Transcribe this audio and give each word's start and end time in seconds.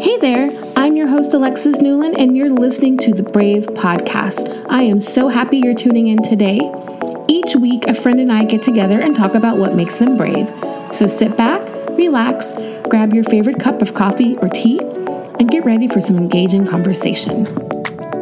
Hey 0.00 0.16
there, 0.16 0.50
I'm 0.76 0.96
your 0.96 1.08
host 1.08 1.34
Alexis 1.34 1.82
Newland, 1.82 2.18
and 2.18 2.34
you're 2.34 2.48
listening 2.48 2.96
to 3.00 3.12
the 3.12 3.22
Brave 3.22 3.66
Podcast. 3.66 4.64
I 4.70 4.80
am 4.80 4.98
so 4.98 5.28
happy 5.28 5.58
you're 5.58 5.74
tuning 5.74 6.06
in 6.06 6.22
today. 6.22 6.58
Each 7.28 7.54
week, 7.54 7.86
a 7.86 7.92
friend 7.92 8.18
and 8.18 8.32
I 8.32 8.44
get 8.44 8.62
together 8.62 8.98
and 8.98 9.14
talk 9.14 9.34
about 9.34 9.58
what 9.58 9.74
makes 9.74 9.96
them 9.96 10.16
brave. 10.16 10.48
So 10.90 11.06
sit 11.06 11.36
back, 11.36 11.60
relax, 11.98 12.54
grab 12.88 13.12
your 13.12 13.24
favorite 13.24 13.60
cup 13.60 13.82
of 13.82 13.92
coffee 13.92 14.38
or 14.38 14.48
tea, 14.48 14.78
and 15.38 15.50
get 15.50 15.66
ready 15.66 15.86
for 15.86 16.00
some 16.00 16.16
engaging 16.16 16.66
conversation. 16.66 17.44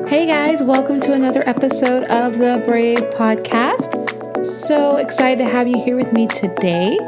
Hey 0.08 0.26
guys, 0.26 0.64
welcome 0.64 1.00
to 1.02 1.12
another 1.12 1.48
episode 1.48 2.02
of 2.10 2.38
the 2.38 2.64
Brave 2.66 2.98
Podcast. 3.10 4.45
So 4.45 4.96
excited 4.96 5.46
to 5.46 5.48
have 5.48 5.68
you 5.68 5.80
here 5.84 5.95
with 5.95 6.12
me 6.12 6.26
today. 6.26 6.98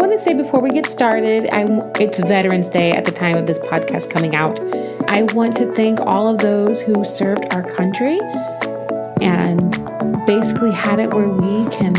Want 0.00 0.12
to 0.12 0.18
say 0.18 0.32
before 0.32 0.62
we 0.62 0.70
get 0.70 0.86
started, 0.86 1.46
I, 1.52 1.66
it's 2.00 2.18
Veterans 2.20 2.70
Day 2.70 2.92
at 2.92 3.04
the 3.04 3.10
time 3.10 3.36
of 3.36 3.46
this 3.46 3.58
podcast 3.58 4.08
coming 4.08 4.34
out. 4.34 4.58
I 5.10 5.24
want 5.34 5.58
to 5.58 5.70
thank 5.74 6.00
all 6.00 6.26
of 6.26 6.38
those 6.38 6.80
who 6.80 7.04
served 7.04 7.52
our 7.52 7.62
country 7.62 8.18
and 9.20 9.70
basically 10.26 10.72
had 10.72 11.00
it 11.00 11.12
where 11.12 11.28
we 11.28 11.68
can 11.68 11.92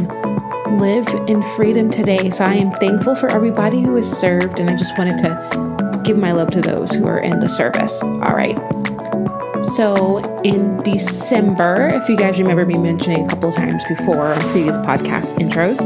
live 0.79 1.07
in 1.27 1.43
freedom 1.55 1.91
today. 1.91 2.31
So 2.31 2.43
I 2.43 2.55
am 2.55 2.71
thankful 2.71 3.15
for 3.15 3.29
everybody 3.29 3.81
who 3.81 3.95
has 3.97 4.11
served, 4.19 4.59
and 4.59 4.67
I 4.67 4.75
just 4.75 4.97
wanted 4.97 5.19
to 5.19 6.01
give 6.03 6.17
my 6.17 6.31
love 6.31 6.49
to 6.51 6.61
those 6.61 6.95
who 6.95 7.05
are 7.05 7.19
in 7.19 7.39
the 7.39 7.47
service. 7.47 8.01
All 8.01 8.35
right. 8.35 8.57
So 9.75 10.17
in 10.41 10.77
December, 10.77 11.91
if 11.93 12.09
you 12.09 12.17
guys 12.17 12.39
remember 12.39 12.65
me 12.65 12.79
mentioning 12.79 13.25
a 13.25 13.29
couple 13.29 13.51
times 13.51 13.83
before 13.87 14.33
on 14.33 14.41
previous 14.49 14.77
podcast 14.79 15.37
intros, 15.37 15.79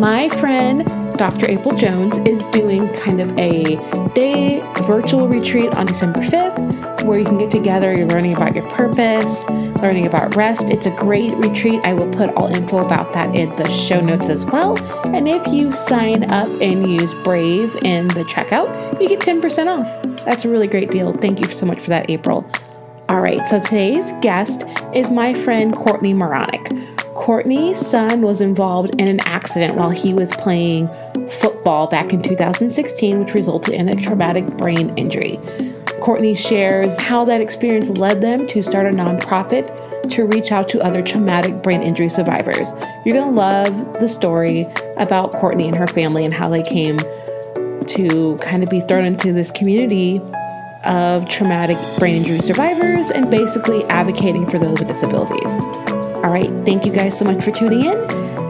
my 0.00 0.28
friend 0.30 1.09
Dr. 1.20 1.50
April 1.50 1.76
Jones 1.76 2.16
is 2.26 2.42
doing 2.44 2.90
kind 2.94 3.20
of 3.20 3.30
a 3.38 3.76
day 4.14 4.62
virtual 4.84 5.28
retreat 5.28 5.68
on 5.74 5.84
December 5.84 6.20
5th 6.20 7.04
where 7.04 7.18
you 7.18 7.26
can 7.26 7.36
get 7.36 7.50
together, 7.50 7.94
you're 7.94 8.08
learning 8.08 8.34
about 8.34 8.54
your 8.54 8.66
purpose, 8.68 9.44
learning 9.82 10.06
about 10.06 10.34
rest. 10.34 10.70
It's 10.70 10.86
a 10.86 10.96
great 10.96 11.32
retreat. 11.34 11.78
I 11.84 11.92
will 11.92 12.10
put 12.10 12.30
all 12.36 12.46
info 12.46 12.78
about 12.78 13.12
that 13.12 13.34
in 13.34 13.50
the 13.52 13.68
show 13.68 14.00
notes 14.00 14.30
as 14.30 14.46
well. 14.46 14.78
And 15.14 15.28
if 15.28 15.46
you 15.48 15.74
sign 15.74 16.24
up 16.30 16.48
and 16.62 16.88
use 16.88 17.12
Brave 17.22 17.76
in 17.84 18.08
the 18.08 18.24
checkout, 18.24 18.98
you 18.98 19.06
get 19.06 19.20
10% 19.20 19.66
off. 19.66 20.24
That's 20.24 20.46
a 20.46 20.48
really 20.48 20.68
great 20.68 20.90
deal. 20.90 21.12
Thank 21.12 21.44
you 21.44 21.52
so 21.52 21.66
much 21.66 21.80
for 21.80 21.90
that, 21.90 22.08
April. 22.08 22.50
All 23.10 23.20
right, 23.20 23.46
so 23.46 23.60
today's 23.60 24.10
guest 24.22 24.64
is 24.94 25.10
my 25.10 25.34
friend 25.34 25.76
Courtney 25.76 26.14
Moranic. 26.14 26.99
Courtney's 27.20 27.78
son 27.78 28.22
was 28.22 28.40
involved 28.40 28.98
in 28.98 29.06
an 29.06 29.20
accident 29.20 29.74
while 29.74 29.90
he 29.90 30.14
was 30.14 30.32
playing 30.36 30.88
football 31.28 31.86
back 31.86 32.14
in 32.14 32.22
2016, 32.22 33.20
which 33.20 33.34
resulted 33.34 33.74
in 33.74 33.90
a 33.90 33.94
traumatic 33.94 34.46
brain 34.56 34.88
injury. 34.96 35.34
Courtney 36.00 36.34
shares 36.34 36.98
how 36.98 37.26
that 37.26 37.42
experience 37.42 37.90
led 37.90 38.22
them 38.22 38.46
to 38.46 38.62
start 38.62 38.86
a 38.86 38.90
nonprofit 38.90 39.68
to 40.08 40.26
reach 40.28 40.50
out 40.50 40.66
to 40.70 40.80
other 40.80 41.02
traumatic 41.02 41.62
brain 41.62 41.82
injury 41.82 42.08
survivors. 42.08 42.72
You're 43.04 43.12
going 43.12 43.34
to 43.34 43.38
love 43.38 43.98
the 44.00 44.08
story 44.08 44.64
about 44.96 45.32
Courtney 45.32 45.68
and 45.68 45.76
her 45.76 45.88
family 45.88 46.24
and 46.24 46.32
how 46.32 46.48
they 46.48 46.62
came 46.62 46.96
to 46.96 48.38
kind 48.40 48.62
of 48.62 48.70
be 48.70 48.80
thrown 48.80 49.04
into 49.04 49.34
this 49.34 49.52
community 49.52 50.22
of 50.86 51.28
traumatic 51.28 51.76
brain 51.98 52.22
injury 52.22 52.38
survivors 52.38 53.10
and 53.10 53.30
basically 53.30 53.84
advocating 53.84 54.46
for 54.46 54.58
those 54.58 54.78
with 54.78 54.88
disabilities. 54.88 55.58
All 56.22 56.30
right, 56.30 56.48
thank 56.66 56.84
you 56.84 56.92
guys 56.92 57.18
so 57.18 57.24
much 57.24 57.42
for 57.42 57.50
tuning 57.50 57.86
in. 57.86 57.98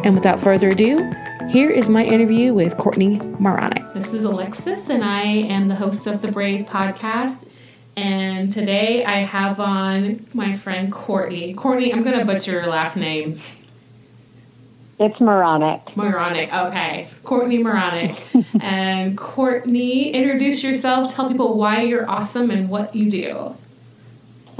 And 0.04 0.12
without 0.12 0.40
further 0.40 0.70
ado, 0.70 1.08
here 1.50 1.70
is 1.70 1.88
my 1.88 2.04
interview 2.04 2.52
with 2.52 2.76
Courtney 2.76 3.20
Moranic. 3.38 3.94
This 3.94 4.12
is 4.12 4.24
Alexis, 4.24 4.88
and 4.90 5.04
I 5.04 5.22
am 5.22 5.68
the 5.68 5.76
host 5.76 6.08
of 6.08 6.20
the 6.20 6.32
Brave 6.32 6.66
podcast. 6.66 7.46
And 7.94 8.52
today 8.52 9.04
I 9.04 9.18
have 9.18 9.60
on 9.60 10.26
my 10.34 10.52
friend 10.56 10.90
Courtney. 10.90 11.54
Courtney, 11.54 11.92
I'm 11.92 12.02
going 12.02 12.18
to 12.18 12.24
butcher 12.24 12.50
your 12.50 12.66
last 12.66 12.96
name. 12.96 13.38
It's 14.98 15.20
Moranic. 15.20 15.94
Moranic, 15.94 16.52
okay. 16.52 17.08
Courtney 17.22 17.62
Moranic. 17.62 18.20
and 18.60 19.16
Courtney, 19.16 20.10
introduce 20.10 20.64
yourself. 20.64 21.14
Tell 21.14 21.28
people 21.28 21.56
why 21.56 21.82
you're 21.82 22.10
awesome 22.10 22.50
and 22.50 22.68
what 22.68 22.96
you 22.96 23.08
do. 23.08 23.54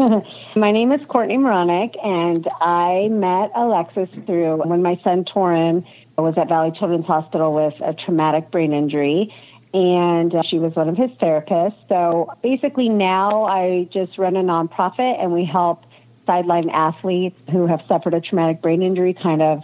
my 0.57 0.71
name 0.71 0.93
is 0.93 1.01
Courtney 1.09 1.37
Moranic, 1.37 1.95
and 2.03 2.49
I 2.61 3.09
met 3.11 3.51
Alexis 3.55 4.09
through 4.25 4.57
when 4.65 4.83
my 4.83 4.99
son 5.05 5.25
Toran 5.25 5.85
was 6.17 6.35
at 6.39 6.49
Valley 6.49 6.73
Children's 6.79 7.05
Hospital 7.07 7.53
with 7.53 7.75
a 7.83 7.93
traumatic 7.93 8.51
brain 8.51 8.73
injury. 8.73 9.35
And 9.75 10.35
uh, 10.35 10.43
she 10.43 10.59
was 10.59 10.75
one 10.75 10.89
of 10.89 10.97
his 10.97 11.11
therapists. 11.23 11.77
So 11.89 12.33
basically, 12.43 12.89
now 12.89 13.45
I 13.45 13.89
just 13.93 14.17
run 14.19 14.37
a 14.37 14.43
nonprofit 14.43 15.23
and 15.23 15.33
we 15.33 15.45
help 15.45 15.85
sideline 16.27 16.71
athletes 16.71 17.37
who 17.51 17.67
have 17.67 17.81
suffered 17.87 18.15
a 18.15 18.21
traumatic 18.21 18.63
brain 18.63 18.83
injury 18.83 19.15
kind 19.15 19.43
of 19.43 19.63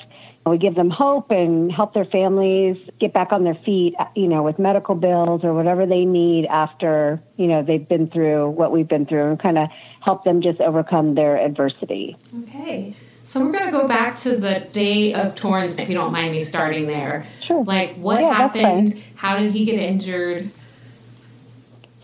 we 0.51 0.59
give 0.59 0.75
them 0.77 0.91
hope 0.91 1.31
and 1.31 1.73
help 1.73 1.93
their 1.93 2.05
families 2.05 2.77
get 3.01 3.13
back 3.13 3.33
on 3.33 3.43
their 3.43 3.59
feet, 3.65 3.95
uh, 3.99 4.05
you 4.15 4.29
know, 4.29 4.43
with 4.43 4.59
medical 4.59 4.95
bills 4.95 5.43
or 5.43 5.53
whatever 5.53 5.87
they 5.87 6.05
need 6.05 6.47
after, 6.47 7.21
you 7.37 7.49
know, 7.49 7.63
they've 7.63 7.89
been 7.89 8.09
through 8.09 8.51
what 8.51 8.71
we've 8.71 8.89
been 8.89 9.07
through 9.07 9.31
and 9.31 9.41
kind 9.41 9.59
of 9.59 9.69
help 10.01 10.25
them 10.25 10.43
just 10.43 10.61
overcome 10.61 11.17
their 11.17 11.37
adversity. 11.37 12.17
Okay. 12.43 12.95
So 13.25 13.45
we're 13.45 13.51
going 13.51 13.65
to 13.65 13.73
go 13.73 13.89
back 13.89 14.17
to 14.19 14.37
the 14.37 14.61
day 14.73 15.13
of 15.15 15.35
Toran's, 15.35 15.77
if 15.81 15.89
you 15.89 15.97
don't 15.97 16.13
mind 16.13 16.31
me 16.31 16.43
starting 16.43 16.87
there. 16.87 17.27
Sure. 17.43 17.65
Like, 17.65 17.97
what 17.97 18.21
yeah, 18.21 18.33
happened? 18.33 19.03
How 19.17 19.37
did 19.37 19.51
he 19.51 19.65
get 19.65 19.81
injured? 19.81 20.51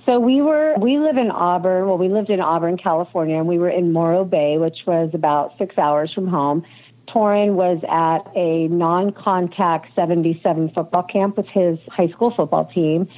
So 0.04 0.19
we 0.19 0.42
were 0.42 0.75
we 0.81 0.98
live 0.98 1.16
in 1.16 1.31
Auburn. 1.31 1.86
Well, 1.86 1.97
we 1.97 2.08
lived 2.08 2.28
in 2.28 2.41
Auburn, 2.41 2.76
California, 2.76 3.36
and 3.36 3.47
we 3.47 3.58
were 3.58 3.70
in 3.70 3.92
Morro 3.92 4.25
Bay, 4.25 4.58
which 4.58 4.78
was 4.84 5.10
about 5.14 5.56
six 5.58 5.78
hours 5.78 6.12
from 6.12 6.26
home. 6.26 6.64
Toran 7.12 7.54
was 7.54 7.82
at 7.88 8.30
a 8.36 8.68
non-contact 8.68 9.94
77 9.94 10.70
football 10.74 11.02
camp 11.02 11.36
with 11.36 11.46
his 11.46 11.78
high 11.88 12.08
school 12.08 12.32
football 12.34 12.70
team, 12.72 13.08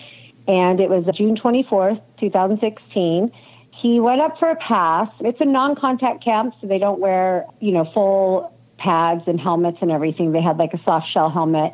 and 0.49 0.81
it 0.81 0.91
was 0.91 1.05
June 1.17 1.37
24th, 1.37 2.01
2016 2.19 3.31
he 3.85 4.01
went 4.01 4.21
up 4.21 4.39
for 4.39 4.51
a 4.51 4.57
pass. 4.57 5.09
It's 5.21 5.41
a 5.41 5.45
non-contact 5.45 6.25
camp, 6.25 6.55
so 6.61 6.67
they 6.67 6.79
don't 6.79 7.01
wear, 7.01 7.45
you 7.61 7.73
know, 7.73 7.91
full 7.93 8.57
pads 8.79 9.23
and 9.27 9.41
helmets 9.41 9.79
and 9.81 9.91
everything. 9.91 10.33
They 10.33 10.43
had 10.43 10.57
like 10.57 10.73
a 10.75 10.83
soft 10.85 11.11
shell 11.13 11.31
helmet. 11.31 11.73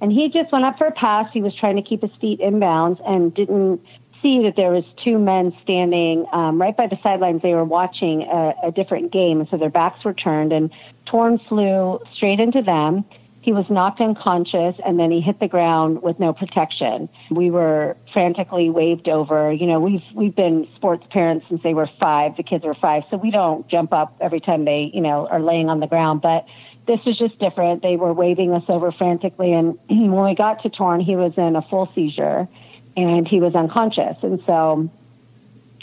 And 0.00 0.10
he 0.10 0.28
just 0.28 0.50
went 0.50 0.64
up 0.64 0.78
for 0.78 0.86
a 0.86 0.92
pass. 0.92 1.28
He 1.32 1.40
was 1.40 1.54
trying 1.54 1.76
to 1.76 1.82
keep 1.82 2.02
his 2.02 2.10
feet 2.20 2.40
in 2.40 2.58
bounds 2.58 3.00
and 3.06 3.32
didn't 3.34 3.80
see 4.20 4.42
that 4.42 4.54
there 4.56 4.70
was 4.70 4.84
two 5.04 5.18
men 5.18 5.52
standing 5.62 6.26
um, 6.32 6.60
right 6.60 6.76
by 6.76 6.86
the 6.86 6.96
sidelines. 7.02 7.42
They 7.42 7.54
were 7.54 7.64
watching 7.64 8.22
a, 8.22 8.54
a 8.64 8.72
different 8.72 9.12
game, 9.12 9.40
and 9.40 9.48
so 9.50 9.56
their 9.56 9.70
backs 9.70 10.04
were 10.04 10.14
turned. 10.14 10.52
And 10.52 10.70
Toran 11.06 11.44
flew 11.48 12.00
straight 12.14 12.40
into 12.40 12.62
them. 12.62 13.04
He 13.40 13.52
was 13.52 13.68
knocked 13.68 14.00
unconscious 14.00 14.76
and 14.86 15.00
then 15.00 15.10
he 15.10 15.20
hit 15.20 15.40
the 15.40 15.48
ground 15.48 16.00
with 16.02 16.20
no 16.20 16.32
protection. 16.32 17.08
We 17.28 17.50
were 17.50 17.96
frantically 18.12 18.70
waved 18.70 19.08
over. 19.08 19.52
You 19.52 19.66
know, 19.66 19.80
we've 19.80 20.04
we've 20.14 20.34
been 20.34 20.68
sports 20.76 21.04
parents 21.10 21.46
since 21.48 21.60
they 21.64 21.74
were 21.74 21.90
five. 21.98 22.36
The 22.36 22.44
kids 22.44 22.64
were 22.64 22.74
five, 22.74 23.02
so 23.10 23.16
we 23.16 23.32
don't 23.32 23.66
jump 23.68 23.92
up 23.92 24.16
every 24.20 24.38
time 24.38 24.64
they, 24.64 24.92
you 24.94 25.00
know, 25.00 25.26
are 25.26 25.40
laying 25.40 25.68
on 25.68 25.80
the 25.80 25.88
ground. 25.88 26.22
But 26.22 26.46
this 26.86 27.00
was 27.04 27.18
just 27.18 27.38
different. 27.40 27.82
They 27.82 27.96
were 27.96 28.12
waving 28.12 28.52
us 28.52 28.64
over 28.68 28.92
frantically, 28.92 29.52
and 29.52 29.76
when 29.88 30.24
we 30.24 30.34
got 30.36 30.62
to 30.62 30.70
Toran, 30.70 31.02
he 31.02 31.16
was 31.16 31.32
in 31.36 31.56
a 31.56 31.62
full 31.62 31.90
seizure, 31.96 32.48
and 32.96 33.26
he 33.26 33.40
was 33.40 33.56
unconscious. 33.56 34.16
And 34.22 34.40
so 34.46 34.88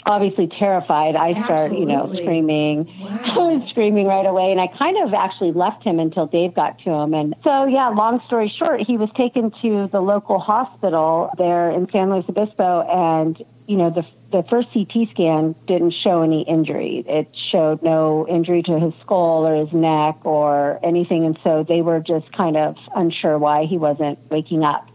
obviously 0.06 0.48
terrified, 0.48 1.16
I 1.16 1.32
start, 1.44 1.72
you 1.72 1.84
know, 1.84 2.12
screaming. 2.12 2.86
Wow. 3.00 3.20
I 3.24 3.36
was 3.36 3.70
screaming 3.70 4.06
right 4.06 4.26
away, 4.26 4.50
and 4.50 4.60
I 4.60 4.66
kind 4.66 4.96
of 4.98 5.14
actually 5.14 5.52
left 5.52 5.84
him 5.84 5.98
until 5.98 6.26
Dave 6.26 6.54
got 6.54 6.78
to 6.80 6.90
him. 6.90 7.14
And 7.14 7.34
so, 7.44 7.66
yeah, 7.66 7.88
long 7.88 8.20
story 8.26 8.52
short, 8.58 8.80
he 8.80 8.96
was 8.96 9.08
taken 9.16 9.50
to 9.62 9.88
the 9.92 10.00
local 10.00 10.38
hospital 10.38 11.30
there 11.38 11.70
in 11.70 11.88
San 11.90 12.10
Luis 12.10 12.24
Obispo, 12.28 12.82
and 12.82 13.42
you 13.66 13.76
know, 13.76 13.90
the 13.90 14.04
the 14.32 14.44
first 14.50 14.68
CT 14.72 15.10
scan 15.12 15.54
didn't 15.66 15.92
show 15.92 16.22
any 16.22 16.42
injury. 16.42 17.04
It 17.06 17.28
showed 17.52 17.82
no 17.82 18.26
injury 18.28 18.62
to 18.64 18.80
his 18.80 18.92
skull 19.00 19.46
or 19.46 19.56
his 19.56 19.72
neck 19.72 20.18
or 20.24 20.80
anything, 20.82 21.24
and 21.24 21.38
so 21.44 21.64
they 21.68 21.80
were 21.80 22.00
just 22.00 22.32
kind 22.32 22.56
of 22.56 22.76
unsure 22.96 23.38
why 23.38 23.66
he 23.66 23.78
wasn't 23.78 24.18
waking 24.28 24.64
up 24.64 24.89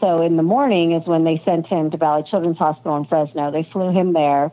so 0.00 0.22
in 0.22 0.36
the 0.36 0.42
morning 0.42 0.92
is 0.92 1.06
when 1.06 1.24
they 1.24 1.42
sent 1.44 1.66
him 1.66 1.90
to 1.90 1.96
Valley 1.96 2.24
Children's 2.28 2.58
Hospital 2.58 2.96
in 2.96 3.04
Fresno. 3.04 3.50
They 3.50 3.68
flew 3.72 3.90
him 3.90 4.12
there, 4.12 4.52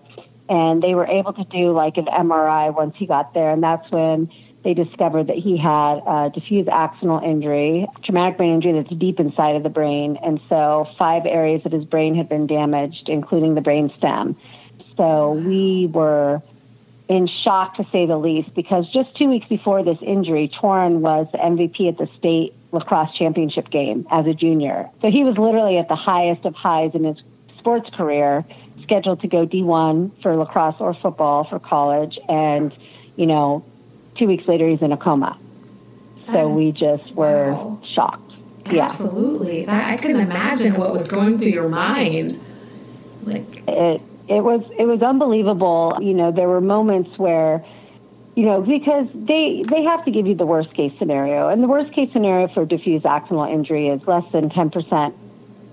and 0.50 0.82
they 0.82 0.96
were 0.96 1.08
able 1.08 1.34
to 1.34 1.44
do 1.46 1.72
like 1.72 1.98
an 1.98 2.06
MRI 2.06 2.74
once 2.74 2.96
he 2.98 3.06
got 3.06 3.34
there, 3.34 3.52
and 3.52 3.64
that's 3.64 3.90
when 3.92 4.30
they 4.64 4.74
discovered 4.74 5.28
that 5.28 5.38
he 5.38 5.58
had 5.58 6.00
a 6.08 6.32
diffuse 6.34 6.66
axonal 6.66 7.24
injury, 7.24 7.88
traumatic 8.02 8.38
brain 8.38 8.56
injury 8.56 8.74
that's 8.74 8.94
deep 8.96 9.20
inside 9.20 9.56
of 9.56 9.64
the 9.64 9.70
brain, 9.70 10.18
and 10.24 10.40
so 10.50 10.88
five 10.98 11.24
areas 11.26 11.62
of 11.66 11.72
his 11.72 11.86
brain 11.86 12.16
had 12.16 12.28
been 12.28 12.48
damaged, 12.48 13.08
including 13.08 13.54
the 13.54 13.62
brain 13.62 13.92
stem. 13.98 14.36
So 14.98 15.34
we 15.34 15.88
were 15.94 16.42
in 17.08 17.28
shock 17.28 17.76
to 17.78 17.86
say 17.92 18.06
the 18.06 18.18
least 18.18 18.54
because 18.56 18.90
just 18.92 19.16
two 19.16 19.30
weeks 19.30 19.48
before 19.48 19.84
this 19.84 19.98
injury, 20.02 20.50
Toran 20.50 21.00
was 21.00 21.28
the 21.32 21.38
MVP 21.38 21.88
at 21.88 21.98
the 21.98 22.10
state 22.18 22.54
lacrosse 22.72 23.16
championship 23.16 23.70
game 23.70 24.08
as 24.12 24.26
a 24.26 24.34
junior. 24.34 24.90
So 25.02 25.12
he 25.12 25.24
was 25.24 25.38
literally 25.38 25.78
at 25.78 25.88
the 25.88 25.96
highest 25.96 26.46
of 26.46 26.56
highs 26.56 26.92
in 26.94 27.04
his 27.04 27.18
sports 27.58 27.90
career. 27.92 28.44
scheduled 28.84 29.22
to 29.22 29.28
go 29.28 29.46
D1 29.48 30.22
for 30.22 30.36
lacrosse 30.36 30.76
or 30.80 30.94
football 30.94 31.44
for 31.46 31.60
college, 31.60 32.20
and 32.28 32.76
you 33.16 33.26
know, 33.26 33.64
two 34.16 34.28
weeks 34.28 34.48
later 34.48 34.68
he's 34.68 34.82
in 34.82 34.92
a 34.92 34.98
coma. 34.98 35.38
So 36.32 36.50
we 36.50 36.72
just 36.72 37.14
were 37.14 37.54
wow. 37.54 37.82
shocked. 37.94 38.32
Yeah. 38.72 38.86
Absolutely. 38.86 39.66
That, 39.66 39.94
I 39.94 39.98
couldn't 39.98 40.22
imagine 40.22 40.76
what 40.76 40.92
was 40.92 41.08
going 41.08 41.38
through 41.38 41.50
your 41.50 41.70
mind. 41.70 42.40
Like 43.24 43.64
it 43.68 44.02
it 44.28 44.42
was 44.42 44.62
it 44.78 44.86
was 44.86 45.02
unbelievable. 45.02 45.98
You 46.02 46.14
know, 46.14 46.32
there 46.32 46.48
were 46.48 46.62
moments 46.62 47.18
where 47.18 47.64
you 48.36 48.46
know, 48.46 48.62
because 48.62 49.08
they 49.14 49.64
they 49.68 49.84
have 49.84 50.04
to 50.06 50.12
give 50.12 50.28
you 50.28 50.36
the 50.36 50.46
worst 50.46 50.74
case 50.74 50.92
scenario, 51.00 51.48
and 51.48 51.64
the 51.64 51.68
worst 51.68 51.94
case 51.94 52.12
scenario 52.12 52.48
for 52.50 52.66
diffuse 52.66 53.04
axonal 53.04 53.50
injury 53.52 53.88
is 53.88 54.06
less 54.08 54.30
than 54.32 54.50
ten 54.50 54.70
percent 54.70 55.16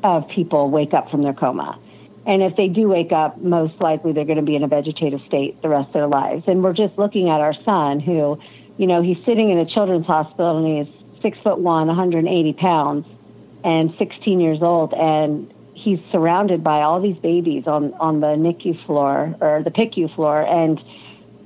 of 0.05 0.29
people 0.29 0.71
wake 0.71 0.95
up 0.95 1.11
from 1.11 1.23
their 1.23 1.33
coma, 1.33 1.79
and 2.25 2.43
if 2.43 2.57
they 2.57 2.69
do 2.69 2.89
wake 2.89 3.11
up, 3.11 3.39
most 3.39 3.81
likely 3.81 4.13
they're 4.13 4.25
going 4.25 4.37
to 4.37 4.45
be 4.45 4.55
in 4.55 4.63
a 4.63 4.69
vegetative 4.69 5.21
state 5.27 5.61
the 5.63 5.69
rest 5.69 5.89
of 5.89 5.93
their 5.95 6.07
lives. 6.07 6.45
And 6.47 6.63
we're 6.63 6.73
just 6.73 6.97
looking 6.99 7.29
at 7.29 7.41
our 7.41 7.55
son, 7.65 7.99
who, 7.99 8.39
you 8.77 8.87
know, 8.87 9.03
he's 9.03 9.23
sitting 9.25 9.51
in 9.51 9.59
a 9.59 9.67
children's 9.67 10.07
hospital 10.07 10.65
and 10.65 10.87
he's 10.87 11.21
six 11.21 11.39
foot 11.39 11.59
one, 11.59 11.89
180 11.89 12.53
pounds, 12.53 13.07
and 13.65 13.93
16 13.99 14.41
years 14.41 14.63
old, 14.63 14.93
and 14.95 15.52
he's 15.83 15.99
surrounded 16.11 16.63
by 16.63 16.83
all 16.83 17.01
these 17.01 17.17
babies 17.19 17.67
on 17.67 17.95
on 17.95 18.21
the 18.21 18.29
NICU 18.29 18.85
floor 18.87 19.35
or 19.41 19.63
the 19.63 19.71
PICU 19.71 20.15
floor, 20.15 20.43
and 20.43 20.81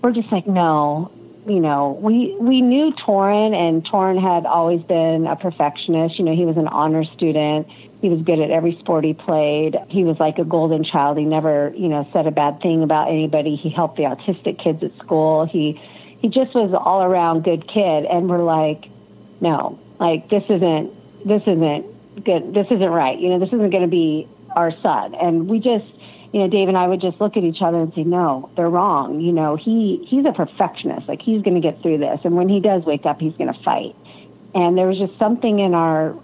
we're 0.03 0.13
just 0.13 0.31
like, 0.31 0.47
no, 0.47 1.11
you 1.47 1.61
know, 1.61 1.99
we 2.01 2.37
we 2.41 2.61
knew 2.61 2.93
Toran, 2.93 3.55
and 3.55 3.85
Toran 3.85 4.21
had 4.21 4.47
always 4.47 4.83
been 4.83 5.27
a 5.27 5.37
perfectionist. 5.37 6.19
You 6.19 6.25
know, 6.25 6.35
he 6.35 6.45
was 6.45 6.57
an 6.57 6.69
honor 6.69 7.05
student. 7.05 7.69
He 8.03 8.09
was 8.09 8.21
good 8.23 8.41
at 8.41 8.51
every 8.51 8.77
sport 8.79 9.05
he 9.05 9.15
played. 9.15 9.77
He 9.89 10.05
was 10.05 10.19
like 10.21 10.39
a 10.39 10.45
golden 10.45 10.85
child. 10.85 11.19
He 11.19 11.25
never, 11.25 11.73
you 11.75 11.89
know, 11.89 12.07
said 12.13 12.27
a 12.27 12.31
bad 12.31 12.61
thing 12.61 12.83
about 12.83 13.09
anybody. 13.09 13.57
He 13.57 13.71
helped 13.71 13.97
the 13.97 14.05
autistic 14.05 14.63
kids 14.63 14.83
at 14.83 14.97
school. 14.99 15.47
He 15.47 15.81
he 16.21 16.29
just 16.29 16.55
was 16.55 16.75
all 16.75 17.03
around 17.03 17.45
good 17.45 17.67
kid. 17.69 18.05
And 18.05 18.29
we're 18.29 18.45
like, 18.45 18.87
no, 19.41 19.79
like 19.99 20.29
this 20.29 20.45
isn't 20.51 20.93
this 21.27 21.43
isn't 21.43 21.96
good. 22.25 22.55
This 22.55 22.67
isn't 22.71 22.91
right. 22.91 23.19
You 23.19 23.31
know, 23.31 23.39
this 23.39 23.49
isn't 23.49 23.71
going 23.71 23.83
to 23.83 23.89
be 23.89 24.29
our 24.55 24.73
son. 24.83 25.15
And 25.15 25.49
we 25.49 25.59
just 25.59 25.87
you 26.33 26.41
know, 26.41 26.49
Dave 26.49 26.69
and 26.69 26.77
I 26.77 26.87
would 26.87 27.01
just 27.01 27.21
look 27.21 27.37
at 27.37 27.45
each 27.45 27.63
other 27.63 27.79
and 27.79 27.95
say, 27.95 28.05
"No, 28.05 28.51
they're 28.57 28.69
wrong." 28.69 29.21
You 29.21 29.33
know, 29.33 29.57
he 29.57 30.05
he's 30.07 30.27
a 30.27 30.33
perfectionist. 30.33 31.09
Like 31.09 31.23
he's 31.23 31.43
going 31.43 31.55
to 31.55 31.61
get 31.61 31.81
through 31.81 31.99
this, 31.99 32.21
and 32.25 32.37
when 32.37 32.49
he 32.49 32.61
does 32.61 32.85
wake 32.85 33.07
up, 33.07 33.21
he's 33.21 33.35
going 33.37 33.53
to 33.53 33.63
fight. 33.63 33.95
And 34.55 34.77
there 34.77 34.87
was 34.87 34.99
just 34.99 35.19
something 35.19 35.61
in 35.61 35.75
our 35.75 36.15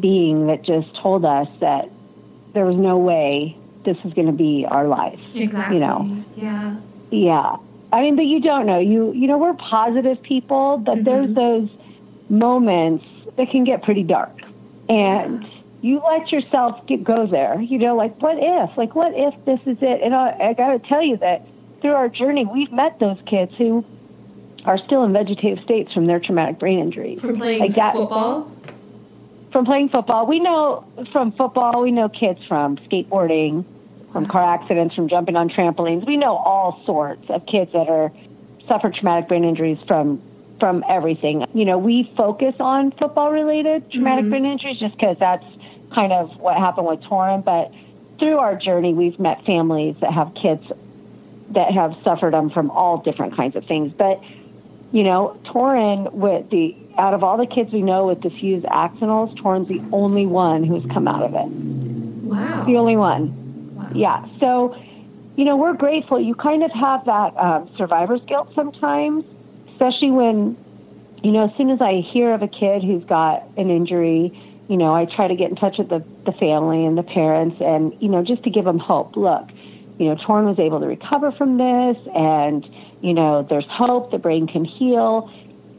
being 0.00 0.48
that 0.48 0.62
just 0.62 0.94
told 0.96 1.24
us 1.24 1.48
that 1.60 1.88
there 2.52 2.66
was 2.66 2.76
no 2.76 2.98
way 2.98 3.56
this 3.84 3.96
was 4.04 4.12
going 4.12 4.26
to 4.26 4.32
be 4.32 4.66
our 4.68 4.86
life. 4.86 5.20
Exactly. 5.34 5.76
You 5.76 5.80
know. 5.80 6.24
Yeah. 6.36 6.76
Yeah. 7.10 7.56
I 7.92 8.02
mean, 8.02 8.16
but 8.16 8.26
you 8.26 8.40
don't 8.40 8.66
know. 8.66 8.78
You 8.78 9.12
you 9.12 9.26
know, 9.26 9.38
we're 9.38 9.54
positive 9.54 10.20
people, 10.22 10.78
but 10.78 10.96
mm-hmm. 10.96 11.04
there's 11.04 11.34
those 11.34 11.70
moments 12.28 13.04
that 13.36 13.50
can 13.50 13.64
get 13.64 13.82
pretty 13.82 14.02
dark, 14.02 14.36
and 14.88 15.46
you 15.80 16.00
let 16.00 16.32
yourself 16.32 16.84
get, 16.86 17.04
go 17.04 17.26
there. 17.26 17.60
You 17.60 17.78
know, 17.78 17.96
like 17.96 18.20
what 18.20 18.36
if? 18.38 18.76
Like 18.76 18.94
what 18.94 19.12
if 19.14 19.34
this 19.44 19.60
is 19.66 19.82
it? 19.82 20.02
And 20.02 20.14
I, 20.14 20.36
I 20.38 20.52
got 20.54 20.72
to 20.72 20.88
tell 20.88 21.02
you 21.02 21.16
that 21.18 21.46
through 21.80 21.92
our 21.92 22.08
journey, 22.08 22.44
we've 22.44 22.72
met 22.72 22.98
those 22.98 23.18
kids 23.26 23.54
who 23.56 23.84
are 24.64 24.78
still 24.78 25.04
in 25.04 25.12
vegetative 25.12 25.62
states 25.64 25.92
from 25.92 26.06
their 26.06 26.20
traumatic 26.20 26.58
brain 26.58 26.78
injury. 26.78 27.16
From 27.16 27.36
playing 27.36 27.60
like 27.60 27.74
that, 27.74 27.94
football. 27.94 28.52
From 29.52 29.64
playing 29.64 29.88
football, 29.88 30.26
we 30.26 30.40
know 30.40 30.84
from 31.12 31.32
football. 31.32 31.80
We 31.82 31.92
know 31.92 32.08
kids 32.08 32.44
from 32.46 32.76
skateboarding, 32.78 33.64
from 34.12 34.26
car 34.26 34.42
accidents, 34.42 34.94
from 34.94 35.08
jumping 35.08 35.36
on 35.36 35.48
trampolines. 35.48 36.06
We 36.06 36.16
know 36.16 36.36
all 36.36 36.82
sorts 36.84 37.30
of 37.30 37.46
kids 37.46 37.72
that 37.72 37.88
are 37.88 38.12
suffer 38.66 38.90
traumatic 38.90 39.28
brain 39.28 39.44
injuries 39.44 39.78
from 39.86 40.20
from 40.58 40.84
everything. 40.88 41.44
You 41.54 41.64
know, 41.64 41.78
we 41.78 42.12
focus 42.16 42.54
on 42.60 42.92
football 42.92 43.30
related 43.30 43.90
traumatic 43.90 44.24
mm-hmm. 44.24 44.30
brain 44.30 44.44
injuries 44.46 44.78
just 44.78 44.94
because 44.94 45.16
that's 45.18 45.44
kind 45.94 46.12
of 46.12 46.36
what 46.38 46.56
happened 46.56 46.86
with 46.86 47.00
Toran, 47.00 47.44
but 47.44 47.72
through 48.18 48.38
our 48.38 48.56
journey, 48.56 48.92
we've 48.94 49.18
met 49.18 49.44
families 49.44 49.96
that 50.00 50.12
have 50.12 50.34
kids 50.34 50.70
that 51.50 51.72
have 51.72 51.96
suffered 52.04 52.34
them 52.34 52.50
from 52.50 52.70
all 52.70 52.98
different 52.98 53.34
kinds 53.36 53.56
of 53.56 53.64
things. 53.64 53.92
But 53.92 54.22
you 54.92 55.02
know, 55.02 55.38
Toran, 55.44 56.12
with 56.12 56.50
the 56.50 56.76
out 56.96 57.14
of 57.14 57.22
all 57.22 57.36
the 57.36 57.46
kids 57.46 57.72
we 57.72 57.82
know 57.82 58.06
with 58.06 58.20
diffuse 58.20 58.64
axonals, 58.64 59.36
Toran's 59.36 59.68
the 59.68 59.82
only 59.92 60.26
one 60.26 60.64
who's 60.64 60.84
come 60.86 61.06
out 61.06 61.22
of 61.22 61.34
it. 61.34 61.48
Wow, 62.24 62.64
the 62.64 62.76
only 62.76 62.96
one. 62.96 63.74
Wow. 63.76 63.90
Yeah. 63.94 64.26
So, 64.40 64.76
you 65.36 65.44
know, 65.44 65.56
we're 65.56 65.74
grateful. 65.74 66.20
You 66.20 66.34
kind 66.34 66.64
of 66.64 66.72
have 66.72 67.04
that 67.04 67.36
um, 67.36 67.70
survivor's 67.76 68.22
guilt 68.22 68.52
sometimes, 68.54 69.24
especially 69.78 70.10
when, 70.10 70.56
you 71.22 71.30
know, 71.30 71.48
as 71.48 71.56
soon 71.56 71.70
as 71.70 71.80
I 71.80 72.00
hear 72.00 72.32
of 72.32 72.42
a 72.42 72.48
kid 72.48 72.82
who's 72.82 73.04
got 73.04 73.44
an 73.56 73.70
injury 73.70 74.32
you 74.68 74.76
know, 74.76 74.94
I 74.94 75.06
try 75.06 75.26
to 75.26 75.34
get 75.34 75.48
in 75.50 75.56
touch 75.56 75.78
with 75.78 75.88
the, 75.88 76.04
the 76.26 76.32
family 76.32 76.84
and 76.84 76.96
the 76.96 77.02
parents 77.02 77.56
and, 77.60 77.96
you 78.00 78.08
know, 78.08 78.22
just 78.22 78.42
to 78.44 78.50
give 78.50 78.66
them 78.66 78.78
hope. 78.78 79.16
Look, 79.16 79.48
you 79.98 80.06
know, 80.06 80.16
Toran 80.16 80.44
was 80.44 80.58
able 80.58 80.80
to 80.80 80.86
recover 80.86 81.32
from 81.32 81.56
this 81.56 81.96
and, 82.14 82.68
you 83.00 83.14
know, 83.14 83.42
there's 83.42 83.66
hope, 83.66 84.10
the 84.10 84.18
brain 84.18 84.46
can 84.46 84.66
heal. 84.66 85.32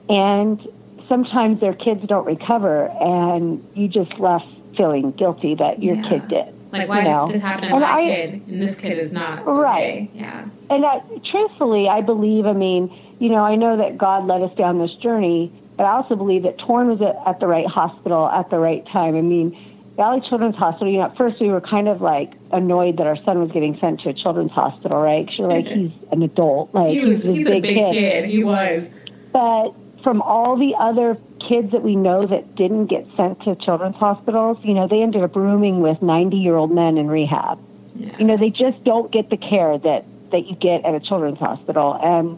And 0.10 0.60
sometimes 1.08 1.62
their 1.62 1.76
kids 1.76 2.06
don't 2.08 2.26
recover 2.26 2.88
and 3.00 3.64
you 3.76 3.88
just 3.88 4.14
left 4.20 4.48
feeling 4.76 5.12
guilty 5.12 5.54
that 5.56 5.84
your 5.84 5.96
yeah. 5.96 6.10
kid 6.10 6.28
did. 6.28 6.56
Like, 6.72 6.90
why 6.90 7.00
you 7.00 7.10
know? 7.10 7.26
did 7.28 7.36
this 7.36 7.44
happen 7.44 7.70
to 7.70 7.74
and 7.74 7.82
my 7.82 7.92
I, 7.92 8.02
kid 8.02 8.34
and 8.48 8.62
this 8.62 8.80
kid 8.80 8.98
is 8.98 9.14
not? 9.14 9.46
Right. 9.46 10.10
Okay. 10.10 10.12
Yeah. 10.16 10.48
And 10.72 10.86
I, 10.86 11.02
truthfully, 11.24 11.88
I 11.88 12.02
believe, 12.02 12.48
I 12.48 12.54
mean, 12.54 12.90
you 13.20 13.30
know, 13.30 13.44
I 13.44 13.56
know 13.56 13.78
that 13.78 13.98
God 13.98 14.26
led 14.26 14.42
us 14.42 14.56
down 14.58 14.80
this 14.80 14.94
journey 14.96 15.52
but 15.80 15.86
I 15.86 15.92
also 15.92 16.18
believe 16.18 16.44
that 16.44 16.58
Toran 16.58 16.88
was 16.88 17.02
at, 17.02 17.16
at 17.26 17.40
the 17.40 17.48
right 17.48 17.66
hospital 17.66 18.28
at 18.28 18.50
the 18.50 18.60
right 18.60 18.86
time. 18.88 19.16
I 19.16 19.22
mean, 19.22 19.58
Valley 19.96 20.20
Children's 20.28 20.58
Hospital, 20.58 20.92
you 20.92 20.98
know, 20.98 21.06
at 21.06 21.16
first 21.16 21.40
we 21.40 21.48
were 21.48 21.62
kind 21.62 21.88
of 21.88 22.02
like 22.02 22.34
annoyed 22.52 22.98
that 22.98 23.08
our 23.08 23.16
son 23.24 23.40
was 23.40 23.50
getting 23.52 23.80
sent 23.80 24.02
to 24.02 24.10
a 24.10 24.14
children's 24.14 24.52
hospital, 24.52 25.02
right? 25.02 25.26
Because 25.26 25.40
you're 25.40 25.48
like, 25.48 25.68
mm-hmm. 25.68 25.88
he's 25.88 26.12
an 26.12 26.22
adult. 26.22 26.74
Like, 26.74 26.90
he 26.92 27.00
was, 27.00 27.24
he's, 27.24 27.38
he's 27.38 27.48
a 27.48 27.62
big, 27.62 27.76
kid. 27.76 27.94
kid. 27.94 28.26
He 28.26 28.44
was. 28.44 28.94
But 29.32 29.70
from 30.04 30.22
all 30.22 30.58
the 30.58 30.76
other 30.78 31.16
kids 31.48 31.72
that 31.72 31.82
we 31.82 31.96
know 31.96 32.28
that 32.28 32.56
didn't 32.56 32.88
get 32.88 33.08
sent 33.16 33.42
to 33.44 33.56
children's 33.56 33.96
hospitals, 33.96 34.58
you 34.64 34.74
know, 34.74 34.86
they 34.86 35.02
ended 35.02 35.24
up 35.24 35.34
rooming 35.34 35.80
with 35.80 36.02
90 36.02 36.36
year 36.36 36.58
old 36.58 36.74
men 36.74 36.98
in 36.98 37.08
rehab. 37.08 37.58
Yeah. 37.96 38.18
You 38.18 38.26
know, 38.26 38.36
they 38.36 38.50
just 38.50 38.84
don't 38.84 39.10
get 39.14 39.30
the 39.30 39.38
care 39.38 39.78
that, 39.78 40.04
that 40.32 40.46
you 40.46 40.58
get 40.58 40.84
at 40.84 40.94
a 40.94 41.00
children's 41.00 41.40
hospital. 41.40 41.98
And 42.04 42.38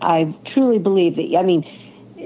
I 0.00 0.34
truly 0.52 0.78
believe 0.78 1.16
that, 1.16 1.36
I 1.38 1.42
mean, 1.42 1.64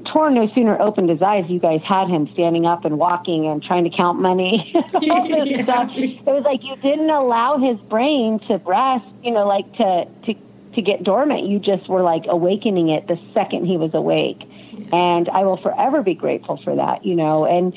Toran 0.00 0.32
no 0.32 0.48
sooner 0.54 0.80
opened 0.80 1.10
his 1.10 1.20
eyes, 1.20 1.44
you 1.48 1.58
guys 1.58 1.82
had 1.82 2.08
him 2.08 2.28
standing 2.32 2.64
up 2.64 2.84
and 2.84 2.98
walking 2.98 3.46
and 3.46 3.62
trying 3.62 3.84
to 3.84 3.90
count 3.90 4.18
money. 4.18 4.72
all 4.94 5.28
this 5.28 5.48
yeah. 5.50 5.62
stuff. 5.62 5.90
It 5.94 6.24
was 6.24 6.44
like 6.44 6.64
you 6.64 6.76
didn't 6.76 7.10
allow 7.10 7.58
his 7.58 7.78
brain 7.80 8.38
to 8.48 8.56
rest, 8.64 9.04
you 9.22 9.30
know, 9.30 9.46
like 9.46 9.70
to 9.76 10.06
to 10.26 10.34
to 10.74 10.82
get 10.82 11.04
dormant. 11.04 11.46
You 11.46 11.58
just 11.58 11.88
were 11.88 12.02
like 12.02 12.24
awakening 12.26 12.88
it 12.88 13.06
the 13.06 13.18
second 13.34 13.66
he 13.66 13.76
was 13.76 13.92
awake. 13.92 14.40
And 14.92 15.28
I 15.28 15.44
will 15.44 15.58
forever 15.58 16.02
be 16.02 16.14
grateful 16.14 16.56
for 16.56 16.74
that, 16.74 17.04
you 17.04 17.14
know. 17.14 17.44
And 17.44 17.74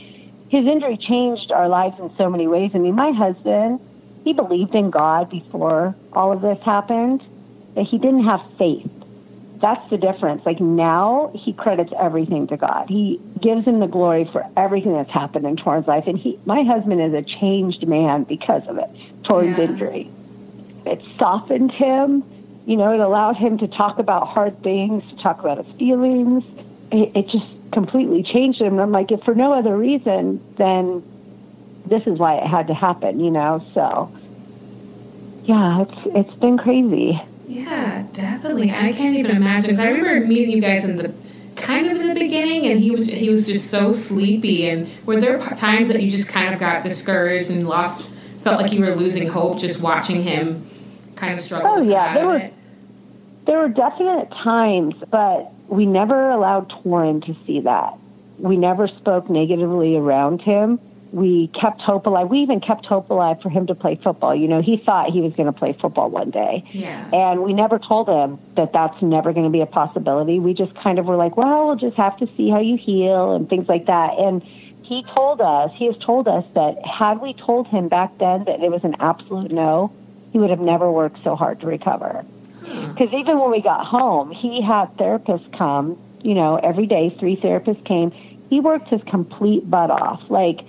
his 0.50 0.66
injury 0.66 0.98
changed 0.98 1.52
our 1.52 1.68
lives 1.68 2.00
in 2.00 2.16
so 2.18 2.30
many 2.30 2.48
ways. 2.48 2.72
I 2.74 2.78
mean, 2.78 2.96
my 2.96 3.12
husband, 3.12 3.82
he 4.24 4.32
believed 4.32 4.74
in 4.74 4.90
God 4.90 5.30
before 5.30 5.96
all 6.14 6.32
of 6.32 6.42
this 6.42 6.60
happened, 6.64 7.22
but 7.74 7.84
he 7.84 7.98
didn't 7.98 8.24
have 8.24 8.42
faith 8.58 8.90
that's 9.62 9.90
the 9.90 9.98
difference. 9.98 10.46
Like 10.46 10.60
now, 10.60 11.32
he 11.34 11.54
credits 11.54 11.92
everything 12.00 12.48
to 12.48 12.58
God. 12.58 12.90
He 12.90 13.20
gives 13.42 13.66
him 13.66 13.80
the 13.80 13.88
glory 13.88 14.30
for 14.32 14.46
everything 14.58 14.94
that's 14.94 15.12
happened 15.12 15.46
in 15.46 15.56
Toran's 15.58 15.88
life. 15.88 16.06
And 16.08 16.18
he, 16.18 16.40
my 16.46 16.64
husband 16.64 17.02
is 17.02 17.14
a 17.14 17.22
changed 17.22 17.88
man 17.88 18.24
because 18.24 18.68
of 18.68 18.78
it, 18.78 18.90
Toran's 19.24 19.58
yeah. 19.58 19.66
injury. 19.66 20.10
It 20.86 21.02
softened 21.18 21.72
him. 21.72 22.24
You 22.66 22.78
know, 22.78 22.94
it 22.94 23.00
allowed 23.00 23.38
him 23.38 23.60
to 23.60 23.68
talk 23.68 24.00
about 24.00 24.28
hard 24.28 24.62
things, 24.64 25.04
to 25.10 25.16
talk 25.18 25.40
about 25.40 25.64
his 25.64 25.76
feelings. 25.78 26.44
It, 26.92 27.16
it 27.16 27.28
just 27.30 27.46
completely 27.72 28.24
changed 28.24 28.60
him. 28.60 28.74
And 28.74 28.82
I'm 28.82 28.92
like, 28.92 29.12
if 29.12 29.24
for 29.24 29.36
no 29.36 29.54
other 29.54 29.78
reason, 29.78 30.42
then 30.58 31.04
this 31.86 32.08
is 32.08 32.18
why 32.18 32.38
it 32.38 32.48
had 32.48 32.68
to 32.68 32.74
happen, 32.74 33.20
you 33.20 33.30
know? 33.32 33.64
So, 33.74 34.12
yeah, 35.44 35.84
it's 35.84 36.30
it's 36.30 36.40
been 36.40 36.58
crazy. 36.58 37.20
Yeah, 37.48 38.06
definitely. 38.14 38.72
I 38.72 38.92
can't 38.94 39.16
even 39.16 39.36
imagine. 39.36 39.76
Cause 39.76 39.80
I 39.80 39.90
remember 39.90 40.26
meeting 40.26 40.52
you 40.52 40.62
guys 40.62 40.84
in 40.84 40.98
the 40.98 41.14
kind 41.56 41.86
of 41.86 42.00
in 42.00 42.08
the 42.08 42.14
beginning, 42.14 42.66
and 42.68 42.80
he 42.80 42.92
was 42.92 43.08
he 43.08 43.30
was 43.30 43.48
just 43.48 43.70
so 43.70 43.92
sleepy. 43.92 44.68
And 44.68 44.90
were 45.06 45.20
there 45.20 45.38
times 45.56 45.90
that 45.90 46.02
you 46.02 46.12
just 46.12 46.32
kind 46.32 46.54
of 46.54 46.60
got 46.60 46.84
discouraged 46.84 47.50
and 47.50 47.68
lost, 47.68 48.12
felt 48.44 48.62
like 48.62 48.74
you 48.74 48.82
were 48.82 48.96
losing 48.96 49.28
hope 49.28 49.60
just 49.60 49.82
watching 49.82 50.24
him 50.24 50.68
kind 51.16 51.34
of 51.34 51.42
struggle? 51.42 51.70
Oh 51.70 51.82
yeah, 51.82 52.14
there 52.14 52.28
were 52.28 52.50
there 53.46 53.60
were 53.60 53.70
definite 53.70 54.30
times, 54.32 54.96
but 55.10 55.52
we 55.68 55.86
never 55.86 56.30
allowed 56.30 56.70
Toran 56.70 57.24
to 57.26 57.36
see 57.46 57.62
that. 57.62 57.94
We 58.38 58.58
never 58.58 58.88
spoke 58.88 59.30
negatively 59.30 59.96
around 59.96 60.42
him 60.42 60.80
we 61.16 61.48
kept 61.60 61.80
hope 61.80 62.06
alive. 62.08 62.28
We 62.28 62.40
even 62.40 62.60
kept 62.60 62.86
hope 62.86 63.10
alive 63.10 63.42
for 63.42 63.50
him 63.50 63.68
to 63.68 63.74
play 63.74 63.96
football. 63.96 64.36
You 64.36 64.50
know, 64.50 64.62
he 64.62 64.76
thought 64.76 65.12
he 65.12 65.22
was 65.22 65.32
going 65.32 65.46
to 65.46 65.58
play 65.58 65.72
football 65.72 66.10
one 66.10 66.30
day. 66.30 66.66
Yeah. 66.74 67.10
And 67.14 67.42
we 67.42 67.54
never 67.54 67.80
told 67.80 68.10
him 68.10 68.38
that 68.58 68.74
that's 68.74 69.02
never 69.02 69.32
going 69.32 69.46
to 69.46 69.50
be 69.50 69.62
a 69.62 69.66
possibility. 69.66 70.40
We 70.40 70.54
just 70.54 70.76
kind 70.76 71.00
of 71.00 71.06
were 71.06 71.16
like, 71.16 71.38
well, 71.38 71.68
we'll 71.68 71.78
just 71.78 71.96
have 71.96 72.18
to 72.18 72.28
see 72.36 72.50
how 72.50 72.60
you 72.60 72.76
heal 72.76 73.34
and 73.34 73.48
things 73.48 73.70
like 73.70 73.86
that. 73.86 74.20
And 74.20 74.44
he 74.84 75.06
told 75.16 75.40
us, 75.40 75.72
he 75.74 75.86
has 75.86 75.98
told 76.00 76.28
us 76.28 76.44
that 76.54 76.86
had 76.86 77.22
we 77.22 77.34
told 77.34 77.70
him 77.70 77.88
back 77.88 78.18
then 78.18 78.44
that 78.44 78.60
it 78.60 78.70
was 78.70 78.84
an 78.84 78.98
absolute 79.00 79.52
no, 79.52 79.94
he 80.34 80.38
would 80.38 80.50
have 80.50 80.60
never 80.60 80.92
worked 80.92 81.24
so 81.24 81.38
hard 81.38 81.62
to 81.62 81.66
recover. 81.66 82.26
Hmm. 82.66 82.92
Because 82.92 83.14
even 83.14 83.40
when 83.40 83.52
we 83.52 83.62
got 83.62 83.86
home, 83.86 84.32
he 84.32 84.62
had 84.62 84.88
therapists 84.98 85.50
come, 85.58 85.98
you 86.24 86.34
know, 86.34 86.58
every 86.58 86.88
day, 86.88 87.16
three 87.18 87.38
therapists 87.38 87.86
came. 87.86 88.12
He 88.50 88.60
worked 88.60 88.90
his 88.90 89.02
complete 89.04 89.70
butt 89.70 89.90
off. 89.90 90.22
Like, 90.30 90.60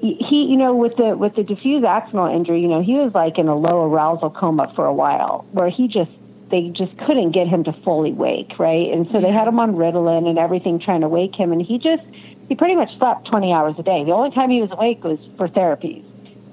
he, 0.00 0.46
you 0.50 0.56
know, 0.56 0.74
with 0.74 0.96
the 0.96 1.16
with 1.16 1.34
the 1.36 1.42
diffuse 1.42 1.82
axonal 1.82 2.34
injury, 2.34 2.60
you 2.60 2.68
know, 2.68 2.82
he 2.82 2.94
was 2.94 3.14
like 3.14 3.38
in 3.38 3.48
a 3.48 3.56
low 3.56 3.84
arousal 3.90 4.30
coma 4.30 4.72
for 4.74 4.84
a 4.84 4.92
while, 4.92 5.46
where 5.52 5.68
he 5.68 5.88
just 5.88 6.10
they 6.50 6.68
just 6.68 6.96
couldn't 6.98 7.32
get 7.32 7.48
him 7.48 7.64
to 7.64 7.72
fully 7.72 8.12
wake, 8.12 8.58
right? 8.58 8.86
And 8.88 9.10
so 9.10 9.20
they 9.20 9.32
had 9.32 9.48
him 9.48 9.58
on 9.58 9.74
Ritalin 9.74 10.28
and 10.28 10.38
everything, 10.38 10.78
trying 10.78 11.00
to 11.00 11.08
wake 11.08 11.34
him, 11.34 11.52
and 11.52 11.62
he 11.62 11.78
just 11.78 12.02
he 12.48 12.54
pretty 12.54 12.74
much 12.74 12.96
slept 12.98 13.26
20 13.26 13.52
hours 13.52 13.74
a 13.78 13.82
day. 13.82 14.04
The 14.04 14.12
only 14.12 14.30
time 14.30 14.50
he 14.50 14.60
was 14.60 14.70
awake 14.70 15.02
was 15.02 15.18
for 15.36 15.48
therapies, 15.48 16.04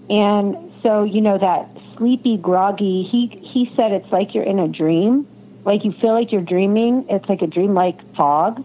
and 0.10 0.72
so 0.82 1.04
you 1.04 1.22
know 1.22 1.38
that 1.38 1.68
sleepy, 1.98 2.38
groggy. 2.38 3.04
He 3.04 3.28
he 3.28 3.72
said 3.76 3.92
it's 3.92 4.12
like 4.12 4.34
you're 4.34 4.44
in 4.44 4.60
a 4.60 4.68
dream, 4.68 5.28
like 5.66 5.84
you 5.84 5.92
feel 5.92 6.14
like 6.14 6.32
you're 6.32 6.42
dreaming. 6.42 7.06
It's 7.10 7.28
like 7.28 7.42
a 7.42 7.48
dream-like 7.48 8.16
fog 8.16 8.64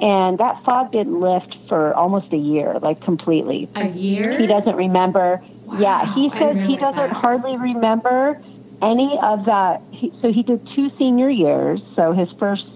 and 0.00 0.38
that 0.38 0.62
fog 0.64 0.92
didn't 0.92 1.20
lift 1.20 1.56
for 1.68 1.94
almost 1.94 2.32
a 2.32 2.36
year, 2.36 2.78
like 2.80 3.00
completely. 3.00 3.68
A 3.74 3.88
year? 3.88 4.38
He 4.38 4.46
doesn't 4.46 4.76
remember. 4.76 5.42
Wow, 5.64 5.80
yeah, 5.80 6.14
he 6.14 6.30
says 6.38 6.56
he 6.66 6.76
doesn't 6.76 6.96
that. 6.96 7.12
hardly 7.12 7.56
remember 7.56 8.40
any 8.80 9.18
of 9.22 9.44
that. 9.46 9.82
He, 9.90 10.12
so 10.22 10.32
he 10.32 10.42
did 10.42 10.66
two 10.74 10.90
senior 10.98 11.28
years. 11.28 11.80
So 11.96 12.12
his 12.12 12.30
first 12.38 12.66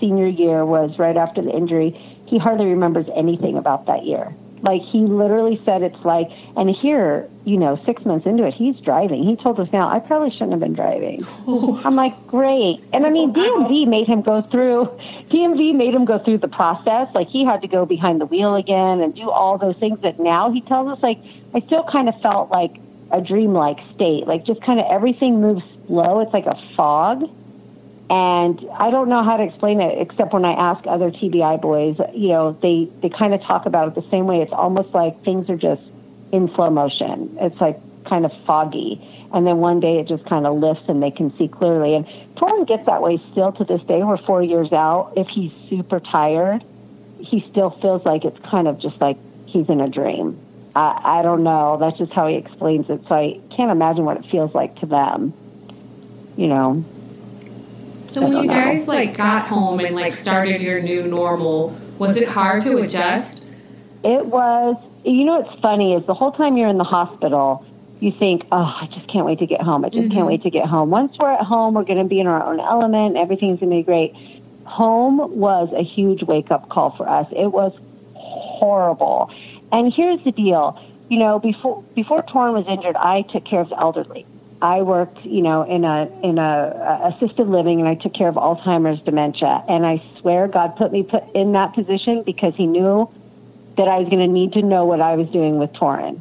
senior 0.00 0.26
year 0.26 0.66
was 0.66 0.98
right 0.98 1.16
after 1.16 1.40
the 1.40 1.50
injury. 1.50 1.90
He 2.26 2.38
hardly 2.38 2.66
remembers 2.66 3.06
anything 3.14 3.56
about 3.56 3.86
that 3.86 4.04
year. 4.04 4.34
Like 4.62 4.82
he 4.82 5.00
literally 5.00 5.60
said, 5.64 5.82
it's 5.82 6.04
like, 6.04 6.30
and 6.56 6.70
here, 6.70 7.28
you 7.44 7.56
know, 7.56 7.80
six 7.84 8.04
months 8.04 8.26
into 8.26 8.46
it, 8.46 8.54
he's 8.54 8.76
driving. 8.80 9.24
He 9.24 9.34
told 9.34 9.58
us 9.58 9.68
now, 9.72 9.88
I 9.88 9.98
probably 9.98 10.30
shouldn't 10.30 10.52
have 10.52 10.60
been 10.60 10.74
driving. 10.74 11.26
I'm 11.84 11.96
like, 11.96 12.14
great. 12.28 12.80
And 12.92 13.04
I 13.04 13.10
mean, 13.10 13.32
DMV 13.32 13.88
made 13.88 14.06
him 14.06 14.22
go 14.22 14.42
through, 14.42 14.86
DMV 15.28 15.74
made 15.74 15.94
him 15.94 16.04
go 16.04 16.18
through 16.20 16.38
the 16.38 16.48
process. 16.48 17.08
Like 17.12 17.28
he 17.28 17.44
had 17.44 17.62
to 17.62 17.68
go 17.68 17.84
behind 17.84 18.20
the 18.20 18.26
wheel 18.26 18.54
again 18.54 19.00
and 19.00 19.14
do 19.14 19.28
all 19.30 19.58
those 19.58 19.76
things 19.76 20.00
that 20.02 20.20
now 20.20 20.52
he 20.52 20.60
tells 20.60 20.88
us, 20.96 21.02
like, 21.02 21.18
I 21.54 21.60
still 21.60 21.84
kind 21.84 22.08
of 22.08 22.20
felt 22.22 22.50
like 22.50 22.76
a 23.10 23.20
dreamlike 23.20 23.78
state. 23.94 24.26
Like 24.26 24.44
just 24.44 24.62
kind 24.62 24.80
of 24.80 24.86
everything 24.90 25.40
moves 25.40 25.64
slow. 25.86 26.20
It's 26.20 26.32
like 26.32 26.46
a 26.46 26.58
fog. 26.76 27.28
And 28.12 28.60
I 28.78 28.90
don't 28.90 29.08
know 29.08 29.24
how 29.24 29.38
to 29.38 29.42
explain 29.42 29.80
it 29.80 29.98
except 29.98 30.34
when 30.34 30.44
I 30.44 30.52
ask 30.52 30.86
other 30.86 31.10
TBI 31.10 31.62
boys, 31.62 31.96
you 32.12 32.28
know, 32.28 32.52
they, 32.60 32.90
they 33.00 33.08
kind 33.08 33.32
of 33.32 33.40
talk 33.40 33.64
about 33.64 33.88
it 33.88 33.94
the 33.94 34.06
same 34.10 34.26
way. 34.26 34.42
It's 34.42 34.52
almost 34.52 34.92
like 34.92 35.24
things 35.24 35.48
are 35.48 35.56
just 35.56 35.80
in 36.30 36.54
slow 36.54 36.68
motion. 36.68 37.38
It's 37.40 37.58
like 37.58 37.80
kind 38.04 38.26
of 38.26 38.32
foggy. 38.44 39.00
And 39.32 39.46
then 39.46 39.58
one 39.60 39.80
day 39.80 39.98
it 39.98 40.08
just 40.08 40.26
kind 40.26 40.46
of 40.46 40.58
lifts 40.58 40.82
and 40.88 41.02
they 41.02 41.10
can 41.10 41.34
see 41.38 41.48
clearly. 41.48 41.94
And 41.94 42.04
Toran 42.36 42.68
gets 42.68 42.84
that 42.84 43.00
way 43.00 43.18
still 43.30 43.50
to 43.52 43.64
this 43.64 43.80
day. 43.84 44.02
We're 44.02 44.18
four 44.18 44.42
years 44.42 44.74
out. 44.74 45.14
If 45.16 45.28
he's 45.28 45.52
super 45.70 45.98
tired, 45.98 46.62
he 47.18 47.42
still 47.50 47.70
feels 47.70 48.04
like 48.04 48.26
it's 48.26 48.38
kind 48.40 48.68
of 48.68 48.78
just 48.78 49.00
like 49.00 49.16
he's 49.46 49.70
in 49.70 49.80
a 49.80 49.88
dream. 49.88 50.38
I, 50.76 51.20
I 51.20 51.22
don't 51.22 51.44
know. 51.44 51.78
That's 51.80 51.96
just 51.96 52.12
how 52.12 52.26
he 52.26 52.34
explains 52.34 52.90
it. 52.90 53.00
So 53.08 53.14
I 53.14 53.40
can't 53.56 53.70
imagine 53.70 54.04
what 54.04 54.18
it 54.18 54.26
feels 54.30 54.54
like 54.54 54.80
to 54.80 54.86
them. 54.86 55.32
You 56.36 56.48
know. 56.48 56.84
So 58.12 58.20
when 58.22 58.32
you 58.32 58.42
know. 58.42 58.52
guys 58.52 58.88
like 58.88 59.16
got 59.16 59.46
home 59.46 59.80
and 59.80 59.96
like 59.96 60.12
started 60.12 60.60
your 60.60 60.82
new 60.82 61.06
normal, 61.06 61.70
was 61.98 62.18
it 62.18 62.28
hard 62.28 62.62
to 62.64 62.76
adjust? 62.78 63.42
It 64.04 64.26
was, 64.26 64.76
you 65.04 65.24
know, 65.24 65.40
what's 65.40 65.60
funny 65.60 65.94
is 65.94 66.04
the 66.04 66.12
whole 66.12 66.32
time 66.32 66.58
you're 66.58 66.68
in 66.68 66.76
the 66.76 66.84
hospital, 66.84 67.64
you 68.00 68.12
think, 68.12 68.44
oh, 68.52 68.78
I 68.80 68.86
just 68.86 69.08
can't 69.08 69.24
wait 69.24 69.38
to 69.38 69.46
get 69.46 69.62
home. 69.62 69.84
I 69.84 69.88
just 69.88 70.02
can't 70.02 70.12
mm-hmm. 70.12 70.26
wait 70.26 70.42
to 70.42 70.50
get 70.50 70.66
home. 70.66 70.90
Once 70.90 71.16
we're 71.18 71.32
at 71.32 71.44
home, 71.46 71.72
we're 71.72 71.84
going 71.84 72.02
to 72.02 72.04
be 72.04 72.20
in 72.20 72.26
our 72.26 72.42
own 72.42 72.60
element. 72.60 73.16
Everything's 73.16 73.60
going 73.60 73.70
to 73.70 73.76
be 73.76 73.82
great. 73.82 74.14
Home 74.66 75.38
was 75.38 75.72
a 75.72 75.82
huge 75.82 76.22
wake 76.24 76.50
up 76.50 76.68
call 76.68 76.90
for 76.96 77.08
us. 77.08 77.26
It 77.30 77.52
was 77.52 77.72
horrible. 78.14 79.30
And 79.70 79.90
here's 79.90 80.22
the 80.24 80.32
deal. 80.32 80.78
You 81.08 81.18
know, 81.18 81.38
before 81.38 81.82
before 81.94 82.22
Toran 82.22 82.52
was 82.52 82.66
injured, 82.68 82.96
I 82.96 83.22
took 83.22 83.44
care 83.44 83.60
of 83.60 83.70
the 83.70 83.78
elderly. 83.78 84.26
I 84.62 84.82
worked, 84.82 85.24
you 85.24 85.42
know, 85.42 85.64
in 85.64 85.84
a 85.84 86.08
in 86.22 86.38
a, 86.38 87.12
assisted 87.12 87.48
living, 87.48 87.80
and 87.80 87.88
I 87.88 87.96
took 87.96 88.14
care 88.14 88.28
of 88.28 88.36
Alzheimer's 88.36 89.02
dementia. 89.02 89.64
And 89.68 89.84
I 89.84 90.00
swear, 90.20 90.46
God 90.46 90.76
put 90.76 90.92
me 90.92 91.02
put 91.02 91.24
in 91.34 91.52
that 91.52 91.74
position 91.74 92.22
because 92.22 92.54
He 92.54 92.66
knew 92.66 93.10
that 93.76 93.88
I 93.88 93.98
was 93.98 94.08
going 94.08 94.24
to 94.24 94.32
need 94.32 94.52
to 94.52 94.62
know 94.62 94.84
what 94.84 95.00
I 95.00 95.16
was 95.16 95.28
doing 95.30 95.58
with 95.58 95.72
Toran. 95.72 96.20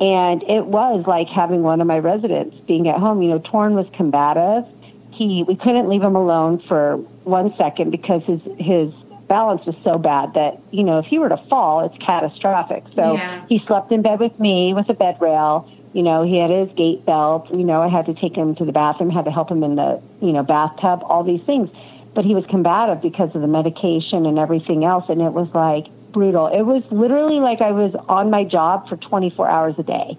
And 0.00 0.42
it 0.42 0.66
was 0.66 1.06
like 1.06 1.28
having 1.28 1.62
one 1.62 1.80
of 1.80 1.86
my 1.86 1.98
residents 2.00 2.56
being 2.66 2.88
at 2.88 2.98
home. 2.98 3.22
You 3.22 3.30
know, 3.30 3.38
Toran 3.38 3.74
was 3.74 3.86
combative. 3.94 4.64
He 5.12 5.44
we 5.46 5.54
couldn't 5.54 5.88
leave 5.88 6.02
him 6.02 6.16
alone 6.16 6.58
for 6.66 6.96
one 7.22 7.54
second 7.56 7.90
because 7.90 8.24
his 8.24 8.40
his 8.58 8.92
balance 9.28 9.64
was 9.66 9.76
so 9.84 9.98
bad 9.98 10.34
that 10.34 10.58
you 10.72 10.82
know 10.82 10.98
if 10.98 11.06
he 11.06 11.20
were 11.20 11.28
to 11.28 11.36
fall, 11.48 11.84
it's 11.84 11.96
catastrophic. 12.04 12.82
So 12.96 13.14
Yeah. 13.14 13.44
he 13.48 13.62
slept 13.68 13.92
in 13.92 14.02
bed 14.02 14.18
with 14.18 14.38
me 14.40 14.74
with 14.74 14.88
a 14.88 14.94
bed 14.94 15.16
rail. 15.20 15.70
You 15.92 16.02
know, 16.02 16.22
he 16.22 16.38
had 16.38 16.50
his 16.50 16.68
gait 16.76 17.04
belt. 17.04 17.48
You 17.50 17.64
know, 17.64 17.82
I 17.82 17.88
had 17.88 18.06
to 18.06 18.14
take 18.14 18.36
him 18.36 18.54
to 18.56 18.64
the 18.64 18.72
bathroom, 18.72 19.10
had 19.10 19.24
to 19.24 19.30
help 19.30 19.50
him 19.50 19.62
in 19.62 19.76
the 19.76 20.02
you 20.20 20.32
know 20.32 20.42
bathtub, 20.42 21.02
all 21.04 21.24
these 21.24 21.42
things. 21.42 21.70
But 22.14 22.24
he 22.24 22.34
was 22.34 22.44
combative 22.46 23.00
because 23.00 23.34
of 23.34 23.42
the 23.42 23.46
medication 23.46 24.26
and 24.26 24.38
everything 24.38 24.84
else, 24.84 25.08
and 25.08 25.20
it 25.20 25.32
was 25.32 25.48
like 25.54 25.86
brutal. 26.12 26.48
It 26.48 26.62
was 26.62 26.82
literally 26.90 27.40
like 27.40 27.60
I 27.60 27.70
was 27.70 27.94
on 28.08 28.30
my 28.30 28.44
job 28.44 28.88
for 28.88 28.96
24 28.96 29.48
hours 29.48 29.74
a 29.78 29.82
day 29.82 30.18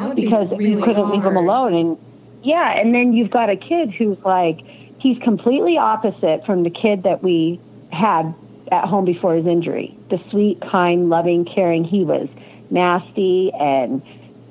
would 0.00 0.16
be 0.16 0.24
because 0.24 0.50
really 0.50 0.72
you 0.72 0.82
couldn't 0.82 1.10
leave 1.10 1.24
him 1.24 1.36
alone. 1.36 1.74
And 1.74 1.98
yeah, 2.42 2.78
and 2.78 2.94
then 2.94 3.12
you've 3.12 3.30
got 3.30 3.50
a 3.50 3.56
kid 3.56 3.90
who's 3.90 4.18
like, 4.24 4.64
he's 4.98 5.18
completely 5.18 5.78
opposite 5.78 6.44
from 6.46 6.62
the 6.62 6.70
kid 6.70 7.02
that 7.04 7.22
we 7.22 7.60
had 7.92 8.34
at 8.70 8.84
home 8.84 9.04
before 9.04 9.34
his 9.34 9.46
injury. 9.46 9.96
The 10.08 10.20
sweet, 10.30 10.60
kind, 10.60 11.08
loving, 11.08 11.44
caring. 11.44 11.84
He 11.84 12.04
was 12.04 12.28
nasty 12.70 13.52
and 13.52 14.02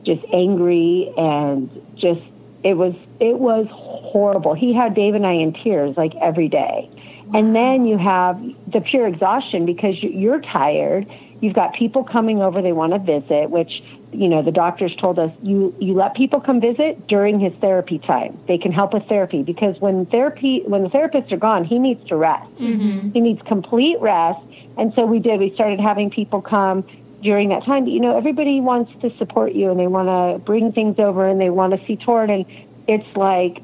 just 0.03 0.23
angry 0.33 1.11
and 1.17 1.69
just 1.95 2.21
it 2.63 2.75
was 2.75 2.93
it 3.19 3.39
was 3.39 3.67
horrible. 3.69 4.53
He 4.53 4.73
had 4.73 4.93
Dave 4.93 5.15
and 5.15 5.25
I 5.25 5.33
in 5.33 5.53
tears 5.53 5.97
like 5.97 6.15
every 6.15 6.47
day. 6.47 6.89
And 7.33 7.55
then 7.55 7.85
you 7.85 7.97
have 7.97 8.41
the 8.67 8.81
pure 8.81 9.07
exhaustion 9.07 9.65
because 9.65 10.03
you- 10.03 10.09
you're 10.09 10.41
tired. 10.41 11.07
You've 11.39 11.53
got 11.53 11.73
people 11.73 12.03
coming 12.03 12.41
over; 12.41 12.61
they 12.61 12.73
want 12.73 12.93
to 12.93 12.99
visit. 12.99 13.49
Which 13.49 13.81
you 14.11 14.27
know 14.27 14.41
the 14.41 14.51
doctors 14.51 14.95
told 14.95 15.17
us 15.17 15.31
you 15.41 15.73
you 15.79 15.93
let 15.93 16.13
people 16.13 16.39
come 16.39 16.59
visit 16.59 17.07
during 17.07 17.39
his 17.39 17.53
therapy 17.53 17.97
time. 17.97 18.37
They 18.47 18.57
can 18.57 18.71
help 18.71 18.93
with 18.93 19.05
therapy 19.07 19.41
because 19.41 19.79
when 19.79 20.05
therapy 20.05 20.61
when 20.67 20.83
the 20.83 20.89
therapists 20.89 21.31
are 21.31 21.37
gone, 21.37 21.63
he 21.63 21.79
needs 21.79 22.05
to 22.09 22.15
rest. 22.15 22.47
Mm-hmm. 22.57 23.11
He 23.11 23.21
needs 23.21 23.41
complete 23.43 23.99
rest. 24.01 24.39
And 24.77 24.93
so 24.93 25.05
we 25.05 25.19
did. 25.19 25.39
We 25.39 25.51
started 25.53 25.79
having 25.79 26.09
people 26.09 26.41
come 26.41 26.83
during 27.21 27.49
that 27.49 27.63
time. 27.63 27.83
But, 27.85 27.93
you 27.93 27.99
know, 27.99 28.17
everybody 28.17 28.59
wants 28.61 28.91
to 29.01 29.15
support 29.17 29.53
you 29.53 29.69
and 29.71 29.79
they 29.79 29.87
want 29.87 30.07
to 30.07 30.43
bring 30.43 30.71
things 30.71 30.99
over 30.99 31.27
and 31.27 31.39
they 31.39 31.49
want 31.49 31.79
to 31.79 31.85
see 31.85 31.95
Toran. 31.95 32.29
And 32.31 32.45
it's 32.87 33.15
like 33.15 33.61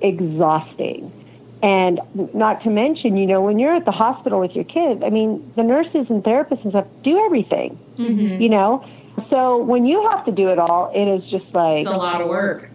exhausting. 0.00 1.12
And 1.62 2.00
not 2.34 2.62
to 2.64 2.70
mention, 2.70 3.16
you 3.16 3.26
know, 3.26 3.40
when 3.40 3.58
you're 3.60 3.74
at 3.74 3.84
the 3.84 3.92
hospital 3.92 4.40
with 4.40 4.52
your 4.56 4.64
kid, 4.64 5.04
I 5.04 5.10
mean, 5.10 5.52
the 5.54 5.62
nurses 5.62 6.10
and 6.10 6.22
therapists 6.24 6.62
and 6.64 6.72
stuff 6.72 6.86
do 7.02 7.24
everything, 7.24 7.78
Mm-hmm. 7.96 8.40
you 8.42 8.48
know? 8.48 8.84
So 9.28 9.58
when 9.58 9.84
you 9.86 10.08
have 10.10 10.24
to 10.24 10.32
do 10.32 10.48
it 10.48 10.58
all, 10.58 10.90
it 10.94 11.06
is 11.06 11.24
just 11.30 11.44
like 11.54 11.82
It's 11.82 11.90
a 11.90 11.96
lot 11.96 12.20
of 12.20 12.28
work. 12.28 12.70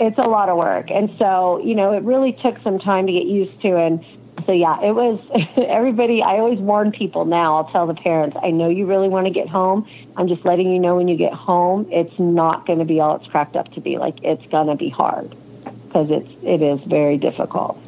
it's 0.00 0.18
a 0.18 0.22
lot 0.22 0.48
of 0.48 0.56
work. 0.56 0.90
And 0.90 1.10
so, 1.18 1.58
you 1.62 1.74
know, 1.74 1.92
it 1.92 2.02
really 2.02 2.32
took 2.32 2.58
some 2.62 2.78
time 2.78 3.06
to 3.06 3.12
get 3.12 3.26
used 3.26 3.60
to. 3.62 3.76
And 3.76 4.04
so, 4.46 4.52
yeah, 4.52 4.80
it 4.82 4.92
was 4.92 5.20
everybody. 5.56 6.22
I 6.22 6.38
always 6.38 6.58
warn 6.58 6.92
people 6.92 7.24
now, 7.24 7.56
I'll 7.56 7.70
tell 7.70 7.86
the 7.86 7.94
parents, 7.94 8.36
I 8.42 8.50
know 8.50 8.68
you 8.68 8.86
really 8.86 9.08
want 9.08 9.26
to 9.26 9.32
get 9.32 9.48
home. 9.48 9.88
I'm 10.16 10.28
just 10.28 10.44
letting 10.44 10.70
you 10.70 10.78
know 10.78 10.96
when 10.96 11.08
you 11.08 11.16
get 11.16 11.32
home, 11.32 11.88
it's 11.90 12.18
not 12.18 12.66
going 12.66 12.78
to 12.78 12.84
be 12.84 13.00
all 13.00 13.16
it's 13.16 13.26
cracked 13.26 13.56
up 13.56 13.72
to 13.74 13.80
be. 13.80 13.98
Like, 13.98 14.22
it's 14.22 14.44
going 14.46 14.68
to 14.68 14.76
be 14.76 14.88
hard 14.88 15.34
because 15.86 16.10
it's, 16.10 16.30
it 16.42 16.62
is 16.62 16.80
very 16.82 17.16
difficult. 17.16 17.80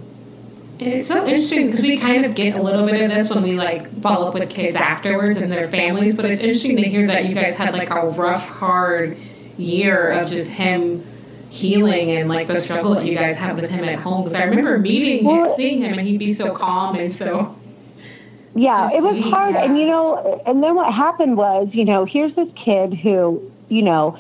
And 0.81 0.93
it's 0.93 1.09
so 1.09 1.25
interesting 1.25 1.67
because 1.67 1.83
we 1.83 1.97
kind 1.97 2.25
of 2.25 2.35
get 2.35 2.57
a 2.57 2.63
little 2.63 2.85
bit 2.85 3.01
of 3.03 3.11
this 3.11 3.31
when 3.31 3.45
we 3.45 3.53
like 3.53 3.89
follow 4.01 4.27
up 4.27 4.35
with 4.35 4.51
kids 4.51 4.75
afterwards 4.75 5.41
and 5.41 5.53
their 5.53 5.69
families. 5.69 6.17
But 6.17 6.25
it's 6.25 6.43
interesting 6.43 6.77
to 6.79 6.83
hear 6.83 7.07
that 7.07 7.27
you 7.27 7.35
guys 7.35 7.57
had 7.57 7.73
like 7.73 7.91
a 7.91 8.09
rough, 8.09 8.49
hard 8.49 9.17
year 9.59 10.11
of 10.11 10.29
just 10.29 10.51
him 10.51 11.05
healing 11.53 12.11
and 12.11 12.29
like 12.29 12.47
the 12.47 12.57
struggle 12.57 12.95
that 12.95 13.05
you 13.05 13.15
guys 13.15 13.37
have 13.37 13.61
with 13.61 13.71
him 13.71 13.85
at 13.85 13.99
home. 13.99 14.23
Because 14.23 14.35
I 14.35 14.45
remember 14.45 14.79
meeting 14.79 15.25
him, 15.25 15.47
seeing 15.55 15.83
him, 15.83 15.99
and 15.99 16.07
he'd 16.09 16.19
be 16.19 16.33
so 16.33 16.55
calm 16.55 16.97
and 16.97 17.13
so. 17.13 17.55
yeah, 18.55 18.91
it 18.91 19.03
was 19.03 19.19
sweet, 19.21 19.31
hard. 19.31 19.55
yeah. 19.55 19.65
And, 19.65 19.79
you 19.79 19.87
know, 19.87 20.43
and 20.47 20.63
then 20.63 20.75
what 20.75 20.93
happened 20.93 21.37
was, 21.37 21.69
you 21.73 21.85
know, 21.85 22.07
here's 22.07 22.35
this 22.35 22.49
kid 22.57 22.95
who, 22.95 23.53
you 23.69 23.83
know, 23.83 24.19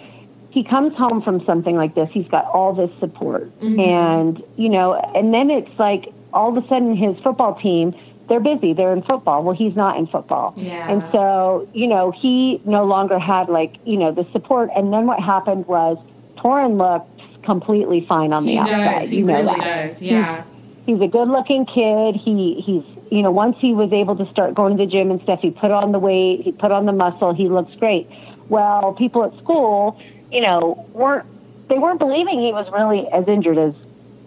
he 0.50 0.62
comes 0.62 0.94
home 0.94 1.22
from 1.22 1.42
something 1.46 1.74
like 1.74 1.94
this. 1.94 2.10
He's 2.12 2.28
got 2.28 2.44
all 2.46 2.74
this 2.74 2.90
support. 3.00 3.44
Mm-hmm. 3.60 3.80
And, 3.80 4.42
you 4.56 4.68
know, 4.68 4.94
and 4.94 5.32
then 5.32 5.48
it's 5.50 5.78
like 5.78 6.12
all 6.34 6.54
of 6.54 6.62
a 6.62 6.68
sudden 6.68 6.94
his 6.94 7.18
football 7.20 7.58
team, 7.58 7.94
they're 8.28 8.40
busy. 8.40 8.74
They're 8.74 8.92
in 8.92 9.02
football. 9.02 9.42
Well, 9.42 9.56
he's 9.56 9.74
not 9.74 9.96
in 9.96 10.06
football. 10.06 10.52
Yeah. 10.56 10.90
And 10.90 11.02
so, 11.12 11.68
you 11.72 11.86
know, 11.86 12.10
he 12.10 12.60
no 12.66 12.84
longer 12.84 13.18
had 13.18 13.48
like, 13.48 13.76
you 13.86 13.96
know, 13.96 14.12
the 14.12 14.26
support. 14.32 14.68
And 14.76 14.92
then 14.92 15.06
what 15.06 15.20
happened 15.20 15.66
was 15.66 15.96
Toran 16.36 16.76
looked 16.76 17.11
completely 17.42 18.04
fine 18.06 18.32
on 18.32 18.44
he 18.44 18.54
the 18.54 18.60
outside. 18.60 19.00
does. 19.00 19.10
He 19.10 19.18
you 19.18 19.24
know 19.24 19.34
really 19.34 19.60
that 19.60 19.88
does. 19.88 20.02
Yeah. 20.02 20.44
he's 20.86 21.00
a 21.00 21.08
good 21.08 21.28
looking 21.28 21.66
kid. 21.66 22.16
He 22.16 22.60
he's 22.60 22.84
you 23.10 23.22
know 23.22 23.30
once 23.30 23.56
he 23.60 23.74
was 23.74 23.92
able 23.92 24.16
to 24.16 24.30
start 24.30 24.54
going 24.54 24.76
to 24.76 24.84
the 24.84 24.90
gym 24.90 25.10
and 25.10 25.20
stuff, 25.22 25.40
he 25.40 25.50
put 25.50 25.70
on 25.70 25.92
the 25.92 25.98
weight, 25.98 26.42
he 26.42 26.52
put 26.52 26.72
on 26.72 26.86
the 26.86 26.92
muscle, 26.92 27.32
he 27.34 27.48
looks 27.48 27.74
great. 27.76 28.08
Well, 28.48 28.92
people 28.94 29.24
at 29.24 29.36
school, 29.38 30.00
you 30.30 30.40
know, 30.40 30.86
weren't 30.92 31.26
they 31.68 31.78
weren't 31.78 31.98
believing 31.98 32.40
he 32.40 32.52
was 32.52 32.70
really 32.72 33.08
as 33.12 33.26
injured 33.28 33.58
as 33.58 33.74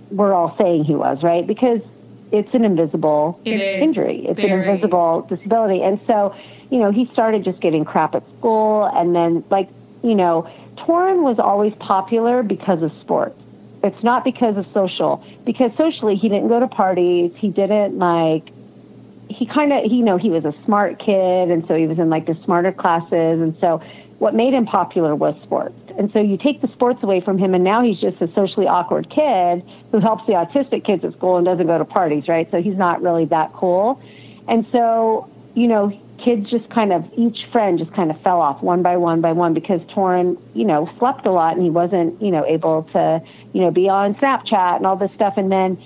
we're 0.09 0.33
all 0.33 0.55
saying 0.57 0.83
he 0.85 0.95
was, 0.95 1.21
right? 1.23 1.45
Because 1.45 1.81
it's 2.31 2.53
an 2.53 2.65
invisible 2.65 3.39
It 3.45 3.61
injury. 3.61 4.25
It's 4.27 4.39
an 4.39 4.51
invisible 4.51 5.21
disability. 5.29 5.81
And 5.81 5.99
so, 6.07 6.35
you 6.71 6.79
know, 6.79 6.91
he 6.91 7.05
started 7.13 7.43
just 7.43 7.59
getting 7.59 7.85
crap 7.85 8.15
at 8.15 8.23
school 8.37 8.85
and 8.85 9.15
then 9.15 9.43
like, 9.49 9.69
you 10.03 10.15
know, 10.15 10.49
Toran 10.77 11.23
was 11.23 11.39
always 11.39 11.73
popular 11.75 12.43
because 12.43 12.81
of 12.83 12.91
sports. 13.01 13.39
It's 13.83 14.03
not 14.03 14.23
because 14.23 14.57
of 14.57 14.65
social. 14.73 15.23
Because 15.45 15.71
socially 15.77 16.15
he 16.15 16.29
didn't 16.29 16.47
go 16.47 16.59
to 16.59 16.67
parties, 16.67 17.31
he 17.35 17.49
didn't 17.49 17.97
like 17.97 18.49
he 19.29 19.45
kind 19.45 19.73
of 19.73 19.91
you 19.91 20.03
know 20.03 20.17
he 20.17 20.29
was 20.29 20.45
a 20.45 20.53
smart 20.65 20.99
kid 20.99 21.49
and 21.49 21.65
so 21.67 21.75
he 21.75 21.87
was 21.87 21.97
in 21.99 22.09
like 22.09 22.25
the 22.25 22.35
smarter 22.43 22.71
classes 22.71 23.41
and 23.41 23.55
so 23.59 23.81
what 24.19 24.33
made 24.33 24.53
him 24.53 24.65
popular 24.65 25.15
was 25.15 25.35
sports 25.41 25.75
and 25.97 26.11
so 26.11 26.19
you 26.19 26.37
take 26.37 26.61
the 26.61 26.67
sports 26.69 27.01
away 27.03 27.21
from 27.21 27.37
him 27.37 27.53
and 27.53 27.63
now 27.63 27.81
he's 27.81 27.99
just 27.99 28.21
a 28.21 28.31
socially 28.33 28.67
awkward 28.67 29.09
kid 29.09 29.63
who 29.91 29.99
helps 29.99 30.25
the 30.27 30.33
autistic 30.33 30.85
kids 30.85 31.03
at 31.03 31.13
school 31.13 31.37
and 31.37 31.45
doesn't 31.45 31.67
go 31.67 31.77
to 31.77 31.85
parties 31.85 32.27
right 32.27 32.49
so 32.51 32.61
he's 32.61 32.77
not 32.77 33.01
really 33.01 33.25
that 33.25 33.51
cool 33.53 34.01
and 34.47 34.65
so 34.71 35.29
you 35.53 35.67
know 35.67 35.89
kids 36.17 36.49
just 36.49 36.69
kind 36.69 36.93
of 36.93 37.05
each 37.17 37.45
friend 37.51 37.77
just 37.79 37.91
kind 37.93 38.09
of 38.11 38.19
fell 38.21 38.41
off 38.41 38.61
one 38.61 38.81
by 38.81 38.97
one 38.97 39.21
by 39.21 39.31
one 39.31 39.53
because 39.53 39.81
Toran, 39.81 40.37
you 40.53 40.65
know, 40.65 40.89
slept 40.99 41.25
a 41.25 41.31
lot 41.31 41.55
and 41.55 41.63
he 41.63 41.69
wasn't, 41.69 42.21
you 42.21 42.31
know, 42.31 42.45
able 42.45 42.83
to, 42.93 43.21
you 43.53 43.61
know, 43.61 43.71
be 43.71 43.89
on 43.89 44.15
Snapchat 44.15 44.77
and 44.77 44.85
all 44.85 44.95
this 44.95 45.11
stuff. 45.13 45.33
And 45.37 45.51
then 45.51 45.77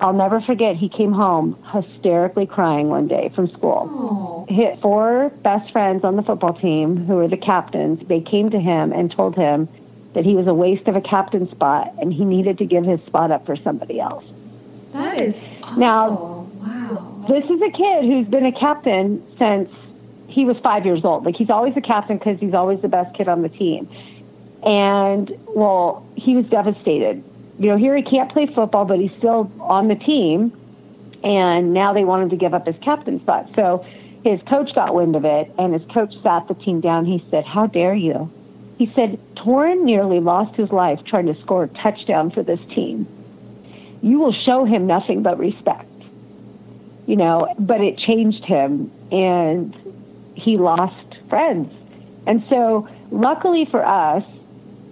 I'll 0.00 0.12
never 0.12 0.40
forget 0.40 0.76
he 0.76 0.88
came 0.88 1.12
home 1.12 1.56
hysterically 1.72 2.46
crying 2.46 2.88
one 2.88 3.08
day 3.08 3.30
from 3.34 3.48
school. 3.48 3.88
Oh. 3.90 4.46
His 4.48 4.78
four 4.80 5.30
best 5.42 5.70
friends 5.72 6.04
on 6.04 6.16
the 6.16 6.22
football 6.22 6.54
team 6.54 7.04
who 7.06 7.14
were 7.16 7.28
the 7.28 7.36
captains, 7.36 8.06
they 8.08 8.20
came 8.20 8.50
to 8.50 8.60
him 8.60 8.92
and 8.92 9.10
told 9.10 9.36
him 9.36 9.68
that 10.14 10.24
he 10.24 10.34
was 10.34 10.46
a 10.46 10.54
waste 10.54 10.88
of 10.88 10.96
a 10.96 11.00
captain 11.00 11.50
spot 11.50 11.92
and 12.00 12.12
he 12.12 12.24
needed 12.24 12.58
to 12.58 12.64
give 12.66 12.84
his 12.84 13.00
spot 13.02 13.30
up 13.30 13.46
for 13.46 13.56
somebody 13.56 14.00
else. 14.00 14.24
That 14.92 15.18
is 15.18 15.42
Now- 15.76 16.10
awful. 16.10 16.26
wow. 16.26 16.41
This 17.28 17.44
is 17.44 17.62
a 17.62 17.70
kid 17.70 18.04
who's 18.04 18.26
been 18.26 18.46
a 18.46 18.52
captain 18.52 19.22
since 19.38 19.70
he 20.26 20.44
was 20.44 20.56
five 20.58 20.84
years 20.84 21.04
old. 21.04 21.24
Like 21.24 21.36
he's 21.36 21.50
always 21.50 21.76
a 21.76 21.80
captain 21.80 22.18
because 22.18 22.40
he's 22.40 22.54
always 22.54 22.80
the 22.80 22.88
best 22.88 23.14
kid 23.16 23.28
on 23.28 23.42
the 23.42 23.48
team. 23.48 23.88
And 24.64 25.30
well, 25.48 26.04
he 26.16 26.34
was 26.34 26.46
devastated. 26.46 27.22
You 27.60 27.68
know, 27.68 27.76
here 27.76 27.94
he 27.96 28.02
can't 28.02 28.30
play 28.32 28.46
football, 28.46 28.84
but 28.84 28.98
he's 28.98 29.12
still 29.18 29.52
on 29.60 29.86
the 29.86 29.94
team. 29.94 30.52
And 31.22 31.72
now 31.72 31.92
they 31.92 32.04
want 32.04 32.24
him 32.24 32.30
to 32.30 32.36
give 32.36 32.54
up 32.54 32.66
his 32.66 32.76
captain 32.82 33.20
spot. 33.20 33.48
So 33.54 33.86
his 34.24 34.40
coach 34.42 34.74
got 34.74 34.92
wind 34.92 35.14
of 35.14 35.24
it, 35.24 35.52
and 35.58 35.72
his 35.72 35.84
coach 35.92 36.14
sat 36.22 36.48
the 36.48 36.54
team 36.54 36.80
down. 36.80 37.04
He 37.04 37.22
said, 37.30 37.44
"How 37.44 37.66
dare 37.66 37.94
you?" 37.94 38.28
He 38.78 38.86
said, 38.96 39.18
"Toran 39.36 39.82
nearly 39.82 40.18
lost 40.18 40.56
his 40.56 40.72
life 40.72 41.04
trying 41.04 41.26
to 41.26 41.36
score 41.36 41.64
a 41.64 41.68
touchdown 41.68 42.30
for 42.30 42.42
this 42.42 42.60
team. 42.74 43.06
You 44.00 44.18
will 44.18 44.32
show 44.32 44.64
him 44.64 44.88
nothing 44.88 45.22
but 45.22 45.38
respect." 45.38 45.86
You 47.06 47.16
know, 47.16 47.52
but 47.58 47.80
it 47.80 47.98
changed 47.98 48.44
him 48.44 48.90
and 49.10 49.74
he 50.34 50.56
lost 50.56 51.16
friends. 51.28 51.72
And 52.26 52.44
so, 52.48 52.88
luckily 53.10 53.64
for 53.64 53.84
us, 53.84 54.24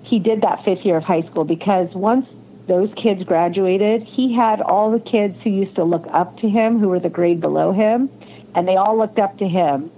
he 0.03 0.18
did 0.18 0.40
that 0.42 0.64
fifth 0.64 0.85
year 0.85 0.96
of 0.96 1.05
high 1.05 1.23
school 1.23 1.44
because 1.44 1.88
once 1.94 2.27
those 2.66 2.92
kids 2.94 3.23
graduated, 3.25 4.03
he 4.03 4.35
had 4.35 4.61
all 4.61 4.90
the 4.90 5.01
kids 5.01 5.37
who 5.42 5.51
used 5.51 5.77
to 5.77 5.85
look 5.85 6.07
up 6.12 6.38
to 6.38 6.49
him, 6.49 6.79
who 6.79 6.88
were 6.88 7.01
the 7.01 7.09
grade 7.09 7.40
below 7.40 7.73
him, 7.73 8.11
and 8.55 8.66
they 8.66 8.77
all 8.77 8.99
looked 8.99 9.18
up 9.18 9.38
to 9.38 9.46
him. 9.49 9.90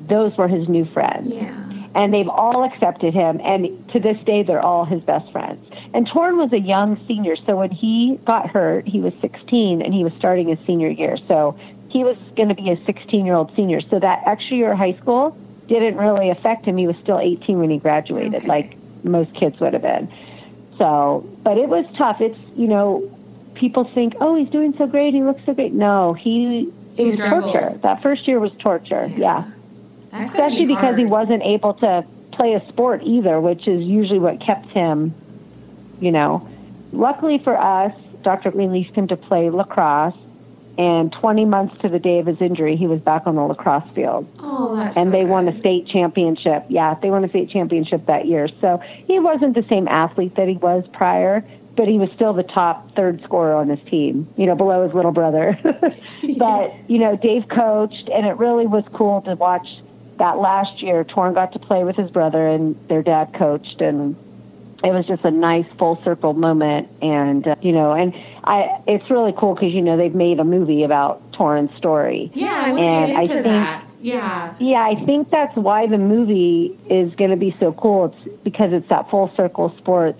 Those 0.00 0.36
were 0.36 0.48
his 0.48 0.68
new 0.68 0.84
friends 0.86 1.28
Yeah. 1.32 1.54
and 1.94 2.12
they've 2.12 2.28
all 2.28 2.64
accepted 2.64 3.14
him 3.14 3.40
and 3.44 3.88
to 3.92 4.00
this 4.00 4.18
day 4.24 4.42
they're 4.42 4.60
all 4.62 4.84
his 4.84 5.00
best 5.02 5.30
friends 5.30 5.64
and 5.92 6.06
Toran 6.08 6.36
was 6.36 6.52
a 6.52 6.60
young 6.60 7.00
senior 7.06 7.36
so 7.36 7.56
when 7.56 7.70
he 7.70 8.18
got 8.24 8.48
hurt 8.50 8.86
he 8.86 9.00
was 9.00 9.12
16 9.20 9.82
and 9.82 9.92
he 9.92 10.04
was 10.04 10.12
starting 10.18 10.48
his 10.48 10.58
senior 10.66 10.88
year. 10.88 11.16
So 11.28 11.58
he 11.90 12.04
was 12.04 12.16
going 12.36 12.48
to 12.48 12.54
be 12.54 12.70
a 12.70 12.76
16 12.84 13.26
year 13.26 13.34
old 13.34 13.52
senior. 13.56 13.80
So 13.80 13.98
that 13.98 14.22
extra 14.26 14.56
year 14.56 14.72
of 14.72 14.78
high 14.78 14.94
school 14.94 15.36
didn't 15.68 15.96
really 15.96 16.30
affect 16.30 16.64
him. 16.66 16.76
He 16.76 16.86
was 16.86 16.96
still 17.02 17.18
18 17.18 17.58
when 17.58 17.70
he 17.70 17.78
graduated 17.78 18.34
Okay. 18.34 18.46
like 18.46 18.76
most 19.02 19.32
kids 19.34 19.58
would 19.60 19.72
have 19.72 19.82
been. 19.82 20.08
So 20.78 21.28
but 21.44 21.58
it 21.58 21.68
was 21.68 21.84
tough. 21.96 22.20
It's 22.20 22.38
you 22.54 22.68
know 22.68 23.08
people 23.54 23.84
think 23.94 24.14
oh 24.20 24.36
he's 24.36 24.50
doing 24.50 24.74
so 24.78 24.86
great. 24.86 25.12
He 25.14 25.22
looks 25.22 25.42
so 25.44 25.54
great. 25.54 25.72
No 25.72 26.12
he 26.14 26.72
He 26.96 27.02
it 27.02 27.06
was 27.06 27.14
struggled. 27.16 27.52
torture. 27.52 27.78
That 27.82 28.02
first 28.02 28.28
year 28.28 28.38
was 28.40 28.52
torture. 28.58 29.12
Yeah. 29.16 29.44
That's 30.12 30.30
gotta 30.32 30.46
especially 30.48 30.66
be 30.66 30.74
because 30.74 30.96
he 30.96 31.06
wasn't 31.06 31.42
able 31.44 31.74
to 31.74 32.04
play 32.32 32.54
a 32.54 32.66
sport 32.68 33.02
either, 33.04 33.40
which 33.40 33.66
is 33.68 33.82
usually 33.82 34.18
what 34.18 34.40
kept 34.40 34.70
him, 34.70 35.14
you 36.00 36.12
know. 36.12 36.48
Luckily 36.92 37.38
for 37.38 37.56
us, 37.56 37.94
Dr. 38.22 38.50
released 38.50 38.94
him 38.94 39.08
to 39.08 39.16
play 39.16 39.50
lacrosse, 39.50 40.16
and 40.78 41.12
20 41.12 41.44
months 41.44 41.78
to 41.82 41.88
the 41.88 41.98
day 41.98 42.20
of 42.20 42.26
his 42.26 42.40
injury, 42.40 42.76
he 42.76 42.86
was 42.86 43.00
back 43.00 43.26
on 43.26 43.34
the 43.34 43.42
lacrosse 43.42 43.88
field. 43.94 44.26
Oh, 44.38 44.76
that's 44.76 44.96
And 44.96 45.08
so 45.08 45.12
they 45.12 45.24
won 45.24 45.46
a 45.46 45.58
state 45.58 45.86
championship. 45.86 46.64
Yeah, 46.68 46.94
they 46.94 47.10
won 47.10 47.22
a 47.22 47.28
state 47.28 47.50
championship 47.50 48.06
that 48.06 48.26
year. 48.26 48.48
So 48.62 48.78
he 48.78 49.18
wasn't 49.18 49.54
the 49.54 49.64
same 49.68 49.86
athlete 49.88 50.36
that 50.36 50.48
he 50.48 50.56
was 50.56 50.86
prior, 50.92 51.44
but 51.76 51.86
he 51.86 51.98
was 51.98 52.10
still 52.12 52.32
the 52.32 52.44
top 52.44 52.94
third 52.94 53.22
scorer 53.24 53.54
on 53.54 53.68
his 53.68 53.80
team, 53.90 54.26
you 54.36 54.46
know, 54.46 54.54
below 54.54 54.84
his 54.84 54.94
little 54.94 55.12
brother. 55.12 55.58
but, 56.38 56.74
you 56.88 56.98
know, 56.98 57.16
Dave 57.16 57.48
coached, 57.48 58.08
and 58.08 58.26
it 58.26 58.38
really 58.38 58.66
was 58.66 58.84
cool 58.92 59.20
to 59.22 59.34
watch 59.34 59.66
that 60.16 60.38
last 60.38 60.82
year. 60.82 61.04
Toran 61.04 61.34
got 61.34 61.52
to 61.52 61.58
play 61.58 61.84
with 61.84 61.96
his 61.96 62.10
brother, 62.10 62.48
and 62.48 62.74
their 62.88 63.02
dad 63.02 63.34
coached, 63.34 63.80
and 63.80 64.16
it 64.82 64.92
was 64.92 65.06
just 65.06 65.24
a 65.24 65.30
nice 65.30 65.66
full 65.78 66.00
circle 66.02 66.32
moment. 66.32 66.88
And, 67.02 67.46
uh, 67.46 67.56
you 67.60 67.72
know, 67.72 67.92
and 67.92 68.14
I, 68.44 68.80
it's 68.86 69.10
really 69.10 69.34
cool 69.36 69.54
because, 69.54 69.72
you 69.72 69.82
know, 69.82 69.96
they've 69.96 70.14
made 70.14 70.40
a 70.40 70.44
movie 70.44 70.84
about 70.84 71.32
Toran's 71.32 71.74
story. 71.76 72.30
Yeah, 72.34 72.62
I 72.66 72.68
and 72.70 73.12
I 73.12 73.26
get 73.26 73.36
into 73.36 73.42
think- 73.42 73.44
that. 73.44 73.84
Yeah. 74.02 74.54
Yeah, 74.58 74.82
I 74.82 75.04
think 75.04 75.28
that's 75.30 75.54
why 75.56 75.86
the 75.86 75.98
movie 75.98 76.74
is 76.88 77.14
going 77.16 77.30
to 77.30 77.36
be 77.36 77.54
so 77.60 77.72
cool. 77.74 78.06
It's 78.24 78.38
because 78.42 78.72
it's 78.72 78.88
that 78.88 79.10
full 79.10 79.30
circle 79.36 79.74
sports 79.76 80.18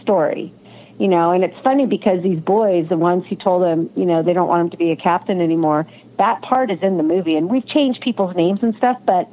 story, 0.00 0.52
you 0.98 1.06
know. 1.06 1.30
And 1.30 1.44
it's 1.44 1.56
funny 1.60 1.86
because 1.86 2.20
these 2.24 2.40
boys, 2.40 2.88
the 2.88 2.96
ones 2.96 3.24
who 3.28 3.36
told 3.36 3.62
him, 3.62 3.88
you 3.94 4.06
know, 4.06 4.24
they 4.24 4.32
don't 4.32 4.48
want 4.48 4.62
him 4.62 4.70
to 4.70 4.76
be 4.76 4.90
a 4.90 4.96
captain 4.96 5.40
anymore, 5.40 5.86
that 6.18 6.42
part 6.42 6.72
is 6.72 6.82
in 6.82 6.96
the 6.96 7.04
movie. 7.04 7.36
And 7.36 7.48
we've 7.48 7.64
changed 7.64 8.00
people's 8.00 8.34
names 8.34 8.60
and 8.60 8.74
stuff, 8.74 8.98
but 9.04 9.28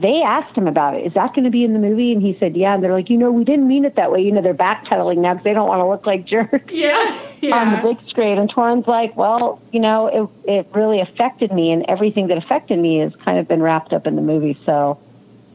they 0.00 0.22
asked 0.22 0.56
him 0.56 0.68
about 0.68 0.94
it. 0.94 1.04
Is 1.06 1.14
that 1.14 1.34
going 1.34 1.44
to 1.44 1.50
be 1.50 1.64
in 1.64 1.72
the 1.72 1.78
movie? 1.78 2.12
And 2.12 2.22
he 2.22 2.36
said, 2.38 2.56
yeah. 2.56 2.74
And 2.74 2.82
they're 2.84 2.92
like, 2.92 3.10
you 3.10 3.16
know, 3.16 3.32
we 3.32 3.42
didn't 3.44 3.66
mean 3.66 3.84
it 3.84 3.96
that 3.96 4.12
way. 4.12 4.20
You 4.22 4.30
know, 4.30 4.40
they're 4.40 4.54
backpedaling 4.54 5.18
now 5.18 5.34
because 5.34 5.44
they 5.44 5.52
don't 5.52 5.66
want 5.68 5.80
to 5.80 5.88
look 5.88 6.06
like 6.06 6.24
jerks 6.24 6.72
Yeah. 6.72 7.20
on 7.52 7.72
the 7.72 7.80
big 7.94 8.08
screen. 8.08 8.38
And 8.38 8.48
Toran's 8.48 8.86
like, 8.86 9.16
well, 9.16 9.60
you 9.72 9.80
know, 9.80 10.06
it, 10.46 10.50
it 10.50 10.66
really 10.72 11.00
affected 11.00 11.52
me, 11.52 11.72
and 11.72 11.84
everything 11.88 12.28
that 12.28 12.38
affected 12.38 12.78
me 12.78 12.98
has 12.98 13.12
kind 13.24 13.38
of 13.38 13.48
been 13.48 13.62
wrapped 13.62 13.92
up 13.92 14.06
in 14.06 14.14
the 14.16 14.22
movie. 14.22 14.56
So, 14.64 14.98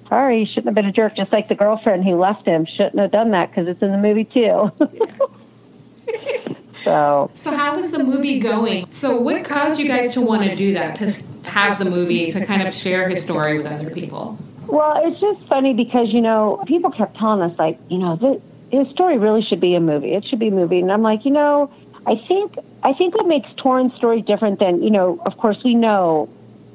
sorry, 0.10 0.42
you 0.42 0.46
shouldn't 0.46 0.68
have 0.68 0.76
been 0.76 0.86
a 0.86 0.92
jerk. 0.92 1.16
Just 1.16 1.32
like 1.32 1.48
the 1.48 1.56
girlfriend 1.56 2.04
who 2.04 2.16
left 2.16 2.46
him 2.46 2.66
shouldn't 2.66 3.00
have 3.00 3.12
done 3.12 3.32
that 3.32 3.50
because 3.50 3.68
it's 3.68 3.82
in 3.82 3.92
the 3.92 3.98
movie 3.98 4.26
too. 4.26 4.72
so, 6.84 7.32
So 7.36 7.56
how 7.56 7.76
was 7.76 7.92
the 7.92 8.04
movie 8.04 8.40
going? 8.40 8.92
So 8.92 9.18
what 9.20 9.44
caused 9.46 9.80
you 9.80 9.88
guys 9.88 10.14
to 10.14 10.22
want 10.22 10.44
to 10.44 10.56
do 10.56 10.74
that? 10.74 10.96
To 10.98 11.52
have 11.52 11.80
the 11.80 11.86
movie 11.86 12.32
to 12.32 12.46
kind 12.46 12.68
of 12.68 12.74
share 12.74 13.10
his 13.10 13.24
story 13.24 13.58
with 13.58 13.68
other 13.68 13.90
people? 13.90 14.38
well, 14.74 15.00
it's 15.06 15.20
just 15.20 15.48
funny 15.48 15.74
because 15.74 16.12
you 16.12 16.22
know 16.22 16.64
people 16.66 16.90
kept 16.90 17.16
telling 17.18 17.42
us 17.42 17.58
like, 17.60 17.78
you 17.90 17.98
know, 18.00 18.16
the, 18.16 18.42
his 18.76 18.90
story 18.90 19.20
really 19.20 19.44
should 19.44 19.60
be 19.60 19.76
a 19.76 19.80
movie. 19.80 20.14
It 20.14 20.26
should 20.26 20.40
be 20.40 20.48
a 20.48 20.52
movie, 20.52 20.80
and 20.80 20.92
I'm 20.92 21.04
like, 21.04 21.26
you 21.26 21.32
know, 21.32 21.72
I 22.08 22.16
think 22.28 22.56
I 22.82 22.94
think 22.94 23.16
what 23.16 23.28
makes 23.28 23.48
Toran's 23.56 23.94
story 23.94 24.22
different 24.22 24.60
than 24.60 24.82
you 24.82 24.90
know, 24.90 25.22
of 25.26 25.38
course, 25.38 25.64
we 25.64 25.76
know 25.76 26.28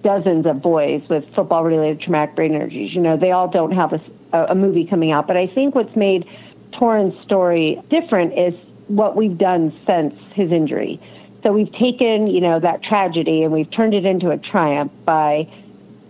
dozens 0.03 0.47
of 0.47 0.63
boys 0.63 1.03
with 1.09 1.29
football 1.35 1.65
related 1.65 2.01
traumatic 2.01 2.37
brain 2.37 2.55
injuries. 2.55 2.95
You 2.95 3.01
know, 3.01 3.17
they 3.17 3.33
all 3.33 3.49
don't 3.49 3.73
have 3.73 3.93
a, 3.93 4.01
a, 4.33 4.45
a 4.51 4.55
movie 4.55 4.87
coming 4.87 5.11
out. 5.11 5.27
But 5.27 5.37
I 5.37 5.49
think 5.49 5.75
what's 5.75 5.97
made 5.97 6.25
Toran's 6.73 7.21
story 7.25 7.83
different 7.91 8.39
is 8.39 8.55
what 8.89 9.17
we've 9.17 9.39
done 9.39 9.73
since 9.87 10.15
his 10.35 10.51
injury. 10.51 11.01
so 11.43 11.53
we've 11.53 11.73
taken, 11.73 12.27
you 12.27 12.41
know, 12.41 12.59
that 12.59 12.83
tragedy 12.83 13.43
and 13.43 13.53
we've 13.53 13.71
turned 13.71 13.95
it 13.95 14.05
into 14.05 14.31
a 14.31 14.39
triumph 14.39 14.93
by 15.05 15.49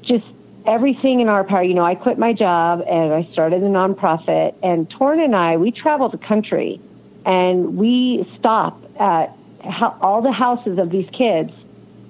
just 0.03 0.25
everything 0.67 1.21
in 1.21 1.29
our 1.29 1.45
power. 1.45 1.63
You 1.63 1.75
know, 1.75 1.85
I 1.85 1.95
quit 1.95 2.19
my 2.19 2.33
job 2.33 2.83
and 2.89 3.13
I 3.13 3.29
started 3.33 3.63
a 3.63 3.67
nonprofit. 3.67 4.55
And 4.63 4.89
Toran 4.89 5.25
and 5.25 5.35
I, 5.35 5.57
we 5.57 5.71
travel 5.71 6.09
the 6.09 6.19
country 6.19 6.81
and 7.27 7.77
we 7.77 8.29
stop 8.39 8.81
at 9.01 9.37
all 10.01 10.23
the 10.23 10.33
houses 10.33 10.79
of 10.79 10.91
these 10.91 11.09
kids 11.11 11.53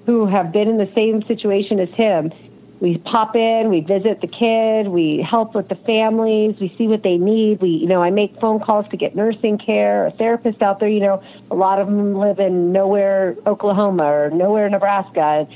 who 0.05 0.25
have 0.25 0.51
been 0.51 0.67
in 0.67 0.77
the 0.77 0.91
same 0.93 1.23
situation 1.23 1.79
as 1.79 1.89
him. 1.89 2.31
We 2.79 2.97
pop 2.97 3.35
in, 3.35 3.69
we 3.69 3.81
visit 3.81 4.21
the 4.21 4.27
kid, 4.27 4.87
we 4.87 5.21
help 5.21 5.53
with 5.53 5.67
the 5.67 5.75
families, 5.75 6.57
we 6.61 6.73
see 6.77 6.87
what 6.87 7.03
they 7.03 7.17
need. 7.17 7.59
We, 7.59 7.69
you 7.69 7.87
know, 7.87 8.01
I 8.01 8.09
make 8.09 8.39
phone 8.39 8.61
calls 8.61 8.87
to 8.89 8.97
get 8.97 9.15
nursing 9.15 9.57
care, 9.57 10.07
a 10.07 10.11
therapist 10.11 10.61
out 10.61 10.79
there. 10.79 10.87
You 10.87 11.01
know, 11.01 11.23
a 11.51 11.55
lot 11.55 11.79
of 11.79 11.87
them 11.87 12.15
live 12.15 12.39
in 12.39 12.71
nowhere, 12.71 13.35
Oklahoma 13.45 14.05
or 14.05 14.29
nowhere, 14.29 14.69
Nebraska 14.69 15.47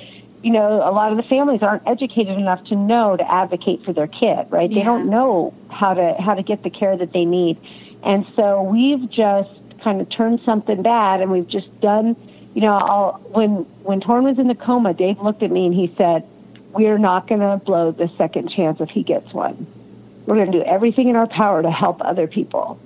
you 0.44 0.52
know, 0.52 0.88
a 0.88 0.92
lot 0.92 1.10
of 1.12 1.18
the 1.18 1.24
families 1.24 1.64
aren't 1.64 1.88
educated 1.88 2.38
enough 2.38 2.64
to 2.66 2.76
know 2.76 3.16
to 3.16 3.32
advocate 3.32 3.84
for 3.86 3.94
their 3.94 4.08
kid, 4.08 4.46
right? 4.50 4.70
Yeah. 4.70 4.80
They 4.80 4.84
don't 4.84 5.10
know 5.10 5.54
how 5.70 5.94
to 5.94 6.16
how 6.20 6.36
to 6.36 6.44
get 6.44 6.64
the 6.64 6.70
care 6.70 6.98
that 6.98 7.14
they 7.14 7.24
need. 7.24 7.58
And 8.04 8.28
so 8.36 8.62
we've 8.62 9.10
just 9.10 9.50
kind 9.82 10.02
of 10.02 10.10
turned 10.10 10.42
something 10.42 10.82
bad 10.82 11.22
and 11.22 11.32
we've 11.32 11.48
just 11.48 11.80
done, 11.80 12.18
you 12.54 12.62
know, 12.62 12.74
I'll, 12.74 13.14
when 13.32 13.64
when 13.84 14.02
Toran 14.02 14.24
was 14.24 14.38
in 14.38 14.50
the 14.50 14.56
coma, 14.56 14.94
Dave 14.94 15.20
looked 15.22 15.44
at 15.44 15.50
me 15.50 15.66
and 15.66 15.74
he 15.74 15.94
said, 15.98 16.28
"We're 16.74 16.98
not 16.98 17.28
going 17.28 17.42
to 17.42 17.58
blow 17.64 17.92
the 17.92 18.10
second 18.18 18.50
chance 18.50 18.82
if 18.82 18.90
he 18.90 19.04
gets 19.04 19.34
one. 19.34 19.68
We're 20.26 20.36
going 20.36 20.52
to 20.52 20.58
do 20.60 20.64
everything 20.64 21.10
in 21.10 21.16
our 21.16 21.28
power 21.28 21.62
to 21.62 21.72
help 21.72 22.02
other 22.02 22.28
people." 22.28 22.80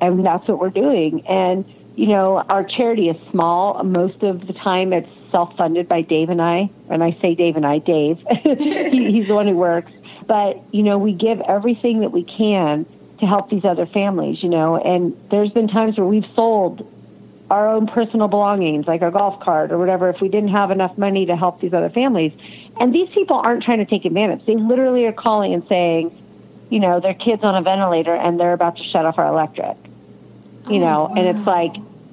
And 0.00 0.24
that's 0.24 0.46
what 0.48 0.58
we're 0.58 0.70
doing. 0.70 1.26
And 1.26 1.64
you 1.96 2.08
know, 2.08 2.38
our 2.48 2.64
charity 2.64 3.08
is 3.08 3.16
small. 3.30 3.82
Most 3.84 4.22
of 4.22 4.46
the 4.46 4.52
time 4.52 4.92
it's 4.92 5.08
self-funded 5.30 5.88
by 5.88 6.02
Dave 6.02 6.28
and 6.28 6.42
I. 6.42 6.70
And 6.90 7.02
I 7.02 7.16
say 7.20 7.34
Dave 7.34 7.56
and 7.56 7.66
I, 7.66 7.78
Dave. 7.78 8.18
he, 8.42 9.12
he's 9.12 9.28
the 9.28 9.34
one 9.34 9.46
who 9.46 9.56
works. 9.56 9.92
But 10.26 10.62
you 10.72 10.82
know, 10.82 10.98
we 10.98 11.12
give 11.12 11.40
everything 11.40 12.00
that 12.00 12.10
we 12.10 12.24
can 12.24 12.86
to 13.20 13.26
help 13.26 13.50
these 13.50 13.64
other 13.64 13.86
families. 13.86 14.42
You 14.42 14.48
know, 14.48 14.76
and 14.76 15.16
there's 15.30 15.50
been 15.50 15.68
times 15.68 15.96
where 15.96 16.06
we've 16.06 16.26
sold 16.34 16.90
our 17.50 17.68
own 17.68 17.86
personal 17.86 18.28
belongings, 18.28 18.86
like 18.86 19.02
our 19.02 19.10
golf 19.10 19.40
cart 19.40 19.70
or 19.70 19.78
whatever, 19.78 20.08
if 20.08 20.20
we 20.20 20.28
didn't 20.28 20.48
have 20.48 20.70
enough 20.70 20.96
money 20.96 21.26
to 21.26 21.36
help 21.36 21.60
these 21.60 21.74
other 21.74 21.90
families. 21.90 22.32
And 22.80 22.94
these 22.94 23.08
people 23.10 23.36
aren't 23.36 23.62
trying 23.62 23.78
to 23.78 23.84
take 23.84 24.04
advantage. 24.04 24.44
They 24.46 24.56
literally 24.56 25.04
are 25.06 25.12
calling 25.12 25.52
and 25.52 25.66
saying, 25.68 26.20
you 26.70 26.80
know, 26.80 27.00
their 27.00 27.14
kid's 27.14 27.44
on 27.44 27.54
a 27.54 27.62
ventilator 27.62 28.14
and 28.14 28.40
they're 28.40 28.54
about 28.54 28.78
to 28.78 28.84
shut 28.84 29.04
off 29.04 29.18
our 29.18 29.26
electric. 29.26 29.76
You 30.68 30.76
oh, 30.76 30.78
know, 30.78 31.04
wow. 31.04 31.14
and 31.16 31.36
it's 31.36 31.46
like 31.46 31.72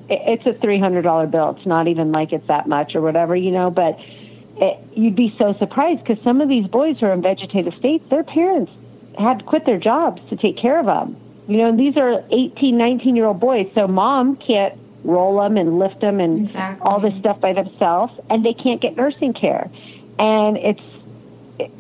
it's 0.10 0.46
a 0.46 0.54
three 0.54 0.80
hundred 0.80 1.04
dollar 1.04 1.26
bill. 1.26 1.56
It's 1.58 1.66
not 1.66 1.88
even 1.88 2.12
like 2.12 2.34
it's 2.34 2.48
that 2.48 2.68
much 2.68 2.96
or 2.96 3.02
whatever, 3.02 3.34
you 3.34 3.52
know. 3.52 3.72
But 3.72 3.98
it, 4.58 4.78
you'd 4.94 5.16
be 5.16 5.34
so 5.38 5.54
surprised 5.54 6.04
because 6.04 6.22
some 6.24 6.42
of 6.42 6.50
these 6.50 6.68
boys 6.68 7.00
who 7.00 7.06
are 7.06 7.14
in 7.14 7.22
vegetative 7.22 7.74
states, 7.76 8.04
their 8.10 8.24
parents 8.24 8.72
had 9.18 9.40
to 9.40 9.46
quit 9.46 9.66
their 9.66 9.78
jobs 9.78 10.22
to 10.30 10.36
take 10.36 10.58
care 10.58 10.80
of 10.80 10.86
them. 10.86 11.16
You 11.48 11.58
know, 11.58 11.70
and 11.70 11.80
these 11.80 11.96
are 11.98 12.24
18, 12.30 12.78
19 12.78 13.16
year 13.16 13.26
old 13.26 13.40
boys, 13.40 13.72
so 13.74 13.88
mom 13.88 14.36
can't 14.36 14.78
roll 15.04 15.40
them 15.42 15.58
and 15.58 15.80
lift 15.80 16.00
them 16.02 16.20
and 16.20 16.46
exactly. 16.46 16.88
all 16.88 17.00
this 17.00 17.18
stuff 17.20 17.40
by 17.40 17.54
themselves, 17.54 18.14
and 18.30 18.46
they 18.46 18.54
can't 18.54 18.82
get 18.82 18.96
nursing 18.96 19.34
care, 19.34 19.70
and 20.20 20.58
it's 20.58 20.84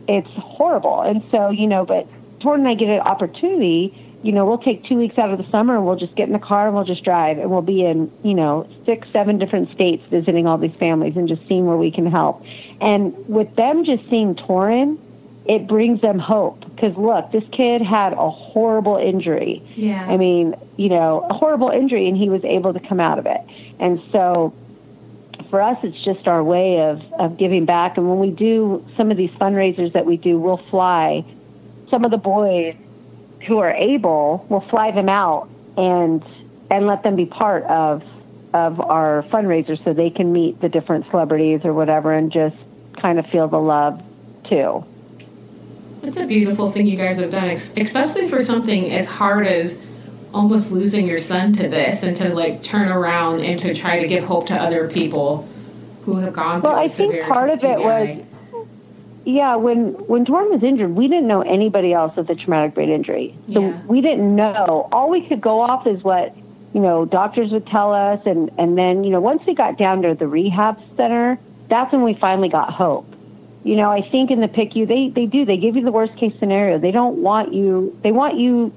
it's 0.08 0.30
horrible. 0.36 1.02
And 1.02 1.24
so, 1.32 1.50
you 1.50 1.68
know, 1.68 1.86
but 1.86 2.08
Toran 2.40 2.60
and 2.60 2.68
I 2.68 2.76
get 2.76 2.90
an 2.90 3.00
opportunity 3.00 4.12
you 4.24 4.32
know, 4.32 4.46
we'll 4.46 4.60
take 4.60 4.86
two 4.86 4.96
weeks 4.96 5.18
out 5.18 5.32
of 5.32 5.44
the 5.44 5.50
summer 5.50 5.76
and 5.76 5.86
we'll 5.86 5.96
just 5.96 6.16
get 6.16 6.28
in 6.28 6.34
the 6.34 6.40
car 6.40 6.68
and 6.68 6.76
we'll 6.76 6.86
just 6.86 7.04
drive 7.04 7.40
and 7.40 7.50
we'll 7.50 7.64
be 7.64 7.84
in, 7.84 8.12
you 8.24 8.36
know, 8.36 8.70
six, 8.86 9.08
seven 9.12 9.40
different 9.40 9.72
states 9.72 10.04
visiting 10.10 10.46
all 10.46 10.58
these 10.58 10.76
families 10.76 11.18
and 11.18 11.28
just 11.28 11.46
seeing 11.48 11.66
where 11.66 11.78
we 11.78 11.92
can 11.92 12.06
help. 12.06 12.44
And 12.80 13.16
with 13.28 13.56
them 13.56 13.84
just 13.84 14.08
seeing 14.10 14.36
Toran, 14.36 15.00
it 15.46 15.68
brings 15.68 16.02
them 16.02 16.20
hope 16.20 16.61
because 16.76 16.96
look, 16.98 17.32
this 17.32 17.44
kid 17.52 17.82
had 17.82 18.14
a 18.14 18.30
horrible 18.30 18.98
injury. 18.98 19.62
Yeah. 19.76 20.06
I 20.08 20.18
mean, 20.18 20.56
you 20.78 20.90
know, 20.90 21.28
a 21.30 21.34
horrible 21.34 21.70
injury 21.70 22.08
and 22.08 22.18
he 22.18 22.30
was 22.30 22.44
able 22.44 22.74
to 22.74 22.80
come 22.80 23.00
out 23.00 23.20
of 23.20 23.26
it. 23.26 23.42
And 23.80 24.02
so 24.12 24.54
for 25.50 25.62
us, 25.62 25.78
it's 25.84 26.04
just 26.04 26.28
our 26.28 26.44
way 26.44 26.82
of, 26.82 27.02
of 27.14 27.38
giving 27.38 27.66
back. 27.66 27.98
And 27.98 28.10
when 28.10 28.20
we 28.20 28.32
do 28.32 28.86
some 28.98 29.12
of 29.12 29.18
these 29.18 29.32
fundraisers 29.32 29.94
that 29.94 30.06
we 30.06 30.18
do, 30.18 30.40
we'll 30.40 30.58
fly 30.70 31.26
some 31.90 32.06
of 32.06 32.12
the 32.12 32.18
boys 32.18 32.76
who 33.46 33.60
are 33.60 33.74
able, 33.74 34.46
we'll 34.50 34.68
fly 34.70 34.92
them 34.92 35.10
out 35.10 35.50
and 35.78 36.24
and 36.70 36.88
let 36.88 37.04
them 37.04 37.16
be 37.16 37.26
part 37.26 37.64
of 37.64 38.04
of 38.54 38.80
our 38.80 39.24
fundraiser 39.30 39.82
so 39.84 39.94
they 39.94 40.10
can 40.10 40.32
meet 40.32 40.60
the 40.62 40.70
different 40.70 41.06
celebrities 41.10 41.62
or 41.64 41.74
whatever 41.74 42.14
and 42.14 42.32
just 42.32 42.56
kind 43.00 43.20
of 43.20 43.26
feel 43.28 43.48
the 43.48 43.60
love 43.60 44.02
too. 44.46 44.86
It's 46.04 46.18
a 46.18 46.26
beautiful 46.26 46.72
thing 46.72 46.88
you 46.88 46.98
guys 46.98 47.20
have 47.20 47.32
done, 47.32 47.50
especially 47.50 48.28
for 48.28 48.44
something 48.44 48.92
as 48.92 49.08
hard 49.08 49.46
as 49.46 49.82
almost 50.34 50.72
losing 50.72 51.08
your 51.08 51.20
son 51.20 51.54
to 51.54 51.68
this 51.68 52.04
and 52.04 52.16
to 52.16 52.34
like 52.34 52.64
turn 52.64 52.88
around 52.88 53.42
and 53.42 53.60
to 53.60 53.74
try 53.74 54.00
to 54.00 54.08
give 54.08 54.24
hope 54.24 54.48
to 54.48 54.56
other 54.56 54.90
people 54.90 55.48
who 56.06 56.18
have 56.18 56.34
gone 56.34 56.62
through 56.62 56.72
well, 56.72 56.80
I 56.80 56.88
think 56.88 57.28
part 57.28 57.50
of 57.50 57.64
it 57.64 57.80
was 57.80 58.24
yeah, 59.24 59.56
when 59.56 59.94
when 60.08 60.26
Toran 60.26 60.50
was 60.50 60.64
injured, 60.64 60.96
we 60.96 61.08
didn't 61.08 61.28
know 61.28 61.42
anybody 61.42 61.94
else 61.94 62.16
with 62.16 62.30
a 62.30 62.36
traumatic 62.36 62.74
brain 62.74 62.90
injury. 62.90 63.36
So 63.50 63.62
yeah. 63.62 63.82
we 63.86 64.02
didn't 64.02 64.36
know. 64.36 64.90
All 64.92 65.10
we 65.10 65.28
could 65.28 65.42
go 65.42 65.62
off 65.62 65.86
is 65.86 66.04
what 66.04 66.36
you 66.74 66.80
know 66.80 67.06
doctors 67.06 67.52
would 67.52 67.68
tell 67.68 67.94
us, 67.94 68.26
and 68.26 68.50
and 68.58 68.78
then 68.78 69.04
you 69.04 69.12
know 69.12 69.22
once 69.22 69.44
we 69.46 69.54
got 69.54 69.78
down 69.78 70.02
to 70.02 70.16
the 70.16 70.28
rehab 70.28 70.80
center, 70.98 71.38
that's 71.68 71.92
when 71.92 72.02
we 72.02 72.16
finally 72.16 72.50
got 72.50 72.74
hope. 72.74 73.14
You 73.64 73.76
know, 73.76 73.92
I 73.92 74.08
think 74.10 74.32
in 74.32 74.42
the 74.42 74.48
PICU 74.48 74.88
they 74.88 75.10
they 75.10 75.26
do 75.26 75.46
they 75.46 75.58
give 75.58 75.76
you 75.76 75.84
the 75.84 75.92
worst 75.92 76.16
case 76.18 76.34
scenario. 76.40 76.80
They 76.80 76.92
don't 76.92 77.18
want 77.18 77.54
you. 77.54 77.98
They 78.02 78.12
want 78.12 78.40
you 78.40 78.74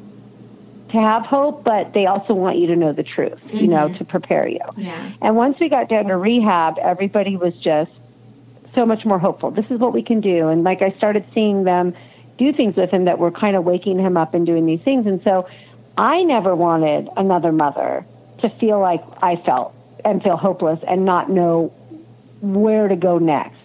to 0.90 1.00
have 1.00 1.24
hope, 1.24 1.64
but 1.64 1.92
they 1.92 2.06
also 2.06 2.34
want 2.34 2.58
you 2.58 2.66
to 2.68 2.76
know 2.76 2.92
the 2.92 3.02
truth. 3.02 3.32
Mm-hmm. 3.32 3.56
You 3.56 3.68
know, 3.68 3.88
mm-hmm. 3.88 3.96
to 3.96 4.04
prepare 4.04 4.46
you. 4.46 4.60
Yeah. 4.76 5.12
And 5.22 5.36
once 5.36 5.58
we 5.58 5.68
got 5.68 5.88
down 5.88 6.06
to 6.06 6.16
rehab, 6.16 6.78
everybody 6.78 7.36
was 7.36 7.54
just 7.56 7.90
so 8.74 8.84
much 8.84 9.04
more 9.04 9.18
hopeful. 9.18 9.50
This 9.50 9.70
is 9.70 9.78
what 9.78 9.92
we 9.92 10.02
can 10.02 10.20
do. 10.20 10.48
And 10.48 10.64
like 10.64 10.82
I 10.82 10.90
started 10.92 11.24
seeing 11.32 11.64
them 11.64 11.94
do 12.36 12.52
things 12.52 12.76
with 12.76 12.90
him 12.90 13.04
that 13.04 13.18
were 13.18 13.30
kind 13.30 13.56
of 13.56 13.64
waking 13.64 13.98
him 13.98 14.16
up 14.16 14.34
and 14.34 14.44
doing 14.44 14.66
these 14.66 14.80
things. 14.80 15.06
And 15.06 15.22
so 15.22 15.48
I 15.96 16.22
never 16.24 16.54
wanted 16.54 17.08
another 17.16 17.52
mother 17.52 18.04
to 18.40 18.48
feel 18.48 18.80
like 18.80 19.02
I 19.22 19.36
felt 19.36 19.74
and 20.04 20.22
feel 20.22 20.36
hopeless 20.36 20.80
and 20.86 21.04
not 21.04 21.30
know 21.30 21.72
where 22.40 22.88
to 22.88 22.96
go 22.96 23.18
next. 23.18 23.56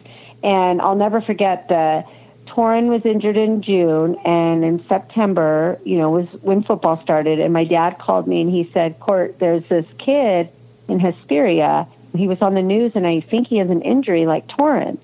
And 0.44 0.82
I'll 0.82 0.96
never 0.96 1.22
forget 1.22 1.68
the 1.68 2.04
Toran 2.48 2.88
was 2.88 3.06
injured 3.06 3.38
in 3.38 3.62
June 3.62 4.16
and 4.26 4.64
in 4.64 4.86
September, 4.88 5.80
you 5.84 5.98
know, 5.98 6.10
was 6.10 6.28
when 6.42 6.64
football 6.64 7.02
started 7.02 7.40
and 7.40 7.54
my 7.54 7.64
dad 7.64 8.00
called 8.00 8.28
me 8.28 8.42
and 8.42 8.50
he 8.50 8.70
said, 8.74 9.00
Court, 9.00 9.38
there's 9.40 9.64
this 9.70 9.86
kid 10.00 10.50
in 10.88 11.00
Hesperia 11.00 11.88
he 12.16 12.28
was 12.28 12.42
on 12.42 12.54
the 12.56 12.62
news, 12.62 12.94
and 12.96 13.06
I 13.06 13.22
think 13.22 13.48
he 13.48 13.58
has 13.58 13.70
an 13.70 13.82
injury 13.82 14.26
like 14.26 14.48
Toran's, 14.48 15.00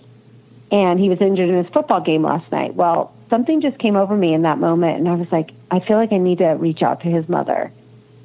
and 0.72 1.00
he 1.00 1.10
was 1.10 1.22
injured 1.22 1.50
in 1.50 1.56
his 1.56 1.68
football 1.68 2.02
game 2.02 2.24
last 2.24 2.52
night. 2.52 2.74
Well, 2.74 3.14
something 3.30 3.62
just 3.62 3.78
came 3.78 3.96
over 3.96 4.16
me 4.16 4.34
in 4.34 4.42
that 4.44 4.58
moment, 4.58 5.00
and 5.00 5.08
I 5.08 5.16
was 5.16 5.32
like, 5.32 5.52
I 5.70 5.80
feel 5.80 5.98
like 5.98 6.12
I 6.12 6.18
need 6.18 6.40
to 6.40 6.50
reach 6.50 6.82
out 6.82 7.02
to 7.02 7.08
his 7.08 7.30
mother. 7.30 7.72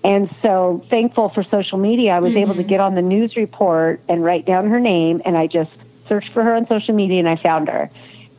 And 0.03 0.35
so, 0.41 0.85
thankful 0.89 1.29
for 1.29 1.45
social 1.45 1.77
media, 1.77 2.13
I 2.13 2.21
was 2.21 2.31
mm-hmm. 2.31 2.39
able 2.39 2.55
to 2.55 2.61
mm-hmm. 2.61 2.69
get 2.71 2.81
on 2.81 2.95
the 2.95 3.03
news 3.03 3.37
report 3.37 4.01
and 4.09 4.25
write 4.25 4.47
down 4.47 4.71
her 4.71 4.81
name, 4.81 5.21
and 5.25 5.37
I 5.37 5.47
just 5.47 5.71
searched 6.11 6.33
for 6.33 6.43
her 6.43 6.55
on 6.55 6.67
social 6.67 6.95
media, 6.95 7.21
and 7.21 7.29
I 7.29 7.37
found 7.37 7.69
her. 7.69 7.89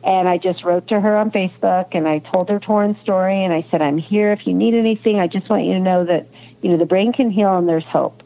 And 0.04 0.28
I 0.28 0.36
just 0.36 0.62
wrote 0.62 0.88
to 0.88 1.00
her 1.00 1.16
on 1.16 1.30
Facebook, 1.30 1.88
and 1.92 2.06
I 2.06 2.18
told 2.18 2.50
her 2.50 2.60
Toran's 2.60 3.00
story, 3.00 3.42
and 3.42 3.52
I 3.52 3.66
said, 3.70 3.80
I'm 3.80 3.98
here 3.98 4.32
if 4.32 4.46
you 4.46 4.52
need 4.52 4.74
anything. 4.74 5.18
I 5.18 5.26
just 5.26 5.48
want 5.48 5.64
you 5.64 5.72
to 5.72 5.80
know 5.80 6.04
that, 6.04 6.26
you 6.60 6.70
know, 6.70 6.76
the 6.76 6.86
brain 6.86 7.12
can 7.12 7.30
heal 7.30 7.56
and 7.56 7.68
there's 7.68 7.84
hope. 7.84 8.22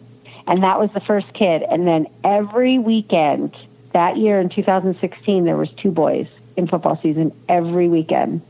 And 0.46 0.62
that 0.62 0.80
was 0.80 0.90
the 0.92 1.00
first 1.00 1.32
kid. 1.32 1.62
And 1.62 1.86
then 1.86 2.06
every 2.24 2.78
weekend 2.78 3.54
that 3.92 4.16
year 4.16 4.40
in 4.40 4.48
2016, 4.48 5.44
there 5.44 5.56
was 5.56 5.70
two 5.70 5.90
boys 5.90 6.26
in 6.56 6.66
football 6.66 6.98
season 7.02 7.32
every 7.48 7.88
weekend. 7.88 8.42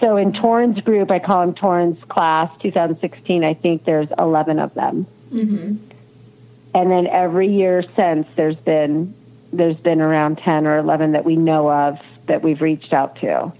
So 0.00 0.16
in 0.16 0.32
Toran's 0.32 0.80
group, 0.80 1.10
I 1.10 1.18
call 1.18 1.40
them 1.40 1.54
Toran's 1.54 2.02
class 2.04 2.50
2016. 2.60 3.44
I 3.44 3.54
think 3.54 3.84
there's 3.84 4.08
11 4.18 4.58
of 4.58 4.74
them. 4.74 5.06
Mm-hmm. 5.30 5.76
And 6.74 6.90
then 6.90 7.06
every 7.06 7.48
year 7.48 7.82
since, 7.96 8.26
there's 8.36 8.56
been 8.56 9.14
there's 9.56 9.76
been 9.76 10.00
around 10.00 10.38
10 10.38 10.66
or 10.66 10.78
11 10.78 11.12
that 11.12 11.24
we 11.24 11.36
know 11.36 11.70
of 11.70 11.98
that 12.26 12.42
we've 12.42 12.60
reached 12.60 12.92
out 12.92 13.16
to. 13.16 13.52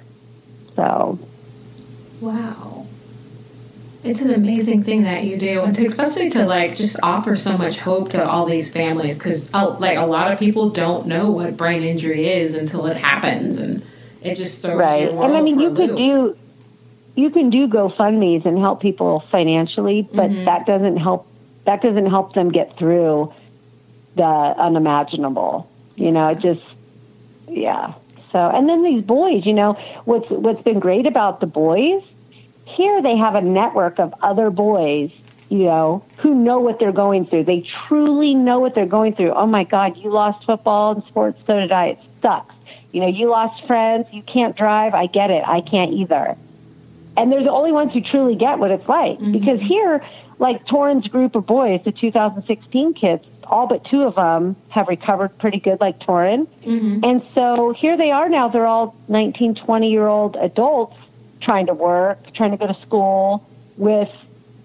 So, 0.75 1.19
wow 2.21 2.87
it's 4.05 4.23
an 4.23 4.33
amazing 4.33 4.85
thing 4.85 5.03
that 5.03 5.25
you 5.25 5.37
do 5.37 5.63
and 5.63 5.75
to, 5.75 5.85
especially 5.85 6.31
to 6.31 6.47
like 6.47 6.77
just 6.77 6.97
offer 7.03 7.35
so 7.35 7.59
much 7.59 7.81
hope 7.81 8.11
to 8.11 8.25
all 8.25 8.47
these 8.47 8.71
families 8.71 9.19
because 9.19 9.53
uh, 9.53 9.69
like 9.81 9.99
a 9.99 10.07
lot 10.07 10.33
of 10.33 10.39
people 10.39 10.71
don't 10.71 11.09
know 11.09 11.29
what 11.29 11.57
brain 11.57 11.83
injury 11.83 12.29
is 12.29 12.55
until 12.55 12.87
it 12.87 12.97
happens 12.97 13.59
and 13.59 13.83
it 14.23 14.37
just 14.37 14.63
throws 14.63 14.79
right 14.79 15.09
and 15.09 15.37
i 15.37 15.43
mean 15.43 15.59
you 15.59 15.75
could 15.75 15.97
do 15.97 16.37
you 17.17 17.31
can 17.31 17.51
do 17.51 17.67
gofundme's 17.67 18.47
and 18.47 18.59
help 18.61 18.81
people 18.81 19.25
financially 19.33 20.09
but 20.13 20.31
mm-hmm. 20.31 20.45
that 20.45 20.65
doesn't 20.67 20.99
help 20.99 21.27
that 21.65 21.83
doesn't 21.83 22.07
help 22.07 22.33
them 22.35 22.51
get 22.51 22.79
through 22.79 23.33
the 24.17 24.25
unimaginable. 24.25 25.71
You 25.97 26.13
know, 26.13 26.29
it 26.29 26.39
just, 26.41 26.63
yeah. 27.49 27.95
So, 28.33 28.39
and 28.39 28.69
then 28.69 28.83
these 28.83 29.05
boys, 29.05 29.45
you 29.47 29.55
know, 29.55 29.75
what's 30.05 30.29
what's 30.31 30.63
been 30.63 30.79
great 30.79 31.07
about 31.07 31.41
the 31.41 31.47
boys 31.47 32.03
here, 32.67 33.01
they 33.01 33.17
have 33.17 33.35
a 33.35 33.41
network 33.41 33.99
of 33.99 34.13
other 34.23 34.51
boys, 34.51 35.11
you 35.49 35.65
know, 35.65 36.05
who 36.19 36.35
know 36.35 36.59
what 36.59 36.79
they're 36.79 36.93
going 36.93 37.25
through. 37.25 37.45
They 37.45 37.65
truly 37.87 38.35
know 38.35 38.59
what 38.59 38.75
they're 38.75 38.87
going 38.87 39.15
through. 39.15 39.33
Oh 39.33 39.47
my 39.47 39.65
God, 39.65 39.97
you 39.97 40.11
lost 40.11 40.45
football 40.45 40.93
and 40.93 41.05
sports, 41.05 41.39
so 41.47 41.59
did 41.59 41.73
I. 41.73 41.87
It 41.87 41.99
sucks. 42.21 42.55
You 42.93 43.01
know, 43.01 43.09
you 43.09 43.29
lost 43.31 43.67
friends, 43.67 44.07
you 44.13 44.23
can't 44.23 44.57
drive. 44.57 44.95
I 44.95 45.07
get 45.07 45.31
it. 45.31 45.45
I 45.47 45.61
can't 45.61 45.93
either. 45.93 46.37
And 47.17 47.33
they're 47.33 47.45
the 47.45 47.53
only 47.53 47.73
ones 47.73 47.93
who 47.93 48.01
truly 48.01 48.35
get 48.35 48.59
what 48.59 48.71
it's 48.71 48.89
like. 48.89 49.19
Mm-hmm. 49.19 49.33
Because 49.33 49.61
here, 49.61 50.05
like 50.39 50.67
Toran's 50.67 51.07
group 51.09 51.35
of 51.35 51.47
boys, 51.47 51.81
the 51.85 51.93
2016 51.93 52.95
kids, 52.95 53.25
all 53.45 53.67
but 53.67 53.85
two 53.85 54.03
of 54.03 54.17
them 54.17 54.57
have 54.69 54.89
recovered 54.89 55.39
pretty 55.39 55.61
good, 55.61 55.81
like 55.81 55.99
Toran. 56.01 56.47
Mm-hmm. 56.65 57.05
And 57.05 57.23
so 57.35 57.73
here 57.73 57.97
they 57.97 58.11
are 58.11 58.29
now. 58.29 58.49
They're 58.49 58.67
all 58.67 58.95
19, 59.09 59.55
20 59.55 59.91
year 59.91 60.07
old 60.07 60.37
adults 60.37 60.97
trying 61.41 61.67
to 61.67 61.75
work, 61.75 62.19
trying 62.35 62.51
to 62.51 62.57
go 62.57 62.67
to 62.67 62.79
school 62.83 63.49
with 63.77 64.11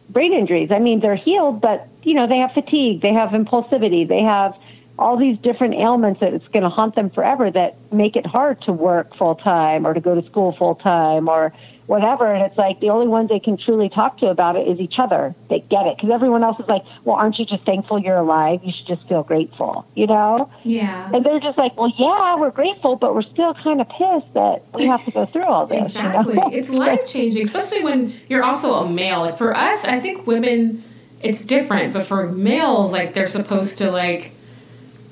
brain 0.10 0.34
injuries. 0.34 0.72
I 0.72 0.80
mean, 0.80 1.00
they're 1.00 1.16
healed, 1.16 1.62
but, 1.62 1.88
you 2.04 2.14
know, 2.14 2.28
they 2.28 2.38
have 2.38 2.52
fatigue, 2.54 3.02
they 3.02 3.14
have 3.14 3.30
impulsivity, 3.30 4.08
they 4.08 4.22
have 4.22 4.56
all 5.00 5.18
these 5.18 5.38
different 5.40 5.74
ailments 5.76 6.20
that 6.20 6.34
it's 6.34 6.48
going 6.50 6.64
to 6.64 6.70
haunt 6.70 6.96
them 6.96 7.10
forever 7.10 7.50
that 7.50 7.76
make 7.92 8.16
it 8.16 8.26
hard 8.26 8.62
to 8.62 8.74
work 8.74 9.16
full 9.16 9.36
time 9.36 9.88
or 9.88 9.94
to 9.94 10.00
go 10.00 10.20
to 10.20 10.28
school 10.28 10.52
full 10.52 10.76
time 10.76 11.28
or 11.28 11.54
whatever. 11.92 12.34
And 12.34 12.42
it's 12.46 12.58
like 12.58 12.80
the 12.80 12.90
only 12.90 13.10
ones 13.10 13.28
they 13.28 13.42
can 13.42 13.58
truly 13.58 13.90
talk 13.90 14.18
to 14.20 14.28
about 14.28 14.56
it 14.56 14.66
is 14.66 14.80
each 14.80 14.98
other. 14.98 15.36
They 15.50 15.60
get 15.60 15.86
it 15.88 15.98
because 15.98 16.10
everyone 16.10 16.42
else 16.42 16.58
is 16.58 16.68
like, 16.70 16.84
well, 17.04 17.18
aren't 17.18 17.38
you 17.38 17.46
just 17.46 17.66
thankful 17.66 18.00
you're 18.00 18.16
alive? 18.16 18.62
You 18.64 18.72
should 18.72 18.88
just 18.88 19.06
feel 19.10 19.24
grateful, 19.24 19.86
you 19.94 20.08
know? 20.08 20.50
Yeah. 20.64 21.12
And 21.14 21.26
they're 21.26 21.42
just 21.42 21.58
like, 21.58 21.76
well, 21.76 21.92
yeah, 21.98 22.38
we're 22.38 22.52
grateful, 22.52 22.96
but 22.96 23.14
we're 23.14 23.24
still 23.24 23.54
kind 23.56 23.82
of 23.82 23.90
pissed 23.90 24.34
that 24.36 24.64
we 24.74 24.86
have 24.86 25.04
to 25.04 25.12
go 25.12 25.26
through 25.26 25.44
all 25.44 25.66
this. 25.66 25.88
exactly. 25.88 26.36
You 26.36 26.40
know? 26.40 26.50
It's 26.62 26.70
life 26.70 27.06
changing, 27.08 27.44
especially 27.44 27.84
when 27.84 28.14
you're 28.30 28.44
also 28.44 28.76
a 28.76 28.90
male. 28.90 29.20
Like 29.20 29.38
for 29.38 29.54
us, 29.54 29.84
I 29.84 30.00
think 30.00 30.26
women, 30.26 30.86
it's 31.20 31.44
different, 31.44 31.92
but 31.92 32.06
for 32.06 32.30
males, 32.30 32.94
like 32.94 33.14
they're 33.14 33.28
supposed 33.28 33.78
to 33.80 33.92
like, 33.92 34.32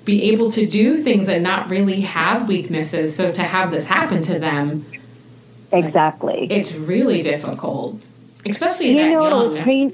be 0.05 0.31
able 0.31 0.49
to 0.49 0.65
do 0.65 0.97
things 0.97 1.27
and 1.27 1.43
not 1.43 1.69
really 1.69 2.01
have 2.01 2.47
weaknesses. 2.47 3.13
So 3.13 3.33
to 3.33 3.43
have 3.43 3.69
this 3.69 3.87
happen 3.87 4.23
to 4.23 4.39
them, 4.39 4.85
Exactly. 5.71 6.47
It's 6.49 6.75
really 6.75 7.21
difficult, 7.21 7.99
especially 8.45 8.89
you 8.89 8.95
know, 8.95 9.53
young. 9.53 9.93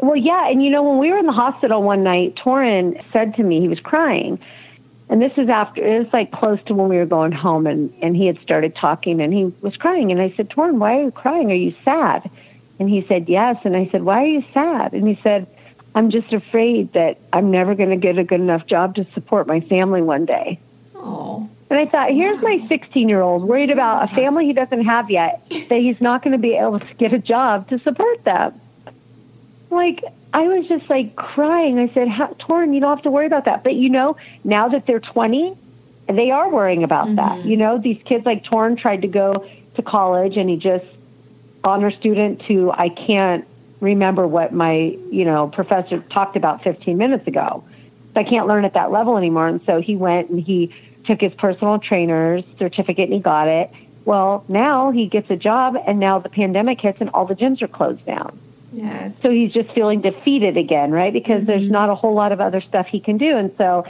well, 0.00 0.16
yeah, 0.16 0.48
and 0.50 0.62
you 0.62 0.70
know, 0.70 0.82
when 0.82 0.98
we 0.98 1.10
were 1.10 1.18
in 1.18 1.26
the 1.26 1.32
hospital 1.32 1.82
one 1.82 2.02
night, 2.02 2.34
Toran 2.36 3.02
said 3.12 3.34
to 3.36 3.42
me 3.42 3.60
he 3.60 3.68
was 3.68 3.80
crying, 3.80 4.38
and 5.08 5.22
this 5.22 5.32
is 5.36 5.48
after 5.48 5.84
it 5.84 6.04
was 6.04 6.12
like 6.12 6.32
close 6.32 6.58
to 6.66 6.74
when 6.74 6.88
we 6.88 6.96
were 6.96 7.06
going 7.06 7.32
home, 7.32 7.66
and 7.66 7.92
and 8.02 8.16
he 8.16 8.26
had 8.26 8.40
started 8.40 8.74
talking, 8.74 9.20
and 9.20 9.32
he 9.32 9.44
was 9.60 9.76
crying, 9.76 10.10
and 10.10 10.20
I 10.20 10.32
said, 10.36 10.48
Toran, 10.48 10.78
why 10.78 10.98
are 10.98 11.02
you 11.04 11.10
crying? 11.10 11.50
Are 11.50 11.54
you 11.54 11.74
sad? 11.84 12.28
And 12.78 12.88
he 12.88 13.06
said, 13.06 13.28
yes, 13.28 13.58
and 13.64 13.76
I 13.76 13.88
said, 13.92 14.02
why 14.02 14.24
are 14.24 14.26
you 14.26 14.44
sad? 14.52 14.92
And 14.92 15.06
he 15.06 15.18
said. 15.22 15.46
I'm 15.94 16.10
just 16.10 16.32
afraid 16.32 16.94
that 16.94 17.18
I'm 17.34 17.50
never 17.50 17.74
going 17.74 17.90
to 17.90 17.96
get 17.96 18.16
a 18.16 18.24
good 18.24 18.40
enough 18.40 18.66
job 18.66 18.94
to 18.94 19.06
support 19.12 19.46
my 19.46 19.60
family 19.60 20.00
one 20.00 20.24
day. 20.24 20.58
Oh. 20.94 21.50
And 21.72 21.80
I 21.80 21.86
thought, 21.86 22.10
here's 22.10 22.38
my 22.42 22.62
16 22.68 23.08
year 23.08 23.22
old 23.22 23.44
worried 23.44 23.70
about 23.70 24.04
a 24.04 24.14
family 24.14 24.44
he 24.44 24.52
doesn't 24.52 24.84
have 24.84 25.10
yet, 25.10 25.42
that 25.70 25.78
he's 25.78 26.02
not 26.02 26.22
going 26.22 26.32
to 26.32 26.38
be 26.38 26.52
able 26.52 26.78
to 26.78 26.94
get 26.96 27.14
a 27.14 27.18
job 27.18 27.70
to 27.70 27.78
support 27.78 28.22
them. 28.24 28.60
Like, 29.70 30.04
I 30.34 30.48
was 30.48 30.68
just 30.68 30.90
like 30.90 31.16
crying. 31.16 31.78
I 31.78 31.88
said, 31.94 32.08
Toran, 32.08 32.74
you 32.74 32.80
don't 32.80 32.94
have 32.94 33.04
to 33.04 33.10
worry 33.10 33.24
about 33.24 33.46
that. 33.46 33.64
But 33.64 33.76
you 33.76 33.88
know, 33.88 34.18
now 34.44 34.68
that 34.68 34.84
they're 34.84 35.00
20, 35.00 35.56
they 36.08 36.30
are 36.30 36.50
worrying 36.50 36.84
about 36.84 37.06
mm-hmm. 37.06 37.14
that. 37.14 37.46
You 37.46 37.56
know, 37.56 37.78
these 37.78 38.02
kids 38.04 38.26
like 38.26 38.44
Toran 38.44 38.78
tried 38.78 39.00
to 39.00 39.08
go 39.08 39.48
to 39.76 39.82
college 39.82 40.36
and 40.36 40.50
he 40.50 40.58
just 40.58 40.84
honor 41.64 41.90
student 41.90 42.42
to 42.48 42.70
I 42.70 42.90
can't 42.90 43.48
remember 43.80 44.26
what 44.26 44.52
my, 44.52 44.98
you 45.10 45.24
know, 45.24 45.48
professor 45.48 46.00
talked 46.00 46.36
about 46.36 46.64
15 46.64 46.98
minutes 46.98 47.26
ago. 47.26 47.64
I 48.14 48.24
can't 48.24 48.46
learn 48.46 48.66
at 48.66 48.74
that 48.74 48.90
level 48.90 49.16
anymore. 49.16 49.48
And 49.48 49.64
so 49.64 49.80
he 49.80 49.96
went 49.96 50.28
and 50.28 50.38
he 50.38 50.70
took 51.04 51.20
his 51.20 51.32
personal 51.34 51.78
trainer's 51.78 52.44
certificate 52.58 53.04
and 53.04 53.14
he 53.14 53.20
got 53.20 53.48
it. 53.48 53.70
Well, 54.04 54.44
now 54.48 54.90
he 54.90 55.06
gets 55.06 55.30
a 55.30 55.36
job, 55.36 55.76
and 55.86 56.00
now 56.00 56.18
the 56.18 56.28
pandemic 56.28 56.80
hits, 56.80 57.00
and 57.00 57.08
all 57.10 57.24
the 57.24 57.36
gyms 57.36 57.62
are 57.62 57.68
closed 57.68 58.04
down. 58.04 58.36
Yes. 58.72 59.16
So 59.18 59.30
he's 59.30 59.52
just 59.52 59.70
feeling 59.72 60.00
defeated 60.00 60.56
again, 60.56 60.90
right? 60.90 61.12
Because 61.12 61.42
mm-hmm. 61.42 61.46
there's 61.46 61.70
not 61.70 61.88
a 61.88 61.94
whole 61.94 62.14
lot 62.14 62.32
of 62.32 62.40
other 62.40 62.60
stuff 62.60 62.86
he 62.88 63.00
can 63.00 63.18
do, 63.18 63.36
and 63.36 63.52
so. 63.56 63.86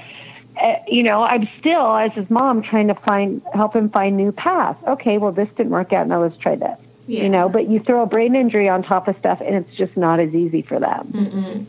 Uh, 0.55 0.75
you 0.87 1.03
know, 1.03 1.22
I'm 1.22 1.48
still, 1.59 1.96
as 1.96 2.12
his 2.12 2.29
mom, 2.29 2.62
trying 2.62 2.88
to 2.88 2.94
find 2.94 3.40
help 3.55 3.75
him 3.75 3.88
find 3.88 4.18
new 4.18 4.33
paths. 4.33 4.79
Okay, 4.87 5.16
well, 5.16 5.33
this 5.33 5.48
didn't 5.57 5.72
work 5.72 5.94
out. 5.94 6.07
Now 6.07 6.20
let's 6.20 6.37
try 6.37 6.57
this. 6.57 6.79
Yeah. 7.07 7.22
You 7.22 7.31
know, 7.31 7.48
but 7.48 7.70
you 7.70 7.81
throw 7.81 8.03
a 8.03 8.07
brain 8.07 8.37
injury 8.37 8.68
on 8.68 8.83
top 8.83 9.09
of 9.09 9.16
stuff, 9.16 9.40
and 9.40 9.57
it's 9.57 9.75
just 9.75 9.96
not 9.96 10.20
as 10.20 10.35
easy 10.35 10.61
for 10.61 10.79
them. 10.79 11.09
Mm-mm 11.11 11.66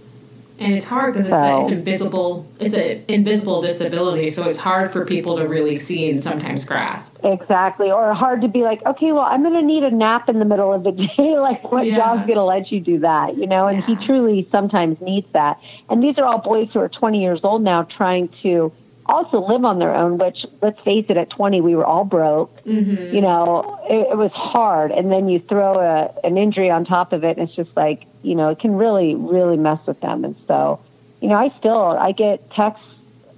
and 0.60 0.74
it's 0.74 0.86
hard 0.86 1.13
because 1.13 1.30
so, 1.30 1.62
it's, 1.62 1.70
it's 1.70 1.78
invisible 1.78 2.48
it's 2.60 2.76
an 2.76 3.04
invisible 3.08 3.62
disability 3.62 4.30
so 4.30 4.48
it's 4.48 4.60
hard 4.60 4.92
for 4.92 5.06
people 5.06 5.38
to 5.38 5.48
really 5.48 5.76
see 5.76 6.10
and 6.10 6.24
sometimes 6.24 6.63
grasp 6.63 7.18
exactly 7.24 7.92
or 7.92 8.13
hard 8.13 8.42
to 8.42 8.48
be 8.48 8.62
like 8.62 8.84
okay 8.86 9.12
well 9.12 9.24
i'm 9.24 9.42
going 9.42 9.54
to 9.54 9.62
need 9.62 9.84
a 9.84 9.92
nap 9.92 10.30
in 10.30 10.39
the 10.39 10.46
middle 10.46 10.72
of 10.72 10.84
the 10.84 10.92
day 11.18 11.38
like 11.39 11.72
what 11.72 11.86
yeah. 11.86 11.96
job's 11.96 12.22
going 12.22 12.36
to 12.36 12.44
let 12.44 12.72
you 12.72 12.80
do 12.80 13.00
that 13.00 13.36
you 13.38 13.48
know 13.48 13.68
and 13.68 13.80
yeah. 13.80 13.86
he 13.86 14.06
truly 14.06 14.48
sometimes 14.52 15.00
needs 15.02 15.28
that 15.34 15.60
and 15.89 16.04
these 16.04 16.18
are 16.18 16.26
all 16.26 16.39
boys 16.39 16.70
who 16.74 16.80
are 16.80 16.89
20 16.89 17.22
years 17.22 17.39
old 17.44 17.63
now 17.63 17.84
trying 17.84 18.30
to 18.42 18.72
also 19.06 19.39
live 19.39 19.66
on 19.66 19.80
their 19.80 19.94
own, 19.94 20.18
which 20.18 20.46
let's 20.62 20.80
face 20.82 21.06
it, 21.10 21.18
at 21.18 21.30
20, 21.30 21.62
we 21.62 21.76
were 21.76 21.86
all 21.86 22.06
broke. 22.06 22.63
Mm-hmm. 22.63 23.13
You 23.13 23.22
know, 23.22 23.80
it, 23.89 24.12
it, 24.12 24.18
was 24.18 24.32
hard. 24.32 24.92
And 24.92 25.12
then 25.12 25.28
you 25.28 25.39
throw 25.39 25.80
a, 25.80 26.13
an 26.26 26.38
injury 26.38 26.70
on 26.70 26.86
top 26.86 27.13
of 27.13 27.24
it, 27.24 27.38
and 27.38 27.48
it's 27.48 27.56
just 27.56 27.76
like, 27.76 28.06
you 28.24 28.36
know, 28.36 28.50
it 28.50 28.60
can 28.60 28.76
really, 28.76 29.16
really 29.16 29.58
mess 29.58 29.86
with 29.86 30.00
them. 30.00 30.26
And 30.26 30.36
so, 30.48 30.80
you 31.22 31.28
know, 31.28 31.36
I 31.36 31.50
still, 31.60 31.78
I 31.78 32.12
get 32.12 32.50
texts 32.52 32.86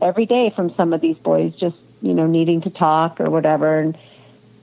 every 0.01 0.25
day 0.25 0.51
from 0.55 0.73
some 0.75 0.93
of 0.93 1.01
these 1.01 1.17
boys 1.17 1.53
just, 1.55 1.75
you 2.01 2.13
know, 2.13 2.27
needing 2.27 2.61
to 2.61 2.69
talk 2.69 3.19
or 3.19 3.29
whatever. 3.29 3.79
And 3.79 3.97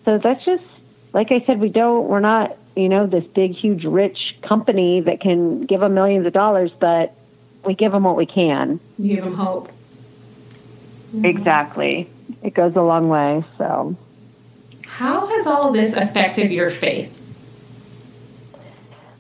so 0.04 0.18
that's 0.18 0.44
just, 0.44 0.64
like 1.12 1.32
I 1.32 1.44
said, 1.44 1.60
we 1.60 1.68
don't, 1.68 2.08
we're 2.08 2.20
not, 2.20 2.56
you 2.76 2.88
know, 2.88 3.06
this 3.06 3.24
big, 3.24 3.52
huge, 3.52 3.84
rich 3.84 4.36
company 4.42 5.00
that 5.00 5.20
can 5.20 5.66
give 5.66 5.80
them 5.80 5.94
millions 5.94 6.26
of 6.26 6.32
dollars, 6.32 6.70
but 6.78 7.14
we 7.64 7.74
give 7.74 7.92
them 7.92 8.04
what 8.04 8.16
we 8.16 8.26
can. 8.26 8.80
You 8.98 9.16
give 9.16 9.24
them 9.24 9.34
hope. 9.34 9.68
Mm-hmm. 9.68 11.24
Exactly. 11.24 12.08
It 12.42 12.54
goes 12.54 12.74
a 12.76 12.82
long 12.82 13.08
way. 13.08 13.44
So, 13.58 13.96
how 14.84 15.26
has 15.26 15.46
all 15.46 15.72
this 15.72 15.94
affected 15.94 16.50
your 16.50 16.70
faith? 16.70 17.21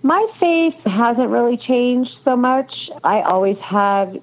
My 0.02 0.26
faith 0.40 0.74
hasn't 0.84 1.30
really 1.30 1.56
changed 1.56 2.10
so 2.24 2.36
much. 2.36 2.90
I 3.04 3.22
always 3.22 3.58
had 3.58 4.20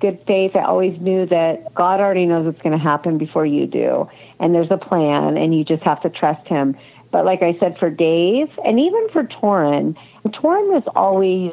good 0.00 0.20
faith. 0.26 0.56
I 0.56 0.62
always 0.62 0.98
knew 1.00 1.26
that 1.26 1.74
God 1.74 2.00
already 2.00 2.24
knows 2.24 2.46
what's 2.46 2.62
going 2.62 2.76
to 2.76 2.82
happen 2.82 3.18
before 3.18 3.44
you 3.44 3.66
do. 3.66 4.08
And 4.38 4.54
there's 4.54 4.70
a 4.70 4.78
plan, 4.78 5.36
and 5.36 5.54
you 5.54 5.64
just 5.64 5.82
have 5.82 6.00
to 6.02 6.10
trust 6.10 6.46
Him. 6.48 6.76
But 7.10 7.24
like 7.24 7.42
I 7.42 7.58
said, 7.58 7.78
for 7.78 7.90
Dave, 7.90 8.50
and 8.64 8.78
even 8.80 9.08
for 9.10 9.24
Toran, 9.24 9.96
Toran 10.26 10.72
was 10.72 10.84
always, 10.94 11.52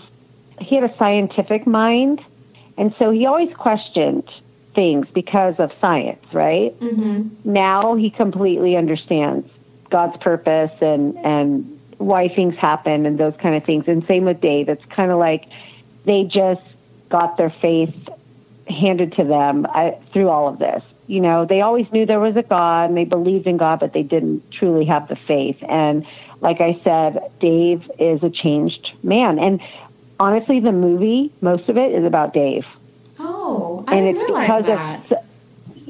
he 0.59 0.75
had 0.75 0.83
a 0.89 0.97
scientific 0.97 1.65
mind. 1.65 2.23
And 2.77 2.93
so 2.99 3.09
he 3.11 3.25
always 3.25 3.53
questioned 3.55 4.29
things 4.73 5.07
because 5.13 5.55
of 5.59 5.71
science, 5.79 6.23
right? 6.33 6.77
Mm-hmm. 6.79 7.51
Now 7.51 7.95
he 7.95 8.09
completely 8.09 8.75
understands 8.75 9.49
God's 9.89 10.17
purpose 10.17 10.71
and 10.81 11.17
and 11.19 11.74
why 11.97 12.27
things 12.27 12.55
happen 12.55 13.05
and 13.05 13.17
those 13.17 13.35
kind 13.37 13.55
of 13.55 13.63
things. 13.63 13.85
And 13.87 14.05
same 14.05 14.25
with 14.25 14.41
Dave. 14.41 14.69
It's 14.69 14.83
kind 14.85 15.11
of 15.11 15.17
like 15.17 15.45
they 16.05 16.23
just 16.23 16.61
got 17.09 17.37
their 17.37 17.49
faith 17.49 17.95
handed 18.67 19.13
to 19.13 19.23
them 19.23 19.65
I, 19.69 19.89
uh, 19.89 19.99
through 20.11 20.29
all 20.29 20.47
of 20.47 20.59
this. 20.59 20.83
You 21.07 21.21
know, 21.21 21.45
they 21.45 21.61
always 21.61 21.91
knew 21.91 22.05
there 22.05 22.19
was 22.19 22.35
a 22.35 22.43
God 22.43 22.89
and 22.89 22.97
they 22.97 23.05
believed 23.05 23.45
in 23.45 23.57
God, 23.57 23.79
but 23.79 23.93
they 23.93 24.01
didn't 24.01 24.51
truly 24.51 24.85
have 24.85 25.07
the 25.07 25.15
faith. 25.15 25.57
And 25.67 26.05
like 26.41 26.61
I 26.61 26.79
said, 26.83 27.31
Dave 27.39 27.89
is 27.99 28.23
a 28.23 28.29
changed 28.29 28.91
man. 29.03 29.37
And 29.37 29.61
honestly, 30.19 30.59
the 30.59 30.71
movie, 30.71 31.31
most 31.41 31.69
of 31.69 31.77
it 31.77 31.91
is 31.93 32.03
about 32.05 32.33
Dave. 32.33 32.65
Oh, 33.19 33.83
I 33.87 33.95
and 33.95 34.07
it's 34.07 34.25
because 34.25 34.65
that. 34.65 35.11
of 35.11 35.17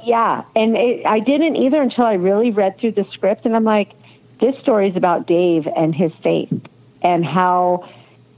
yeah, 0.05 0.43
and 0.55 0.77
it, 0.77 1.05
I 1.05 1.19
didn't 1.19 1.55
either 1.55 1.81
until 1.81 2.05
I 2.05 2.13
really 2.13 2.51
read 2.51 2.77
through 2.77 2.91
the 2.91 3.05
script, 3.11 3.45
and 3.45 3.55
I'm 3.55 3.63
like, 3.63 3.93
this 4.39 4.57
story 4.59 4.89
is 4.89 4.95
about 4.95 5.27
Dave 5.27 5.67
and 5.67 5.93
his 5.93 6.11
faith 6.23 6.53
and 7.01 7.25
how 7.25 7.89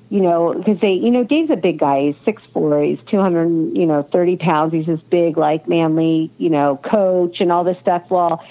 you 0.10 0.22
know, 0.22 0.54
because 0.54 0.80
they, 0.80 0.94
you 0.94 1.12
know, 1.12 1.26
Dave's 1.26 1.50
a 1.50 1.58
big 1.58 1.80
guy. 1.80 2.08
He's 2.08 2.16
six 2.24 2.42
four. 2.54 2.82
He's 2.82 3.00
two 3.08 3.20
hundred, 3.20 3.76
you 3.78 3.86
know, 3.86 4.04
thirty 4.04 4.38
pounds. 4.38 4.72
He's 4.74 4.86
this 4.86 5.02
big, 5.02 5.38
like 5.38 5.68
manly, 5.68 6.32
you 6.38 6.50
know, 6.50 6.78
coach 6.78 7.42
and 7.42 7.52
all 7.52 7.66
this 7.66 7.78
stuff. 7.80 8.10
Well, 8.10 8.42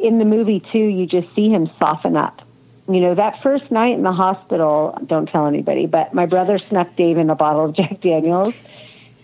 in 0.00 0.18
the 0.18 0.24
movie 0.24 0.58
too, 0.58 0.78
you 0.78 1.06
just 1.06 1.32
see 1.34 1.50
him 1.50 1.70
soften 1.78 2.16
up. 2.16 2.42
You 2.88 3.00
know, 3.00 3.14
that 3.14 3.42
first 3.42 3.70
night 3.70 3.94
in 3.94 4.02
the 4.02 4.12
hospital, 4.12 4.98
don't 5.06 5.28
tell 5.28 5.46
anybody, 5.46 5.86
but 5.86 6.14
my 6.14 6.26
brother 6.26 6.58
snuck 6.58 6.96
Dave 6.96 7.18
in 7.18 7.30
a 7.30 7.36
bottle 7.36 7.66
of 7.66 7.74
Jack 7.76 8.00
Daniels 8.00 8.54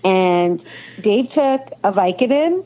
And 0.05 0.63
Dave 1.01 1.31
took 1.31 1.73
a 1.83 1.91
Vicodin 1.91 2.65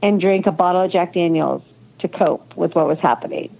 and 0.00 0.20
drank 0.20 0.46
a 0.46 0.52
bottle 0.52 0.80
of 0.80 0.90
Jack 0.90 1.12
Daniels 1.12 1.62
to 1.98 2.08
cope 2.08 2.56
with 2.56 2.74
what 2.74 2.88
was 2.88 2.98
happening. 2.98 3.54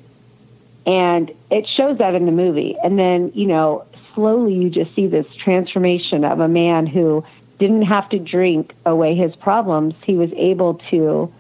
And 0.87 1.33
it 1.51 1.67
shows 1.69 1.99
that 1.99 2.15
in 2.15 2.27
the 2.27 2.33
movie. 2.33 2.77
And 2.83 2.99
then, 2.99 3.31
you 3.35 3.47
know, 3.47 3.85
slowly 4.15 4.55
you 4.55 4.71
just 4.71 4.95
see 4.95 5.07
this 5.07 5.27
transformation 5.37 6.25
of 6.25 6.41
a 6.41 6.49
man 6.49 6.87
who 6.87 7.25
didn't 7.59 7.83
have 7.83 8.09
to 8.11 8.19
drink 8.19 8.75
away 8.85 9.15
his 9.15 9.37
problems. 9.37 9.95
He 10.05 10.17
was 10.17 10.31
able 10.37 10.75
to 10.91 11.33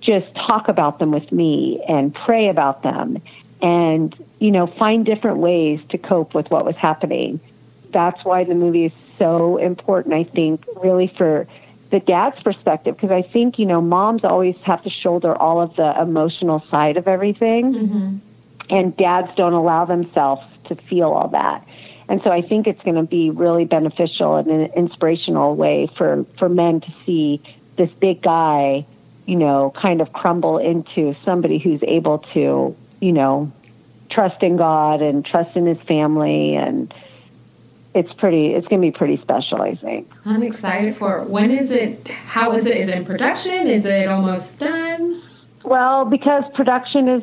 just 0.00 0.26
talk 0.34 0.68
about 0.68 0.98
them 0.98 1.10
with 1.10 1.32
me 1.32 1.82
and 1.88 2.14
pray 2.14 2.48
about 2.48 2.82
them 2.82 3.22
and, 3.62 4.14
you 4.38 4.50
know, 4.50 4.66
find 4.66 5.06
different 5.06 5.38
ways 5.38 5.80
to 5.88 5.96
cope 5.96 6.34
with 6.34 6.50
what 6.50 6.66
was 6.66 6.76
happening. 6.76 7.40
That's 7.90 8.22
why 8.24 8.44
the 8.44 8.54
movie 8.54 8.84
is 8.86 8.92
so 9.18 9.56
important, 9.56 10.12
I 10.12 10.24
think, 10.24 10.66
really 10.76 11.06
for 11.06 11.46
the 11.90 12.00
dad's 12.00 12.42
perspective, 12.42 12.96
because 12.96 13.12
I 13.12 13.22
think, 13.22 13.58
you 13.58 13.64
know, 13.64 13.80
moms 13.80 14.24
always 14.24 14.56
have 14.64 14.82
to 14.82 14.90
shoulder 14.90 15.34
all 15.34 15.62
of 15.62 15.74
the 15.76 15.98
emotional 15.98 16.62
side 16.70 16.96
of 16.96 17.08
everything. 17.08 17.72
Mm-hmm. 17.72 18.16
And 18.70 18.96
dads 18.96 19.34
don't 19.36 19.52
allow 19.52 19.84
themselves 19.84 20.42
to 20.66 20.74
feel 20.74 21.10
all 21.10 21.28
that. 21.28 21.66
And 22.08 22.20
so 22.22 22.30
I 22.30 22.42
think 22.42 22.66
it's 22.66 22.82
going 22.82 22.96
to 22.96 23.02
be 23.02 23.30
really 23.30 23.64
beneficial 23.64 24.36
and 24.36 24.48
an 24.48 24.72
inspirational 24.74 25.56
way 25.56 25.88
for, 25.96 26.24
for 26.36 26.48
men 26.48 26.80
to 26.80 26.94
see 27.06 27.40
this 27.76 27.90
big 27.92 28.22
guy, 28.22 28.86
you 29.26 29.36
know, 29.36 29.72
kind 29.74 30.00
of 30.00 30.12
crumble 30.12 30.58
into 30.58 31.14
somebody 31.24 31.58
who's 31.58 31.82
able 31.82 32.18
to, 32.34 32.76
you 33.00 33.12
know, 33.12 33.50
trust 34.10 34.42
in 34.42 34.56
God 34.56 35.00
and 35.00 35.24
trust 35.24 35.56
in 35.56 35.66
his 35.66 35.80
family. 35.86 36.54
And 36.56 36.92
it's 37.94 38.12
pretty 38.12 38.54
it's 38.54 38.66
going 38.66 38.82
to 38.82 38.86
be 38.86 38.90
pretty 38.90 39.16
special 39.22 39.62
i 39.62 39.74
think. 39.76 40.10
I'm 40.24 40.42
excited 40.42 40.96
for 40.96 41.22
it. 41.22 41.28
When 41.30 41.50
is 41.50 41.70
it 41.70 42.08
how 42.08 42.52
is 42.52 42.66
it? 42.66 42.76
Is 42.76 42.88
it 42.88 42.98
in 42.98 43.04
production? 43.04 43.68
Is 43.68 43.86
it 43.86 44.08
almost 44.08 44.58
done? 44.58 45.22
Well 45.62 46.04
because 46.04 46.44
production 46.54 47.08
is 47.08 47.22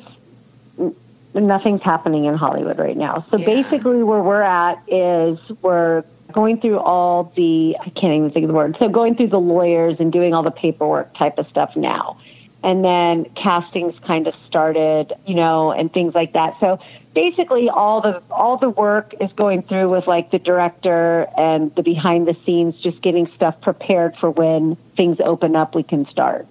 nothing's 1.34 1.82
happening 1.82 2.26
in 2.26 2.36
Hollywood 2.36 2.78
right 2.78 2.96
now. 2.96 3.26
So 3.32 3.38
yeah. 3.38 3.46
basically, 3.46 4.04
where 4.04 4.22
we're 4.22 4.42
at 4.42 4.82
is 4.88 5.40
we're 5.62 6.04
going 6.32 6.60
through 6.60 6.80
all 6.80 7.32
the 7.36 7.76
I 7.80 7.90
can't 7.90 8.14
even 8.14 8.32
think 8.32 8.44
of 8.44 8.48
the 8.48 8.54
word. 8.54 8.76
So 8.80 8.90
going 8.90 9.16
through 9.16 9.30
the 9.30 9.40
lawyers 9.40 9.98
and 10.00 10.12
doing 10.12 10.34
all 10.34 10.44
the 10.44 10.52
paperwork 10.52 11.14
type 11.16 11.38
of 11.38 11.48
stuff 11.48 11.76
now. 11.76 12.20
And 12.64 12.86
then 12.86 13.26
castings 13.34 13.98
kind 14.06 14.28
of 14.28 14.36
started, 14.46 15.14
you 15.26 15.34
know, 15.34 15.72
and 15.72 15.92
things 15.92 16.14
like 16.14 16.34
that. 16.34 16.60
So 16.60 16.80
basically 17.14 17.70
all 17.70 18.02
the 18.02 18.22
all 18.30 18.58
the 18.58 18.70
work 18.70 19.14
is 19.20 19.32
going 19.34 19.64
through 19.64 19.90
with 19.90 20.08
like 20.08 20.32
the 20.32 20.40
director 20.40 21.28
and 21.38 21.74
the 21.76 21.84
behind 21.84 22.28
the 22.28 22.36
scenes 22.46 22.76
just 22.78 23.02
getting 23.02 23.28
stuff 23.36 23.60
prepared 23.62 24.16
for 24.18 24.30
when 24.30 24.76
things 24.96 25.18
open 25.24 25.56
up 25.56 25.76
we 25.76 25.84
can 25.84 26.08
start. 26.10 26.48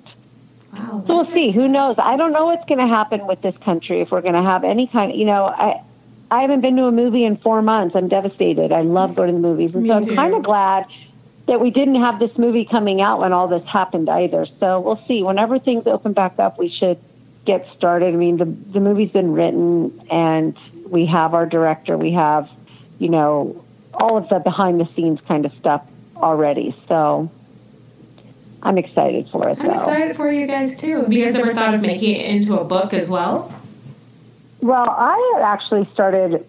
Wow, 0.72 1.04
so 1.06 1.16
we'll 1.16 1.24
see. 1.24 1.50
Who 1.50 1.68
knows? 1.68 1.96
I 1.98 2.16
don't 2.16 2.33
know 2.33 2.46
what's 2.46 2.66
going 2.66 2.78
to 2.78 2.87
happen 2.87 3.26
with 3.26 3.42
this 3.42 3.56
country 3.59 4.00
if 4.00 4.11
we're 4.11 4.20
going 4.20 4.35
to 4.35 4.42
have 4.42 4.64
any 4.64 4.87
kind 4.87 5.11
of, 5.12 5.18
you 5.18 5.24
know, 5.24 5.46
I 5.46 5.83
I 6.30 6.42
haven't 6.42 6.61
been 6.61 6.76
to 6.76 6.85
a 6.85 6.92
movie 6.92 7.24
in 7.24 7.37
four 7.37 7.61
months. 7.61 7.96
I'm 7.96 8.09
devastated. 8.09 8.70
I 8.70 8.83
love 8.83 9.16
going 9.16 9.28
to 9.28 9.35
the 9.35 9.40
movies. 9.40 9.74
And 9.74 9.83
Me 9.83 9.88
so 9.88 9.94
I'm 9.96 10.06
kind 10.14 10.35
of 10.35 10.44
glad 10.44 10.87
that 11.46 11.61
we 11.61 11.70
didn't 11.70 11.96
have 11.96 12.20
this 12.20 12.38
movie 12.38 12.64
coming 12.64 13.00
out 13.00 13.18
when 13.18 13.33
all 13.33 13.48
this 13.48 13.66
happened 13.66 14.09
either. 14.09 14.46
So 14.61 14.78
we'll 14.78 15.04
see. 15.09 15.24
Whenever 15.24 15.59
things 15.59 15.88
open 15.88 16.12
back 16.12 16.38
up, 16.38 16.56
we 16.56 16.68
should 16.68 16.98
get 17.44 17.66
started. 17.76 18.14
I 18.14 18.16
mean, 18.16 18.37
the, 18.37 18.44
the 18.44 18.78
movie's 18.78 19.11
been 19.11 19.33
written 19.33 20.06
and 20.09 20.56
we 20.88 21.06
have 21.06 21.35
our 21.35 21.46
director. 21.46 21.98
We 21.98 22.12
have, 22.12 22.48
you 23.00 23.09
know, 23.09 23.64
all 23.92 24.16
of 24.16 24.28
the 24.28 24.38
behind 24.38 24.78
the 24.78 24.88
scenes 24.94 25.20
kind 25.26 25.44
of 25.44 25.52
stuff 25.54 25.85
already. 26.16 26.76
So 26.87 27.33
I'm 28.62 28.79
excited 28.79 29.29
for 29.29 29.49
it. 29.49 29.59
I'm 29.61 29.66
though. 29.66 29.75
excited 29.75 30.16
for 30.16 30.31
you 30.31 30.46
guys 30.46 30.77
too. 30.77 31.03
Have 31.03 31.12
you 31.12 31.25
guys 31.25 31.35
ever 31.35 31.55
thought 31.55 31.75
of 31.75 31.81
making 31.81 32.16
it 32.16 32.27
into 32.27 32.59
a 32.59 32.64
book 32.64 32.92
as 32.92 33.09
well? 33.09 33.55
Well, 34.61 34.90
I 34.90 35.33
had 35.35 35.42
actually 35.42 35.88
started 35.92 36.46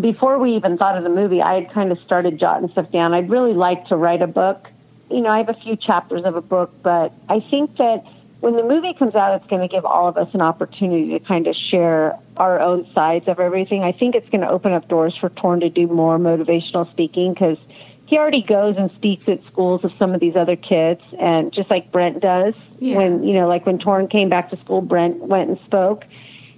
before 0.00 0.38
we 0.38 0.54
even 0.56 0.78
thought 0.78 0.96
of 0.96 1.02
the 1.02 1.10
movie. 1.10 1.42
I 1.42 1.54
had 1.54 1.72
kind 1.72 1.90
of 1.90 1.98
started 2.00 2.38
jotting 2.38 2.68
stuff 2.70 2.90
down. 2.92 3.12
I'd 3.12 3.28
really 3.28 3.54
like 3.54 3.88
to 3.88 3.96
write 3.96 4.22
a 4.22 4.26
book. 4.26 4.68
You 5.10 5.20
know, 5.20 5.30
I 5.30 5.38
have 5.38 5.48
a 5.48 5.54
few 5.54 5.76
chapters 5.76 6.24
of 6.24 6.36
a 6.36 6.40
book, 6.40 6.72
but 6.82 7.12
I 7.28 7.40
think 7.40 7.76
that 7.76 8.04
when 8.40 8.56
the 8.56 8.62
movie 8.62 8.94
comes 8.94 9.14
out, 9.14 9.36
it's 9.36 9.46
going 9.48 9.62
to 9.62 9.68
give 9.68 9.84
all 9.84 10.08
of 10.08 10.16
us 10.16 10.32
an 10.34 10.40
opportunity 10.40 11.10
to 11.10 11.20
kind 11.20 11.46
of 11.46 11.54
share 11.54 12.18
our 12.36 12.60
own 12.60 12.90
sides 12.92 13.28
of 13.28 13.38
everything. 13.38 13.82
I 13.82 13.92
think 13.92 14.14
it's 14.14 14.28
going 14.30 14.40
to 14.40 14.48
open 14.48 14.72
up 14.72 14.88
doors 14.88 15.16
for 15.16 15.28
Toran 15.30 15.60
to 15.60 15.68
do 15.68 15.86
more 15.86 16.18
motivational 16.18 16.90
speaking 16.90 17.34
because 17.34 17.58
he 18.06 18.18
already 18.18 18.42
goes 18.42 18.76
and 18.76 18.90
speaks 18.92 19.28
at 19.28 19.44
schools 19.46 19.84
of 19.84 19.92
some 19.98 20.14
of 20.14 20.20
these 20.20 20.36
other 20.36 20.56
kids, 20.56 21.00
and 21.18 21.52
just 21.52 21.70
like 21.70 21.90
Brent 21.90 22.20
does. 22.20 22.54
Yeah. 22.78 22.96
When 22.96 23.22
you 23.24 23.34
know, 23.34 23.48
like 23.48 23.64
when 23.64 23.78
Toran 23.78 24.10
came 24.10 24.28
back 24.28 24.50
to 24.50 24.56
school, 24.58 24.80
Brent 24.80 25.18
went 25.18 25.48
and 25.48 25.58
spoke, 25.60 26.04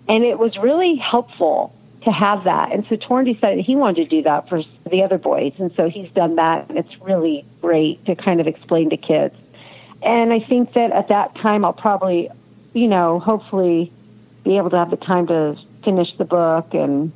and 0.09 0.25
it 0.25 0.39
was 0.39 0.57
really 0.57 0.97
helpful 0.97 1.75
to 2.03 2.11
have 2.13 2.45
that. 2.45 2.73
And 2.73 2.87
so 2.89 2.97
Toran 2.97 3.25
decided 3.33 3.65
he 3.65 3.77
wanted 3.77 4.05
to 4.05 4.17
do 4.17 4.23
that 4.23 4.49
for 4.49 4.63
the 4.91 5.03
other 5.03 5.19
boys, 5.19 5.53
and 5.59 5.73
so 5.75 5.89
he's 5.89 6.11
done 6.11 6.37
that, 6.37 6.69
and 6.69 6.79
it's 6.79 7.01
really 7.01 7.45
great 7.61 8.05
to 8.07 8.15
kind 8.15 8.41
of 8.41 8.47
explain 8.47 8.91
to 8.91 8.97
kids. 8.97 9.35
And 10.03 10.33
I 10.33 10.41
think 10.41 10.75
that 10.75 10.93
at 10.93 11.09
that 11.09 11.35
time, 11.37 11.65
I'll 11.65 11.73
probably, 11.73 12.29
you 12.75 12.89
know, 12.89 13.19
hopefully 13.19 13.91
be 14.45 14.59
able 14.59 14.71
to 14.71 14.77
have 14.77 14.91
the 14.91 14.99
time 14.99 15.27
to 15.29 15.57
finish 15.83 16.15
the 16.19 16.27
book 16.27 16.75
and, 16.75 17.11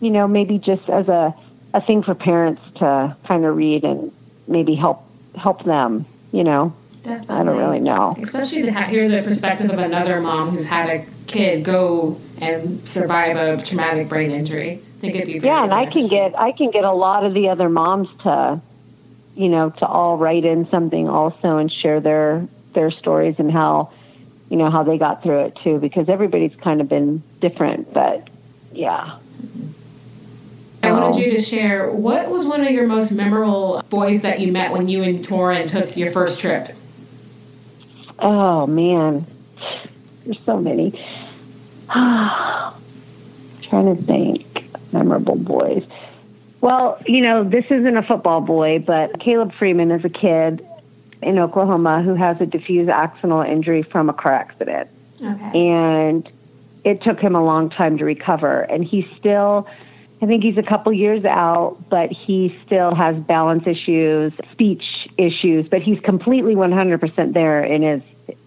you 0.00 0.10
know, 0.10 0.26
maybe 0.26 0.58
just 0.58 0.88
as 0.88 1.08
a 1.08 1.34
a 1.74 1.80
thing 1.80 2.02
for 2.02 2.14
parents 2.14 2.62
to 2.76 3.16
kind 3.26 3.44
of 3.44 3.56
read 3.56 3.84
and 3.84 4.12
maybe 4.48 4.74
help 4.74 5.02
help 5.36 5.64
them. 5.64 6.06
You 6.32 6.44
know, 6.44 6.74
Definitely. 7.06 7.36
I 7.36 7.44
don't 7.44 7.56
really 7.56 7.80
know. 7.80 8.16
Especially 8.20 8.62
to 8.62 8.84
hear 8.84 9.08
the 9.08 9.22
perspective 9.22 9.70
of 9.70 9.78
another 9.78 10.20
mom 10.20 10.50
who's 10.50 10.66
had 10.66 10.90
a 10.90 11.06
kid 11.28 11.64
go 11.64 12.20
and 12.40 12.86
survive 12.86 13.36
a 13.36 13.62
traumatic 13.62 14.08
brain 14.08 14.32
injury. 14.32 14.82
I 14.96 15.00
think 15.00 15.14
it'd 15.14 15.40
be 15.40 15.46
yeah, 15.46 15.62
and 15.62 15.72
I 15.72 15.86
can 15.86 16.08
get 16.08 16.36
I 16.36 16.50
can 16.50 16.70
get 16.70 16.84
a 16.84 16.92
lot 16.92 17.24
of 17.24 17.32
the 17.32 17.48
other 17.48 17.68
moms 17.68 18.08
to, 18.22 18.60
you 19.36 19.48
know, 19.48 19.70
to 19.70 19.86
all 19.86 20.16
write 20.16 20.44
in 20.44 20.68
something 20.68 21.08
also 21.08 21.58
and 21.58 21.70
share 21.70 22.00
their 22.00 22.48
their 22.72 22.90
stories 22.90 23.36
and 23.38 23.52
how, 23.52 23.92
you 24.50 24.56
know, 24.56 24.70
how 24.70 24.82
they 24.82 24.98
got 24.98 25.22
through 25.22 25.44
it 25.44 25.58
too. 25.62 25.78
Because 25.78 26.08
everybody's 26.08 26.56
kind 26.56 26.80
of 26.80 26.88
been 26.88 27.22
different, 27.40 27.92
but 27.92 28.28
yeah. 28.72 29.14
I 29.14 29.18
wanted 31.00 31.24
you 31.24 31.30
to 31.32 31.42
share 31.42 31.90
what 31.90 32.30
was 32.30 32.46
one 32.46 32.62
of 32.62 32.70
your 32.70 32.86
most 32.86 33.12
memorable 33.12 33.82
boys 33.88 34.22
that 34.22 34.40
you 34.40 34.52
met 34.52 34.72
when 34.72 34.88
you 34.88 35.02
and 35.02 35.26
Toran 35.26 35.68
took 35.68 35.96
your 35.96 36.10
first 36.10 36.40
trip? 36.40 36.68
Oh 38.18 38.66
man, 38.66 39.26
there's 40.24 40.40
so 40.44 40.58
many. 40.58 40.92
trying 43.68 43.96
to 43.96 44.02
think 44.02 44.68
memorable 44.92 45.36
boys. 45.36 45.84
Well, 46.60 47.00
you 47.06 47.20
know, 47.20 47.44
this 47.44 47.64
isn't 47.70 47.96
a 47.96 48.02
football 48.02 48.40
boy, 48.40 48.80
but 48.80 49.20
Caleb 49.20 49.52
Freeman 49.54 49.90
is 49.90 50.04
a 50.04 50.08
kid 50.08 50.66
in 51.22 51.38
Oklahoma 51.38 52.02
who 52.02 52.14
has 52.14 52.40
a 52.40 52.46
diffuse 52.46 52.88
axonal 52.88 53.46
injury 53.48 53.82
from 53.82 54.08
a 54.08 54.12
car 54.12 54.32
accident. 54.32 54.88
Okay. 55.22 55.68
And 55.70 56.28
it 56.84 57.02
took 57.02 57.20
him 57.20 57.34
a 57.34 57.44
long 57.44 57.70
time 57.70 57.98
to 57.98 58.04
recover. 58.04 58.62
And 58.62 58.84
he's 58.84 59.06
still 59.16 59.68
I 60.22 60.26
think 60.26 60.42
he's 60.42 60.56
a 60.56 60.62
couple 60.62 60.92
years 60.92 61.24
out, 61.24 61.76
but 61.90 62.10
he 62.10 62.58
still 62.64 62.94
has 62.94 63.16
balance 63.16 63.66
issues, 63.66 64.32
speech 64.50 65.08
issues, 65.18 65.68
but 65.68 65.82
he's 65.82 66.00
completely 66.00 66.54
100% 66.54 67.32
there 67.32 67.62
in 67.62 67.82
his 67.82 68.02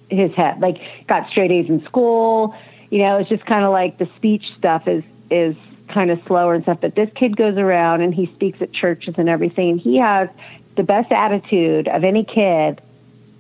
his 0.10 0.34
head. 0.34 0.60
Like 0.60 0.82
got 1.08 1.30
straight 1.30 1.52
A's 1.52 1.70
in 1.70 1.84
school. 1.86 2.56
You 2.90 3.00
know, 3.00 3.18
it's 3.18 3.30
just 3.30 3.46
kind 3.46 3.64
of 3.64 3.72
like 3.72 4.00
the 4.00 4.10
speech 4.16 4.52
stuff 4.58 4.88
is 4.88 5.04
is 5.30 5.56
kind 5.88 6.10
of 6.10 6.20
slower 6.26 6.56
and 6.56 6.64
stuff. 6.64 6.82
But 6.82 6.96
this 6.96 7.10
kid 7.16 7.38
goes 7.38 7.58
around 7.58 8.02
and 8.02 8.14
he 8.14 8.26
speaks 8.34 8.62
at 8.62 8.72
churches 8.72 9.16
and 9.18 9.30
everything. 9.30 9.78
He 9.78 9.98
has 9.98 10.30
the 10.76 10.84
best 10.84 11.12
attitude 11.12 11.88
of 11.88 12.04
any 12.04 12.24
kid 12.24 12.82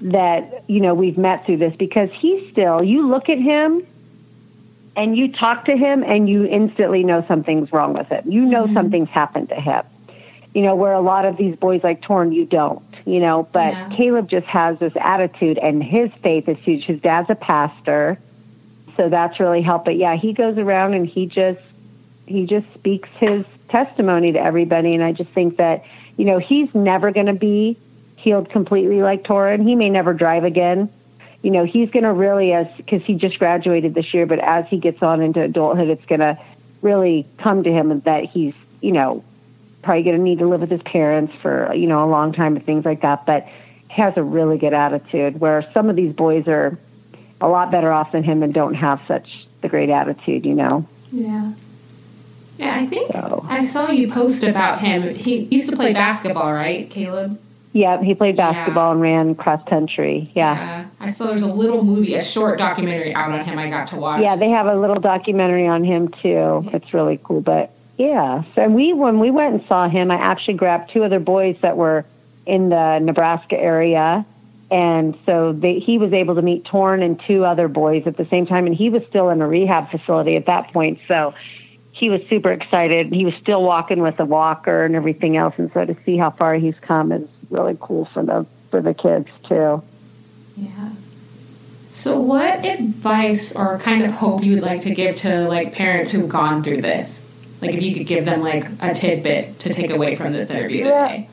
that 0.01 0.63
you 0.69 0.79
know 0.79 0.93
we've 0.93 1.17
met 1.17 1.45
through 1.45 1.57
this 1.57 1.75
because 1.75 2.09
he's 2.13 2.51
still. 2.51 2.83
You 2.83 3.07
look 3.07 3.29
at 3.29 3.39
him 3.39 3.85
and 4.99 5.17
you 5.17 5.31
talk 5.31 5.63
to 5.65 5.77
him 5.77 6.03
and 6.03 6.27
you 6.27 6.43
instantly 6.45 7.05
know 7.05 7.23
something's 7.25 7.71
wrong 7.71 7.93
with 7.93 8.07
him. 8.07 8.29
You 8.29 8.41
know 8.41 8.65
mm-hmm. 8.65 8.73
something's 8.73 9.07
happened 9.07 9.47
to 9.47 9.55
him. 9.55 9.85
You 10.53 10.61
know, 10.63 10.75
where 10.75 10.91
a 10.91 10.99
lot 10.99 11.23
of 11.23 11.37
these 11.37 11.55
boys 11.55 11.85
like 11.85 12.01
Toran, 12.01 12.35
you 12.35 12.45
don't, 12.45 12.83
you 13.05 13.21
know, 13.21 13.47
but 13.53 13.71
yeah. 13.71 13.95
Caleb 13.95 14.29
just 14.29 14.45
has 14.47 14.77
this 14.79 14.91
attitude 14.99 15.57
and 15.57 15.81
his 15.81 16.11
faith 16.21 16.49
is 16.49 16.57
huge. 16.57 16.83
His 16.83 16.99
dad's 16.99 17.29
a 17.29 17.35
pastor. 17.35 18.19
So 18.97 19.07
that's 19.07 19.39
really 19.39 19.61
helped. 19.61 19.85
But 19.85 19.95
yeah, 19.95 20.17
he 20.17 20.33
goes 20.33 20.57
around 20.57 20.95
and 20.95 21.07
he 21.07 21.27
just 21.27 21.61
he 22.25 22.45
just 22.45 22.71
speaks 22.73 23.07
his 23.19 23.45
testimony 23.69 24.33
to 24.33 24.39
everybody 24.39 24.95
and 24.95 25.03
I 25.03 25.13
just 25.13 25.29
think 25.29 25.57
that, 25.57 25.85
you 26.17 26.25
know, 26.25 26.39
he's 26.39 26.75
never 26.75 27.11
gonna 27.11 27.33
be 27.33 27.77
healed 28.17 28.49
completely 28.49 29.01
like 29.01 29.23
Toran. 29.23 29.63
He 29.63 29.75
may 29.75 29.89
never 29.89 30.13
drive 30.13 30.43
again 30.43 30.89
you 31.41 31.51
know, 31.51 31.63
he's 31.65 31.89
going 31.89 32.03
to 32.03 32.11
really, 32.11 32.51
as 32.53 32.67
because 32.77 33.03
he 33.03 33.15
just 33.15 33.39
graduated 33.39 33.93
this 33.93 34.13
year, 34.13 34.25
but 34.25 34.39
as 34.39 34.65
he 34.67 34.77
gets 34.77 35.01
on 35.01 35.21
into 35.21 35.41
adulthood, 35.41 35.89
it's 35.89 36.05
going 36.05 36.21
to 36.21 36.37
really 36.81 37.25
come 37.37 37.63
to 37.63 37.71
him 37.71 37.97
that 38.01 38.25
he's, 38.25 38.53
you 38.81 38.91
know, 38.91 39.23
probably 39.81 40.03
going 40.03 40.17
to 40.17 40.21
need 40.21 40.39
to 40.39 40.47
live 40.47 40.61
with 40.61 40.69
his 40.69 40.81
parents 40.81 41.33
for 41.41 41.73
you 41.73 41.87
know 41.87 42.03
a 42.03 42.09
long 42.09 42.33
time 42.33 42.55
and 42.55 42.65
things 42.65 42.83
like 42.83 43.01
that. 43.01 43.25
But 43.25 43.47
he 43.89 44.01
has 44.01 44.17
a 44.17 44.23
really 44.23 44.57
good 44.57 44.73
attitude. 44.73 45.39
Where 45.39 45.69
some 45.73 45.89
of 45.89 45.95
these 45.95 46.13
boys 46.13 46.47
are 46.47 46.77
a 47.39 47.47
lot 47.47 47.71
better 47.71 47.91
off 47.91 48.11
than 48.11 48.23
him 48.23 48.43
and 48.43 48.53
don't 48.53 48.73
have 48.73 49.01
such 49.07 49.47
the 49.61 49.69
great 49.69 49.89
attitude. 49.89 50.45
You 50.45 50.55
know. 50.55 50.87
Yeah. 51.11 51.53
Yeah, 52.57 52.75
I 52.75 52.85
think 52.87 53.13
so. 53.13 53.45
I 53.47 53.65
saw 53.65 53.89
you 53.89 54.11
post 54.11 54.43
about 54.43 54.81
him. 54.81 55.15
He 55.15 55.43
used 55.45 55.69
to 55.69 55.77
play 55.77 55.93
basketball, 55.93 56.51
right, 56.51 56.89
Caleb? 56.89 57.39
Yeah, 57.71 58.01
he 58.01 58.15
played 58.15 58.35
basketball 58.35 58.87
yeah. 58.87 58.91
and 58.93 59.01
ran 59.01 59.35
cross 59.35 59.63
country. 59.67 60.31
Yeah. 60.33 60.55
yeah. 60.55 60.87
I 60.99 61.11
saw 61.11 61.27
there's 61.27 61.43
a 61.43 61.47
little 61.47 61.83
movie, 61.83 62.15
a 62.15 62.23
short 62.23 62.57
documentary 62.57 63.13
out 63.13 63.31
on 63.31 63.45
him 63.45 63.59
I 63.59 63.69
got 63.69 63.89
to 63.89 63.95
watch. 63.95 64.21
Yeah, 64.21 64.35
they 64.35 64.49
have 64.49 64.65
a 64.65 64.75
little 64.75 64.99
documentary 64.99 65.67
on 65.67 65.83
him 65.83 66.07
too. 66.07 66.17
Mm-hmm. 66.27 66.75
It's 66.75 66.93
really 66.93 67.19
cool. 67.23 67.41
But 67.41 67.71
yeah, 67.97 68.43
so 68.55 68.67
we 68.67 68.93
when 68.93 69.19
we 69.19 69.29
went 69.29 69.53
and 69.53 69.67
saw 69.67 69.87
him, 69.87 70.09
I 70.09 70.15
actually 70.15 70.55
grabbed 70.55 70.91
two 70.91 71.03
other 71.03 71.19
boys 71.19 71.57
that 71.61 71.77
were 71.77 72.05
in 72.45 72.69
the 72.69 72.99
Nebraska 72.99 73.57
area. 73.57 74.25
And 74.71 75.17
so 75.25 75.51
they, 75.51 75.79
he 75.79 75.97
was 75.97 76.13
able 76.13 76.35
to 76.35 76.43
meet 76.43 76.63
Toran 76.63 77.03
and 77.03 77.19
two 77.27 77.43
other 77.43 77.67
boys 77.67 78.03
at 78.05 78.17
the 78.17 78.25
same 78.25 78.45
time. 78.45 78.67
And 78.67 78.75
he 78.75 78.89
was 78.89 79.01
still 79.09 79.29
in 79.29 79.41
a 79.41 79.47
rehab 79.47 79.89
facility 79.89 80.35
at 80.35 80.45
that 80.45 80.71
point. 80.71 80.99
So 81.07 81.33
he 81.99 82.09
was 82.09 82.21
super 82.29 82.51
excited. 82.51 83.13
He 83.13 83.25
was 83.25 83.33
still 83.35 83.61
walking 83.61 84.01
with 84.01 84.19
a 84.19 84.25
walker 84.25 84.85
and 84.85 84.95
everything 84.95 85.35
else, 85.35 85.53
and 85.57 85.69
so 85.73 85.85
to 85.85 85.95
see 86.05 86.17
how 86.17 86.31
far 86.31 86.55
he's 86.55 86.75
come 86.81 87.11
is 87.11 87.27
really 87.49 87.77
cool 87.79 88.05
for 88.05 88.23
the 88.23 88.45
for 88.69 88.81
the 88.81 88.93
kids 88.93 89.27
too. 89.47 89.81
Yeah. 90.55 90.89
So, 91.91 92.19
what 92.19 92.65
advice 92.65 93.55
or 93.55 93.77
kind 93.79 94.03
of 94.03 94.11
hope 94.11 94.43
you 94.43 94.53
would 94.53 94.63
like 94.63 94.81
to 94.81 94.93
give 94.93 95.15
to 95.17 95.47
like 95.47 95.73
parents 95.73 96.11
who've 96.11 96.29
gone 96.29 96.63
through 96.63 96.81
this? 96.81 97.25
Like, 97.61 97.71
if 97.71 97.81
you 97.81 97.93
could 97.93 98.07
give 98.07 98.25
them 98.25 98.41
like 98.41 98.65
a 98.81 98.93
tidbit 98.93 99.59
to 99.59 99.73
take 99.73 99.91
away 99.91 100.15
from 100.15 100.31
this 100.31 100.49
interview 100.49 100.85
yeah. 100.85 101.07
today. 101.07 101.29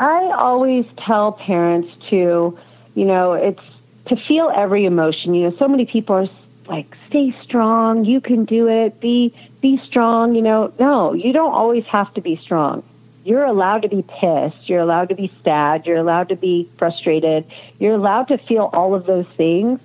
I 0.00 0.32
always 0.36 0.84
tell 0.98 1.32
parents 1.32 1.88
to, 2.10 2.58
you 2.94 3.04
know, 3.04 3.34
it's 3.34 3.62
to 4.06 4.16
feel 4.16 4.50
every 4.52 4.84
emotion. 4.84 5.34
You 5.34 5.50
know, 5.50 5.56
so 5.58 5.68
many 5.68 5.86
people 5.86 6.16
are 6.16 6.28
like 6.66 6.96
stay 7.08 7.34
strong 7.42 8.04
you 8.04 8.20
can 8.20 8.44
do 8.44 8.68
it 8.68 9.00
be 9.00 9.34
be 9.60 9.80
strong 9.84 10.34
you 10.34 10.42
know 10.42 10.72
no 10.78 11.12
you 11.12 11.32
don't 11.32 11.52
always 11.52 11.84
have 11.86 12.12
to 12.14 12.20
be 12.20 12.36
strong 12.36 12.82
you're 13.24 13.44
allowed 13.44 13.82
to 13.82 13.88
be 13.88 14.02
pissed. 14.02 14.68
You're 14.68 14.80
allowed 14.80 15.10
to 15.10 15.14
be 15.14 15.30
sad. 15.44 15.86
You're 15.86 15.98
allowed 15.98 16.30
to 16.30 16.36
be 16.36 16.68
frustrated. 16.78 17.44
You're 17.78 17.94
allowed 17.94 18.28
to 18.28 18.38
feel 18.38 18.70
all 18.72 18.94
of 18.94 19.06
those 19.06 19.26
things. 19.36 19.80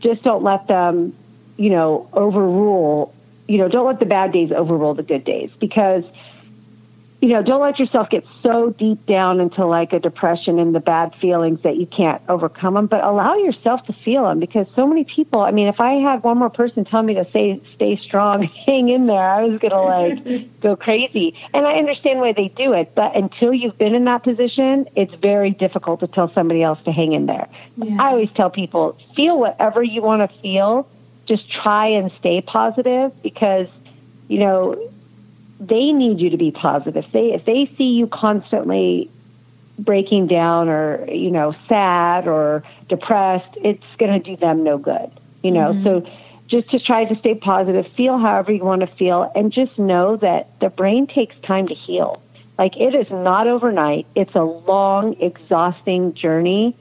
Just 0.00 0.22
don't 0.22 0.42
let 0.42 0.66
them 0.66 1.14
you 1.60 1.68
know 1.68 2.08
overrule 2.14 3.14
you 3.46 3.58
know 3.58 3.68
don't 3.68 3.86
let 3.86 4.00
the 4.00 4.06
bad 4.06 4.32
days 4.32 4.50
overrule 4.50 4.94
the 4.94 5.02
good 5.02 5.24
days 5.24 5.50
because 5.60 6.04
you 7.20 7.28
know, 7.28 7.42
don't 7.42 7.60
let 7.60 7.78
yourself 7.78 8.08
get 8.08 8.24
so 8.42 8.70
deep 8.70 9.04
down 9.04 9.40
into 9.40 9.66
like 9.66 9.92
a 9.92 9.98
depression 9.98 10.58
and 10.58 10.74
the 10.74 10.80
bad 10.80 11.14
feelings 11.16 11.60
that 11.62 11.76
you 11.76 11.84
can't 11.84 12.22
overcome 12.30 12.74
them, 12.74 12.86
but 12.86 13.04
allow 13.04 13.34
yourself 13.34 13.84
to 13.86 13.92
feel 13.92 14.24
them 14.24 14.40
because 14.40 14.66
so 14.74 14.86
many 14.86 15.04
people, 15.04 15.40
I 15.40 15.50
mean, 15.50 15.68
if 15.68 15.80
I 15.80 15.94
had 15.94 16.22
one 16.22 16.38
more 16.38 16.48
person 16.48 16.86
tell 16.86 17.02
me 17.02 17.14
to 17.14 17.30
say, 17.30 17.60
stay 17.74 17.96
strong, 17.96 18.42
hang 18.66 18.88
in 18.88 19.06
there, 19.06 19.22
I 19.22 19.42
was 19.42 19.58
going 19.58 19.70
to 19.70 19.82
like 19.82 20.60
go 20.60 20.76
crazy. 20.76 21.34
And 21.52 21.66
I 21.66 21.74
understand 21.74 22.20
why 22.20 22.32
they 22.32 22.48
do 22.48 22.72
it, 22.72 22.94
but 22.94 23.14
until 23.14 23.52
you've 23.52 23.76
been 23.76 23.94
in 23.94 24.04
that 24.04 24.22
position, 24.22 24.88
it's 24.96 25.12
very 25.14 25.50
difficult 25.50 26.00
to 26.00 26.06
tell 26.06 26.32
somebody 26.32 26.62
else 26.62 26.82
to 26.84 26.92
hang 26.92 27.12
in 27.12 27.26
there. 27.26 27.48
Yeah. 27.76 27.96
I 28.00 28.12
always 28.12 28.30
tell 28.32 28.48
people, 28.48 28.98
feel 29.14 29.38
whatever 29.38 29.82
you 29.82 30.00
want 30.00 30.28
to 30.28 30.40
feel. 30.40 30.88
Just 31.26 31.50
try 31.50 31.86
and 31.86 32.10
stay 32.18 32.40
positive 32.40 33.12
because, 33.22 33.68
you 34.28 34.38
know, 34.38 34.90
they 35.60 35.92
need 35.92 36.20
you 36.20 36.30
to 36.30 36.38
be 36.38 36.50
positive. 36.50 37.04
If 37.04 37.12
they 37.12 37.32
if 37.34 37.44
they 37.44 37.70
see 37.76 37.92
you 37.92 38.06
constantly 38.06 39.10
breaking 39.78 40.26
down 40.26 40.68
or 40.68 41.06
you 41.10 41.30
know 41.30 41.54
sad 41.68 42.26
or 42.26 42.64
depressed, 42.88 43.56
it's 43.62 43.84
going 43.98 44.20
to 44.20 44.30
do 44.30 44.36
them 44.36 44.64
no 44.64 44.78
good. 44.78 45.10
You 45.42 45.52
know, 45.52 45.72
mm-hmm. 45.72 45.84
so 45.84 46.10
just 46.48 46.70
to 46.70 46.80
try 46.80 47.04
to 47.04 47.16
stay 47.16 47.34
positive, 47.34 47.86
feel 47.92 48.18
however 48.18 48.52
you 48.52 48.64
want 48.64 48.80
to 48.80 48.86
feel, 48.86 49.30
and 49.34 49.52
just 49.52 49.78
know 49.78 50.16
that 50.16 50.58
the 50.60 50.70
brain 50.70 51.06
takes 51.06 51.36
time 51.42 51.68
to 51.68 51.74
heal. 51.74 52.22
Like 52.58 52.76
it 52.76 52.94
is 52.94 53.10
not 53.10 53.46
overnight. 53.46 54.06
It's 54.14 54.34
a 54.34 54.42
long, 54.42 55.20
exhausting 55.20 56.14
journey, 56.14 56.74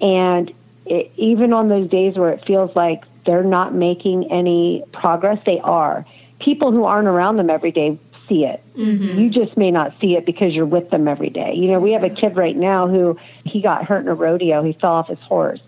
and 0.00 0.52
it, 0.86 1.12
even 1.16 1.52
on 1.52 1.68
those 1.68 1.90
days 1.90 2.16
where 2.16 2.30
it 2.30 2.44
feels 2.44 2.74
like 2.76 3.04
they're 3.26 3.42
not 3.42 3.74
making 3.74 4.30
any 4.30 4.84
progress, 4.92 5.38
they 5.44 5.60
are. 5.60 6.06
People 6.38 6.72
who 6.72 6.84
aren't 6.84 7.08
around 7.08 7.36
them 7.36 7.50
every 7.50 7.70
day 7.70 7.98
see 8.30 8.44
it. 8.44 8.62
Mm-hmm. 8.74 9.18
You 9.18 9.28
just 9.28 9.56
may 9.58 9.70
not 9.70 9.92
see 10.00 10.16
it 10.16 10.24
because 10.24 10.54
you're 10.54 10.64
with 10.64 10.88
them 10.88 11.08
every 11.08 11.28
day. 11.28 11.52
You 11.54 11.72
know, 11.72 11.80
we 11.80 11.92
have 11.92 12.04
a 12.04 12.08
kid 12.08 12.36
right 12.36 12.56
now 12.56 12.88
who 12.88 13.18
he 13.44 13.60
got 13.60 13.84
hurt 13.84 14.00
in 14.00 14.08
a 14.08 14.14
rodeo. 14.14 14.62
He 14.62 14.72
fell 14.72 14.92
off 14.92 15.08
his 15.08 15.18
horse. 15.18 15.60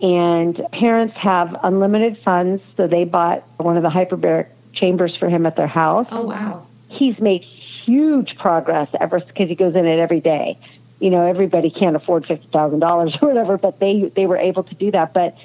And 0.00 0.60
parents 0.70 1.16
have 1.16 1.56
unlimited 1.62 2.18
funds, 2.18 2.62
so 2.76 2.86
they 2.86 3.04
bought 3.04 3.42
one 3.56 3.76
of 3.76 3.82
the 3.82 3.88
hyperbaric 3.88 4.48
chambers 4.74 5.16
for 5.16 5.28
him 5.28 5.46
at 5.46 5.56
their 5.56 5.66
house. 5.66 6.06
Oh, 6.10 6.26
wow. 6.26 6.66
He's 6.88 7.18
made 7.18 7.42
huge 7.42 8.36
progress 8.36 8.88
ever 9.00 9.20
because 9.20 9.48
he 9.48 9.54
goes 9.54 9.74
in 9.74 9.86
it 9.86 9.98
every 9.98 10.20
day. 10.20 10.58
You 11.00 11.10
know, 11.10 11.26
everybody 11.26 11.70
can't 11.70 11.96
afford 11.96 12.24
$50,000 12.24 12.82
or 13.22 13.28
whatever, 13.28 13.56
but 13.56 13.80
they, 13.80 14.12
they 14.14 14.26
were 14.26 14.36
able 14.36 14.64
to 14.64 14.74
do 14.74 14.90
that. 14.90 15.14
But 15.14 15.36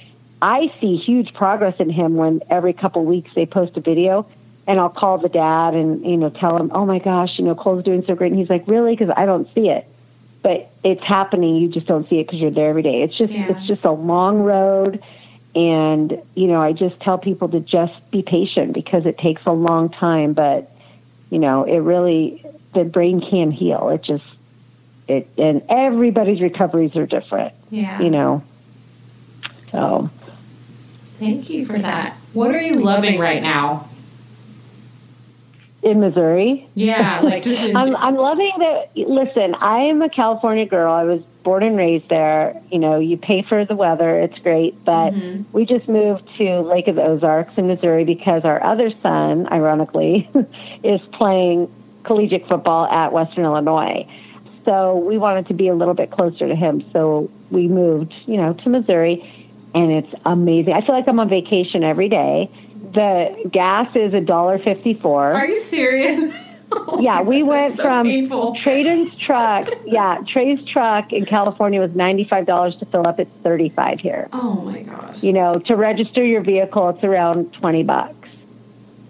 I 0.41 0.73
see 0.81 0.97
huge 0.97 1.33
progress 1.33 1.75
in 1.79 1.89
him 1.89 2.15
when 2.15 2.41
every 2.49 2.73
couple 2.73 3.05
weeks 3.05 3.31
they 3.35 3.45
post 3.45 3.77
a 3.77 3.81
video 3.81 4.27
and 4.69 4.79
I'll 4.79 4.87
call 4.87 5.17
the 5.17 5.29
dad 5.29 5.73
and 5.73 6.05
you 6.05 6.15
know 6.15 6.29
tell 6.29 6.55
him, 6.55 6.71
"Oh 6.73 6.85
my 6.85 6.99
gosh, 6.99 7.39
you 7.39 7.43
know 7.43 7.55
Cole's 7.55 7.83
doing 7.83 8.05
so 8.05 8.13
great," 8.13 8.31
and 8.31 8.39
he's 8.39 8.51
like, 8.51 8.67
"Really?" 8.67 8.95
Because 8.95 9.11
I 9.17 9.25
don't 9.25 9.51
see 9.55 9.67
it, 9.67 9.87
but 10.43 10.69
it's 10.83 11.03
happening. 11.03 11.55
You 11.55 11.69
just 11.69 11.87
don't 11.87 12.07
see 12.07 12.19
it 12.19 12.27
because 12.27 12.39
you're 12.39 12.51
there 12.51 12.69
every 12.69 12.83
day. 12.83 13.01
It's 13.01 13.17
just 13.17 13.33
yeah. 13.33 13.49
it's 13.49 13.65
just 13.65 13.83
a 13.83 13.91
long 13.91 14.43
road, 14.43 15.03
and 15.55 16.21
you 16.35 16.45
know 16.45 16.61
I 16.61 16.73
just 16.73 16.99
tell 16.99 17.17
people 17.17 17.49
to 17.49 17.59
just 17.59 17.93
be 18.11 18.21
patient 18.21 18.73
because 18.73 19.07
it 19.07 19.17
takes 19.17 19.41
a 19.47 19.51
long 19.51 19.89
time, 19.89 20.33
but 20.33 20.69
you 21.31 21.39
know 21.39 21.63
it 21.63 21.79
really 21.79 22.45
the 22.75 22.83
brain 22.83 23.21
can 23.21 23.49
heal. 23.49 23.89
It 23.89 24.03
just 24.03 24.23
it 25.07 25.27
and 25.39 25.63
everybody's 25.67 26.41
recoveries 26.41 26.95
are 26.95 27.07
different. 27.07 27.55
Yeah, 27.71 27.99
you 27.99 28.11
know. 28.11 28.43
So. 29.71 30.11
Thank 31.17 31.49
you 31.49 31.65
for 31.65 31.77
that. 31.77 32.13
What 32.31 32.55
are 32.55 32.61
you 32.61 32.75
loving 32.75 33.19
right 33.19 33.41
now? 33.41 33.88
In 35.81 35.99
Missouri. 35.99 36.67
Yeah, 36.75 37.19
like 37.23 37.43
just 37.43 37.63
in- 37.63 37.75
I'm 37.75 37.95
I'm 37.95 38.15
loving 38.15 38.51
that. 38.59 38.91
Listen, 38.95 39.55
I 39.55 39.79
am 39.79 40.01
a 40.01 40.09
California 40.09 40.65
girl. 40.65 40.91
I 40.91 41.03
was 41.03 41.21
born 41.43 41.63
and 41.63 41.77
raised 41.77 42.09
there. 42.09 42.61
You 42.71 42.79
know, 42.79 42.99
you 42.99 43.17
pay 43.17 43.41
for 43.41 43.65
the 43.65 43.75
weather; 43.75 44.19
it's 44.19 44.37
great. 44.39 44.83
But 44.83 45.11
mm-hmm. 45.11 45.43
we 45.51 45.65
just 45.65 45.87
moved 45.87 46.27
to 46.37 46.59
Lake 46.61 46.87
of 46.87 46.95
the 46.95 47.03
Ozarks 47.03 47.53
in 47.57 47.67
Missouri 47.67 48.03
because 48.03 48.43
our 48.43 48.63
other 48.63 48.91
son, 49.01 49.47
ironically, 49.51 50.29
is 50.83 51.01
playing 51.13 51.73
collegiate 52.03 52.47
football 52.47 52.85
at 52.87 53.11
Western 53.11 53.45
Illinois. 53.45 54.07
So 54.65 54.97
we 54.97 55.17
wanted 55.17 55.47
to 55.47 55.53
be 55.53 55.67
a 55.67 55.75
little 55.75 55.93
bit 55.93 56.11
closer 56.11 56.47
to 56.47 56.55
him. 56.55 56.83
So 56.91 57.31
we 57.49 57.67
moved, 57.67 58.13
you 58.25 58.37
know, 58.37 58.53
to 58.53 58.69
Missouri, 58.69 59.49
and 59.73 59.91
it's 59.91 60.13
amazing. 60.25 60.73
I 60.73 60.81
feel 60.81 60.93
like 60.93 61.07
I'm 61.07 61.19
on 61.19 61.29
vacation 61.29 61.83
every 61.83 62.09
day 62.09 62.51
the 62.93 63.49
gas 63.51 63.95
is 63.95 64.13
a 64.13 64.21
dollar 64.21 64.59
fifty 64.59 64.93
four. 64.93 65.33
Are 65.33 65.47
you 65.47 65.57
serious? 65.57 66.33
oh 66.71 66.99
yeah, 67.01 67.21
we 67.21 67.43
went 67.43 67.75
so 67.75 67.83
from 67.83 68.07
painful. 68.07 68.55
Traden's 68.55 69.15
truck. 69.17 69.67
Yeah, 69.85 70.19
Trey's 70.27 70.63
truck 70.65 71.11
in 71.11 71.25
California 71.25 71.81
was 71.81 71.95
ninety 71.95 72.23
five 72.23 72.45
dollars 72.45 72.75
to 72.77 72.85
fill 72.85 73.07
up. 73.07 73.19
It's 73.19 73.33
thirty 73.41 73.69
five 73.69 73.99
here. 73.99 74.29
Oh 74.33 74.61
my 74.61 74.83
gosh! 74.83 75.23
You 75.23 75.33
know, 75.33 75.57
to 75.59 75.75
register 75.75 76.23
your 76.23 76.41
vehicle, 76.41 76.89
it's 76.89 77.03
around 77.03 77.53
twenty 77.53 77.81
bucks. 77.83 78.29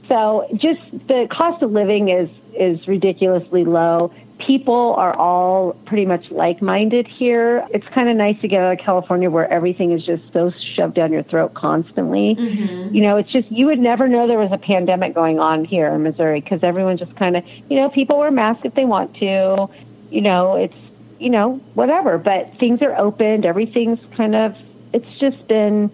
So 0.08 0.48
just 0.56 0.82
the 1.08 1.28
cost 1.30 1.62
of 1.62 1.72
living 1.72 2.10
is 2.10 2.30
is 2.54 2.88
ridiculously 2.88 3.66
low 3.66 4.14
people 4.50 4.96
are 4.98 5.16
all 5.16 5.74
pretty 5.86 6.08
much 6.08 6.32
like 6.32 6.60
minded 6.60 7.08
here. 7.08 7.68
It's 7.70 7.88
kind 7.90 8.10
of 8.10 8.18
nice 8.18 8.42
to 8.42 8.48
get 8.48 8.64
out 8.64 8.74
of 8.74 8.80
California 8.84 9.30
where 9.30 9.48
everything 9.54 9.92
is 9.92 10.04
just 10.04 10.24
so 10.34 10.52
shoved 10.74 10.96
down 10.96 11.14
your 11.14 11.22
throat 11.22 11.54
constantly. 11.54 12.34
Mm-hmm. 12.34 12.96
You 12.96 13.04
know, 13.04 13.18
it's 13.18 13.32
just, 13.32 13.52
you 13.52 13.68
would 13.68 13.78
never 13.78 14.08
know 14.08 14.28
there 14.28 14.40
was 14.40 14.52
a 14.52 14.58
pandemic 14.58 15.14
going 15.14 15.40
on 15.40 15.66
here 15.66 15.88
in 15.90 16.02
Missouri 16.02 16.42
because 16.42 16.64
everyone 16.64 16.98
just 16.98 17.16
kind 17.16 17.38
of, 17.38 17.46
you 17.70 17.76
know, 17.80 17.92
people 17.92 18.18
wear 18.18 18.32
masks 18.32 18.66
if 18.66 18.74
they 18.74 18.86
want 18.86 19.14
to. 19.18 19.70
You 20.10 20.22
know, 20.22 20.56
it's, 20.56 20.74
you 21.20 21.30
know, 21.30 21.58
whatever. 21.76 22.18
But 22.18 22.58
things 22.58 22.82
are 22.82 22.98
opened. 22.98 23.46
Everything's 23.46 24.00
kind 24.18 24.34
of, 24.34 24.56
it's 24.94 25.20
just 25.20 25.48
been, 25.48 25.92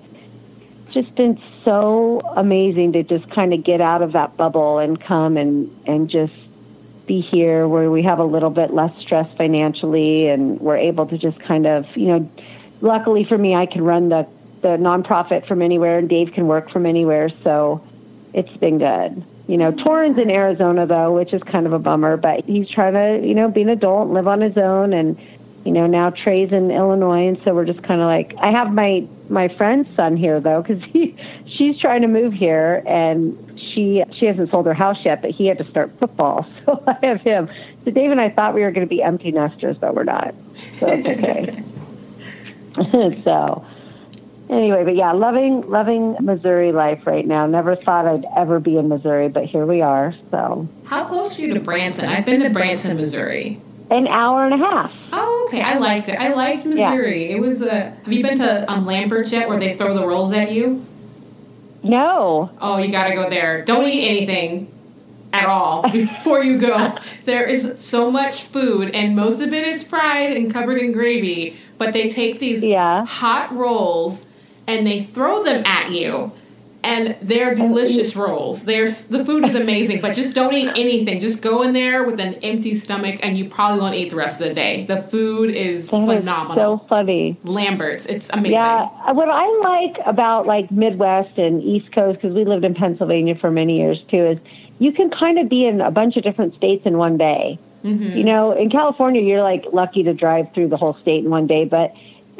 just 0.91 1.14
been 1.16 1.41
so 1.66 2.22
amazing 2.38 2.93
to 2.93 3.03
just 3.03 3.30
kind 3.32 3.53
of 3.53 3.66
get 3.66 3.82
out 3.82 4.01
of 4.01 4.14
that 4.14 4.38
bubble 4.38 4.78
and 4.78 5.01
come 5.01 5.36
and 5.36 5.70
and 5.86 6.10
just 6.10 6.32
be 7.06 7.22
here 7.22 7.68
where 7.68 7.91
we 7.91 8.03
have 8.03 8.20
a 8.20 8.24
little 8.24 8.49
bit 8.49 8.74
less 8.74 8.91
stress 8.99 9.28
financially 9.38 10.28
and 10.28 10.60
we're 10.60 10.78
able 10.78 11.06
to 11.08 11.18
just 11.18 11.39
kind 11.39 11.66
of, 11.66 11.86
you 11.95 12.08
know, 12.08 12.30
luckily 12.82 13.24
for 13.26 13.38
me, 13.38 13.56
I 13.56 13.66
can 13.66 13.84
run 13.84 14.10
the, 14.10 14.28
the 14.62 14.70
nonprofit 14.70 15.47
from 15.47 15.62
anywhere 15.62 15.99
and 15.99 16.10
Dave 16.10 16.34
can 16.34 16.47
work 16.47 16.72
from 16.72 16.86
anywhere. 16.86 17.30
So 17.43 17.86
it's 18.34 18.56
been 18.58 18.80
good. 18.80 19.24
You 19.47 19.58
know, 19.58 19.72
Toran's 19.72 20.18
in 20.18 20.32
Arizona 20.32 20.88
though, 20.88 21.14
which 21.14 21.34
is 21.34 21.43
kind 21.43 21.68
of 21.68 21.74
a 21.74 21.80
bummer, 21.80 22.18
but 22.18 22.45
he's 22.45 22.70
trying 22.70 22.93
to, 22.93 23.26
you 23.26 23.36
know, 23.36 23.49
be 23.49 23.62
an 23.62 23.70
adult, 23.70 24.10
live 24.10 24.28
on 24.28 24.41
his 24.41 24.58
own 24.58 24.93
and 24.93 25.20
you 25.64 25.72
know, 25.72 25.88
now 25.88 26.12
Trey's 26.12 26.51
in 26.51 26.70
Illinois 26.70 27.28
and 27.28 27.41
so 27.43 27.53
we're 27.53 27.66
just 27.66 27.82
kind 27.82 27.99
of 27.99 28.08
like 28.08 28.36
I 28.39 28.51
have 28.51 28.72
my 28.72 29.08
my 29.30 29.47
friend's 29.47 29.89
son 29.95 30.16
here 30.16 30.39
though 30.39 30.62
cuz 30.64 30.82
he 30.84 31.16
she's 31.47 31.80
trying 31.80 32.01
to 32.01 32.08
move 32.08 32.34
here 32.34 32.84
and 32.86 33.36
she 33.76 34.04
she 34.18 34.26
hasn't 34.26 34.50
sold 34.50 34.66
her 34.66 34.74
house 34.74 34.98
yet, 35.04 35.22
but 35.22 35.32
he 35.32 35.46
had 35.48 35.58
to 35.60 35.70
start 35.70 35.92
football. 36.00 36.48
So 36.66 36.84
I 36.88 37.06
have 37.06 37.22
him. 37.22 37.50
So 37.84 37.92
Dave 37.92 38.10
and 38.10 38.20
I 38.20 38.30
thought 38.30 38.56
we 38.56 38.62
were 38.62 38.72
going 38.72 38.88
to 38.88 38.90
be 38.90 39.04
empty 39.04 39.32
nesters, 39.32 39.78
but 39.78 39.94
we're 39.94 40.04
not. 40.04 40.34
So 40.80 40.88
it's 40.88 41.08
okay. 41.08 41.64
so 43.24 43.66
anyway, 44.50 44.84
but 44.84 44.96
yeah, 44.96 45.12
loving 45.12 45.70
loving 45.70 46.18
Missouri 46.20 46.72
life 46.72 47.06
right 47.06 47.26
now. 47.26 47.46
Never 47.46 47.76
thought 47.76 48.08
I'd 48.08 48.26
ever 48.36 48.60
be 48.60 48.78
in 48.78 48.90
Missouri, 48.90 49.30
but 49.30 49.46
here 49.46 49.66
we 49.66 49.82
are. 49.82 50.16
So 50.32 50.68
how 50.86 51.06
close 51.06 51.38
are 51.38 51.44
you 51.44 51.54
to 51.54 51.60
Branson? 51.60 52.10
I've 52.10 52.26
been 52.26 52.42
to 52.42 52.50
Branson, 52.50 52.98
Missouri. 52.98 53.62
An 53.92 54.08
hour 54.08 54.46
and 54.46 54.54
a 54.56 54.58
half. 54.58 54.92
Oh, 55.14 55.46
okay. 55.48 55.62
I 55.62 55.78
liked 55.78 56.10
it. 56.10 56.20
I 56.20 56.34
liked 56.34 56.66
Missouri. 56.66 57.30
Yeah. 57.30 57.36
It 57.36 57.40
was 57.40 57.62
a. 57.62 57.92
Have 57.92 58.12
you 58.12 58.24
been 58.24 58.40
to 58.40 58.72
um, 58.72 58.88
Lambert's 58.88 59.32
yet, 59.32 59.48
where 59.48 59.60
they 59.60 59.78
throw 59.78 59.94
the 59.94 60.06
rolls 60.06 60.34
at 60.34 60.52
you? 60.52 60.84
No. 61.86 62.50
Oh, 62.60 62.78
you 62.78 62.92
got 62.92 63.08
to 63.08 63.14
go 63.14 63.30
there. 63.30 63.64
Don't 63.64 63.88
eat 63.88 64.08
anything 64.08 64.72
at 65.32 65.46
all 65.46 65.90
before 65.92 66.44
you 66.44 66.58
go. 66.58 66.98
There 67.24 67.46
is 67.46 67.76
so 67.78 68.10
much 68.12 68.44
food, 68.44 68.94
and 68.96 69.16
most 69.16 69.42
of 69.42 69.54
it 69.54 69.68
is 69.68 69.88
fried 69.88 70.36
and 70.36 70.52
covered 70.52 70.80
in 70.80 70.92
gravy. 70.92 71.60
But 71.78 71.94
they 71.94 72.10
take 72.10 72.40
these 72.40 72.64
yeah. 72.64 73.06
hot 73.06 73.54
rolls 73.54 74.30
and 74.68 74.88
they 74.88 75.04
throw 75.04 75.44
them 75.44 75.64
at 75.66 75.92
you 75.92 76.32
and 76.86 77.18
they're 77.22 77.56
delicious 77.56 78.16
rolls. 78.16 78.66
There's 78.66 79.06
the 79.08 79.26
food 79.26 79.44
is 79.44 79.56
amazing, 79.56 80.02
but 80.02 80.16
just 80.16 80.36
don't 80.36 80.54
eat 80.54 80.70
anything. 80.70 81.20
Just 81.20 81.42
go 81.42 81.64
in 81.64 81.74
there 81.74 82.04
with 82.04 82.20
an 82.20 82.36
empty 82.36 82.76
stomach, 82.76 83.20
and 83.24 83.36
you 83.36 83.50
probably 83.50 83.82
won't 83.82 83.96
eat 83.96 84.12
the 84.12 84.16
rest 84.16 84.40
of 84.40 84.48
the 84.48 84.54
day. 84.54 84.86
The 84.86 85.02
food 85.02 85.50
is 85.50 85.90
that 85.90 86.06
phenomenal. 86.06 86.76
Is 86.76 86.82
so 86.82 86.88
funny, 86.88 87.38
Lambert's. 87.44 88.06
It's 88.06 88.30
amazing. 88.30 88.54
Yeah, 88.54 89.12
what 89.12 89.30
I 89.30 89.48
like 89.64 89.98
about 90.06 90.46
like 90.46 90.70
Midwest 90.72 91.38
and 91.40 91.62
East 91.64 91.92
Coast 91.92 92.22
because 92.22 92.36
we 92.36 92.46
lived 92.46 92.64
in 92.64 92.76
Pennsylvania 92.76 93.36
for 93.36 93.50
many 93.50 93.80
years 93.80 94.02
too 94.10 94.24
is 94.24 94.40
you 94.78 94.92
can 94.92 95.10
kind 95.10 95.40
of 95.40 95.50
be 95.50 95.66
in 95.66 95.82
a 95.82 95.92
bunch 95.92 96.18
of 96.18 96.24
different 96.24 96.54
states 96.54 96.86
in 96.86 96.98
one 96.98 97.18
day. 97.18 97.58
Mm-hmm. 97.84 98.18
You 98.18 98.24
know, 98.24 98.52
in 98.52 98.70
California, 98.70 99.22
you're 99.22 99.44
like 99.44 99.66
lucky 99.74 100.04
to 100.04 100.14
drive 100.14 100.54
through 100.54 100.70
the 100.70 100.78
whole 100.78 100.96
state 101.02 101.24
in 101.24 101.32
one 101.32 101.48
day, 101.48 101.66
but 101.66 101.96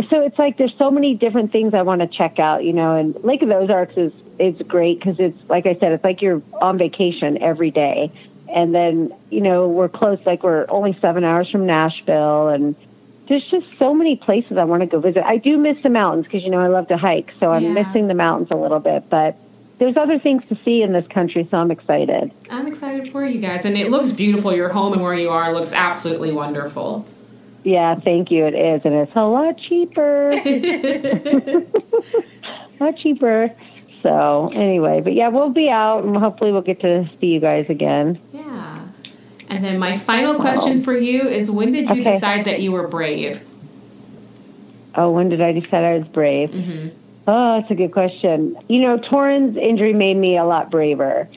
so 0.10 0.22
it's 0.22 0.38
like 0.38 0.58
there's 0.58 0.74
so 0.78 0.92
many 0.92 1.16
different 1.16 1.52
things 1.52 1.74
I 1.74 1.82
want 1.82 2.02
to 2.02 2.08
check 2.08 2.38
out, 2.38 2.64
you 2.64 2.74
know, 2.74 2.96
and 2.96 3.16
Lake 3.24 3.42
of 3.42 3.50
the 3.50 3.56
Ozarks 3.56 3.96
is 3.96 4.12
it's 4.40 4.62
great 4.64 5.00
because 5.00 5.20
it's 5.20 5.38
like 5.50 5.66
I 5.66 5.76
said, 5.76 5.92
it's 5.92 6.04
like 6.04 6.22
you're 6.22 6.42
on 6.62 6.78
vacation 6.78 7.42
every 7.42 7.72
day. 7.72 8.12
And 8.54 8.76
then, 8.76 9.14
you 9.30 9.42
know, 9.42 9.68
we're 9.68 9.90
close, 9.90 10.20
like 10.26 10.44
we're 10.44 10.66
only 10.70 10.98
seven 11.02 11.24
hours 11.24 11.50
from 11.50 11.66
Nashville. 11.66 12.50
And 12.50 12.76
there's 13.28 13.46
just 13.48 13.66
so 13.80 13.94
many 13.94 14.16
places 14.16 14.58
I 14.58 14.66
want 14.66 14.82
to 14.82 14.88
go 14.88 15.00
visit. 15.00 15.24
I 15.24 15.38
do 15.38 15.58
miss 15.58 15.82
the 15.82 15.90
mountains 15.90 16.26
because, 16.26 16.44
you 16.44 16.50
know, 16.50 16.60
I 16.60 16.68
love 16.68 16.88
to 16.90 16.98
hike. 16.98 17.34
So 17.40 17.52
I'm 17.52 17.64
yeah. 17.64 17.84
missing 17.84 18.08
the 18.08 18.14
mountains 18.14 18.52
a 18.52 18.56
little 18.56 18.80
bit. 18.80 19.10
But 19.10 19.36
there's 19.80 19.98
other 19.98 20.20
things 20.20 20.44
to 20.50 20.58
see 20.64 20.82
in 20.82 20.94
this 20.94 21.08
country. 21.08 21.48
So 21.50 21.58
I'm 21.58 21.72
excited. 21.72 22.32
I'm 22.50 22.68
excited 22.68 23.12
for 23.12 23.26
you 23.26 23.42
guys. 23.42 23.66
And 23.66 23.78
it 23.78 23.90
looks 23.90 24.12
beautiful. 24.12 24.54
Your 24.54 24.70
home 24.70 24.94
and 24.94 25.02
where 25.02 25.16
you 25.16 25.30
are 25.30 25.54
looks 25.54 25.74
absolutely 25.74 26.32
wonderful. 26.32 27.06
Yeah, 27.64 27.96
thank 27.96 28.30
you. 28.30 28.46
It 28.46 28.54
is. 28.54 28.86
And 28.86 28.94
it's 28.94 29.16
a 29.16 29.26
lot 29.26 29.58
cheaper. 29.58 30.30
a 30.30 31.66
lot 32.80 32.96
cheaper. 32.98 33.52
So 34.06 34.52
anyway, 34.54 35.02
but 35.02 35.14
yeah, 35.14 35.30
we'll 35.30 35.50
be 35.50 35.68
out 35.68 36.04
and 36.04 36.16
hopefully 36.16 36.52
we'll 36.52 36.62
get 36.62 36.80
to 36.82 37.10
see 37.20 37.26
you 37.26 37.40
guys 37.40 37.66
again. 37.72 38.20
Yeah. 38.32 38.86
And 39.50 39.64
then 39.64 39.80
my 39.80 39.98
final 39.98 40.36
question 40.36 40.84
for 40.84 40.96
you 40.96 41.24
is 41.28 41.50
when 41.50 41.72
did 41.72 41.86
you 41.86 42.02
okay. 42.02 42.04
decide 42.04 42.46
that 42.46 42.62
you 42.62 42.72
were 42.72 42.88
brave? 42.88 43.44
Oh, 44.94 45.10
when 45.10 45.30
did 45.30 45.42
I 45.42 45.54
decide 45.54 45.84
I 45.84 45.98
was 45.98 46.08
brave? 46.08 46.52
Mm-hmm. 46.52 46.90
Oh, 47.28 47.60
that's 47.60 47.72
a 47.72 47.74
good 47.74 47.94
question. 47.94 48.56
You 48.70 48.82
know, 48.82 49.00
Toran's 49.00 49.58
injury 49.58 49.94
made 49.94 50.18
me 50.18 50.38
a 50.38 50.46
lot 50.46 50.70
braver, 50.70 51.28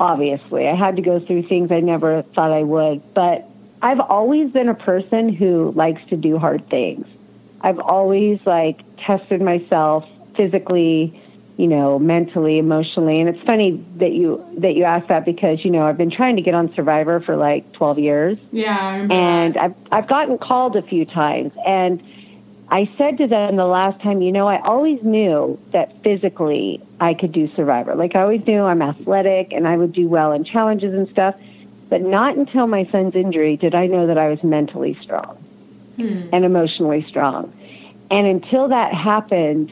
obviously. 0.00 0.66
I 0.66 0.74
had 0.74 0.96
to 0.96 1.02
go 1.02 1.20
through 1.20 1.44
things 1.44 1.70
I 1.70 1.78
never 1.78 2.22
thought 2.22 2.50
I 2.50 2.64
would, 2.64 3.14
but 3.14 3.48
I've 3.82 4.00
always 4.00 4.50
been 4.50 4.68
a 4.68 4.74
person 4.74 5.32
who 5.32 5.70
likes 5.76 6.04
to 6.08 6.16
do 6.16 6.38
hard 6.38 6.68
things. 6.68 7.06
I've 7.60 7.78
always 7.78 8.40
like 8.44 8.80
tested 8.96 9.40
myself 9.40 10.08
physically, 10.34 11.22
you 11.56 11.66
know, 11.66 11.98
mentally, 11.98 12.58
emotionally. 12.58 13.18
And 13.18 13.28
it's 13.28 13.42
funny 13.46 13.82
that 13.96 14.12
you 14.12 14.44
that 14.58 14.74
you 14.74 14.84
asked 14.84 15.08
that 15.08 15.24
because 15.24 15.64
you 15.64 15.70
know 15.70 15.82
I've 15.82 15.96
been 15.96 16.10
trying 16.10 16.36
to 16.36 16.42
get 16.42 16.54
on 16.54 16.72
Survivor 16.74 17.20
for 17.20 17.36
like 17.36 17.72
twelve 17.72 17.98
years. 17.98 18.38
Yeah, 18.52 19.06
and. 19.10 19.56
I've 19.56 19.74
I've 19.90 20.08
gotten 20.08 20.38
called 20.38 20.76
a 20.76 20.82
few 20.82 21.04
times, 21.04 21.52
and 21.66 22.02
I 22.68 22.90
said 22.98 23.18
to 23.18 23.26
them 23.26 23.56
the 23.56 23.66
last 23.66 24.00
time, 24.00 24.22
you 24.22 24.32
know, 24.32 24.48
I 24.48 24.60
always 24.60 25.02
knew 25.02 25.58
that 25.72 26.02
physically 26.02 26.80
I 27.00 27.14
could 27.14 27.32
do 27.32 27.48
Survivor. 27.54 27.94
Like 27.94 28.16
I 28.16 28.22
always 28.22 28.44
knew 28.46 28.62
I'm 28.62 28.82
athletic 28.82 29.52
and 29.52 29.68
I 29.68 29.76
would 29.76 29.92
do 29.92 30.08
well 30.08 30.32
in 30.32 30.44
challenges 30.44 30.92
and 30.92 31.08
stuff. 31.08 31.36
But 31.88 32.02
not 32.02 32.36
until 32.36 32.66
my 32.66 32.84
son's 32.90 33.14
injury 33.14 33.56
did 33.56 33.74
I 33.74 33.86
know 33.86 34.08
that 34.08 34.18
I 34.18 34.28
was 34.28 34.42
mentally 34.42 34.98
strong 35.00 35.36
hmm. 35.94 36.28
and 36.32 36.44
emotionally 36.44 37.06
strong. 37.08 37.52
And 38.10 38.26
until 38.26 38.68
that 38.68 38.92
happened, 38.92 39.70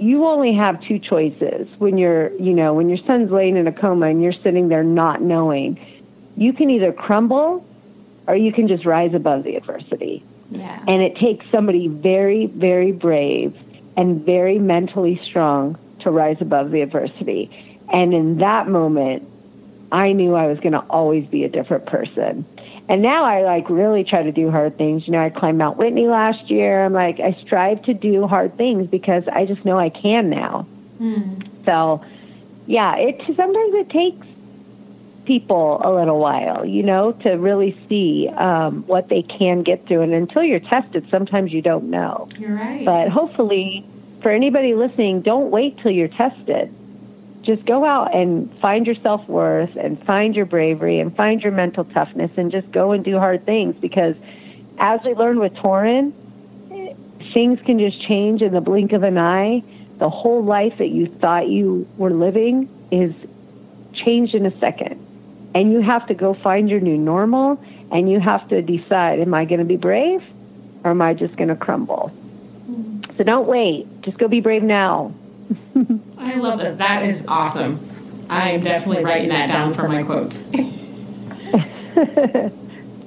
you 0.00 0.26
only 0.26 0.54
have 0.54 0.82
two 0.82 0.98
choices 0.98 1.68
when 1.78 1.98
you're, 1.98 2.32
you 2.36 2.54
know, 2.54 2.72
when 2.72 2.88
your 2.88 2.98
son's 2.98 3.30
laying 3.30 3.56
in 3.56 3.66
a 3.66 3.72
coma 3.72 4.06
and 4.06 4.22
you're 4.22 4.32
sitting 4.32 4.68
there 4.68 4.82
not 4.82 5.20
knowing. 5.20 5.78
You 6.36 6.54
can 6.54 6.70
either 6.70 6.92
crumble 6.92 7.66
or 8.26 8.34
you 8.34 8.52
can 8.52 8.66
just 8.66 8.86
rise 8.86 9.12
above 9.12 9.44
the 9.44 9.56
adversity. 9.56 10.24
Yeah. 10.50 10.82
And 10.88 11.02
it 11.02 11.16
takes 11.16 11.44
somebody 11.50 11.88
very, 11.88 12.46
very 12.46 12.92
brave 12.92 13.54
and 13.96 14.24
very 14.24 14.58
mentally 14.58 15.20
strong 15.22 15.78
to 16.00 16.10
rise 16.10 16.40
above 16.40 16.70
the 16.70 16.80
adversity. 16.80 17.76
And 17.92 18.14
in 18.14 18.38
that 18.38 18.68
moment, 18.68 19.28
I 19.92 20.12
knew 20.12 20.34
I 20.34 20.46
was 20.46 20.58
going 20.60 20.72
to 20.72 20.84
always 20.88 21.28
be 21.28 21.44
a 21.44 21.48
different 21.48 21.86
person. 21.86 22.46
And 22.90 23.02
now 23.02 23.22
I 23.24 23.44
like 23.44 23.70
really 23.70 24.02
try 24.02 24.24
to 24.24 24.32
do 24.32 24.50
hard 24.50 24.76
things. 24.76 25.06
You 25.06 25.12
know, 25.12 25.20
I 25.20 25.30
climbed 25.30 25.58
Mount 25.58 25.76
Whitney 25.76 26.08
last 26.08 26.50
year. 26.50 26.84
I'm 26.84 26.92
like, 26.92 27.20
I 27.20 27.38
strive 27.40 27.84
to 27.84 27.94
do 27.94 28.26
hard 28.26 28.56
things 28.56 28.90
because 28.90 29.22
I 29.28 29.46
just 29.46 29.64
know 29.64 29.78
I 29.78 29.90
can 29.90 30.28
now. 30.28 30.66
Mm. 31.00 31.46
So, 31.64 32.04
yeah, 32.66 32.96
it 32.96 33.20
sometimes 33.36 33.74
it 33.74 33.90
takes 33.90 34.26
people 35.24 35.80
a 35.84 35.94
little 35.94 36.18
while, 36.18 36.66
you 36.66 36.82
know, 36.82 37.12
to 37.12 37.34
really 37.34 37.78
see 37.88 38.28
um, 38.36 38.84
what 38.88 39.08
they 39.08 39.22
can 39.22 39.62
get 39.62 39.86
through. 39.86 40.00
And 40.02 40.12
until 40.12 40.42
you're 40.42 40.58
tested, 40.58 41.06
sometimes 41.10 41.52
you 41.52 41.62
don't 41.62 41.90
know. 41.90 42.28
You're 42.40 42.56
right. 42.56 42.84
But 42.84 43.08
hopefully, 43.08 43.86
for 44.20 44.32
anybody 44.32 44.74
listening, 44.74 45.20
don't 45.20 45.52
wait 45.52 45.78
till 45.78 45.92
you're 45.92 46.08
tested 46.08 46.74
just 47.54 47.66
go 47.66 47.84
out 47.84 48.14
and 48.14 48.52
find 48.60 48.86
your 48.86 48.94
self 48.96 49.26
worth 49.28 49.74
and 49.74 50.00
find 50.04 50.36
your 50.36 50.46
bravery 50.46 51.00
and 51.00 51.14
find 51.16 51.42
your 51.42 51.52
mental 51.52 51.84
toughness 51.84 52.30
and 52.36 52.52
just 52.52 52.70
go 52.70 52.92
and 52.92 53.04
do 53.04 53.18
hard 53.18 53.44
things 53.44 53.74
because 53.76 54.14
as 54.78 55.00
we 55.04 55.14
learned 55.14 55.40
with 55.40 55.52
Toran, 55.54 56.12
things 57.32 57.58
can 57.66 57.78
just 57.78 58.00
change 58.00 58.40
in 58.40 58.52
the 58.52 58.60
blink 58.60 58.92
of 58.92 59.02
an 59.02 59.18
eye. 59.18 59.64
The 59.98 60.08
whole 60.08 60.44
life 60.44 60.78
that 60.78 60.88
you 60.88 61.06
thought 61.06 61.48
you 61.48 61.88
were 61.96 62.10
living 62.10 62.68
is 62.92 63.12
changed 63.92 64.34
in 64.34 64.46
a 64.46 64.58
second. 64.58 65.04
And 65.52 65.72
you 65.72 65.80
have 65.80 66.06
to 66.06 66.14
go 66.14 66.34
find 66.34 66.70
your 66.70 66.80
new 66.80 66.96
normal 66.96 67.62
and 67.90 68.08
you 68.08 68.20
have 68.20 68.48
to 68.50 68.62
decide 68.62 69.18
am 69.18 69.34
I 69.34 69.44
going 69.44 69.58
to 69.58 69.64
be 69.64 69.76
brave 69.76 70.22
or 70.84 70.92
am 70.92 71.02
I 71.02 71.14
just 71.14 71.36
going 71.36 71.48
to 71.48 71.56
crumble? 71.56 72.12
Mm-hmm. 72.70 73.16
So 73.16 73.24
don't 73.24 73.48
wait. 73.48 73.88
Just 74.02 74.18
go 74.18 74.28
be 74.28 74.40
brave 74.40 74.62
now. 74.62 75.12
I 76.18 76.36
love 76.36 76.60
that. 76.60 76.78
That 76.78 77.04
is 77.04 77.26
awesome. 77.26 77.86
I 78.28 78.50
am 78.50 78.62
definitely 78.62 79.04
writing 79.04 79.30
that 79.30 79.48
down 79.48 79.74
for 79.74 79.88
my 79.88 80.02
quotes. 80.02 80.46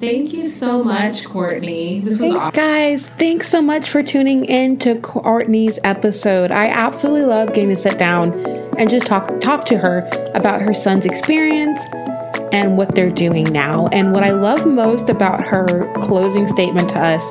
Thank 0.00 0.34
you 0.34 0.46
so 0.46 0.84
much, 0.84 1.24
Courtney. 1.24 2.00
This 2.00 2.20
was 2.20 2.34
awesome. 2.34 2.54
Guys, 2.54 3.06
thanks 3.06 3.48
so 3.48 3.62
much 3.62 3.88
for 3.88 4.02
tuning 4.02 4.44
in 4.44 4.78
to 4.80 5.00
Courtney's 5.00 5.78
episode. 5.82 6.50
I 6.50 6.68
absolutely 6.68 7.24
love 7.24 7.54
getting 7.54 7.70
to 7.70 7.76
sit 7.76 7.98
down 7.98 8.34
and 8.76 8.90
just 8.90 9.06
talk 9.06 9.40
talk 9.40 9.64
to 9.66 9.78
her 9.78 10.00
about 10.34 10.60
her 10.60 10.74
son's 10.74 11.06
experience 11.06 11.80
and 12.52 12.76
what 12.76 12.94
they're 12.94 13.10
doing 13.10 13.44
now. 13.44 13.86
And 13.88 14.12
what 14.12 14.24
I 14.24 14.32
love 14.32 14.66
most 14.66 15.08
about 15.08 15.42
her 15.42 15.90
closing 15.94 16.48
statement 16.48 16.90
to 16.90 16.98
us 16.98 17.30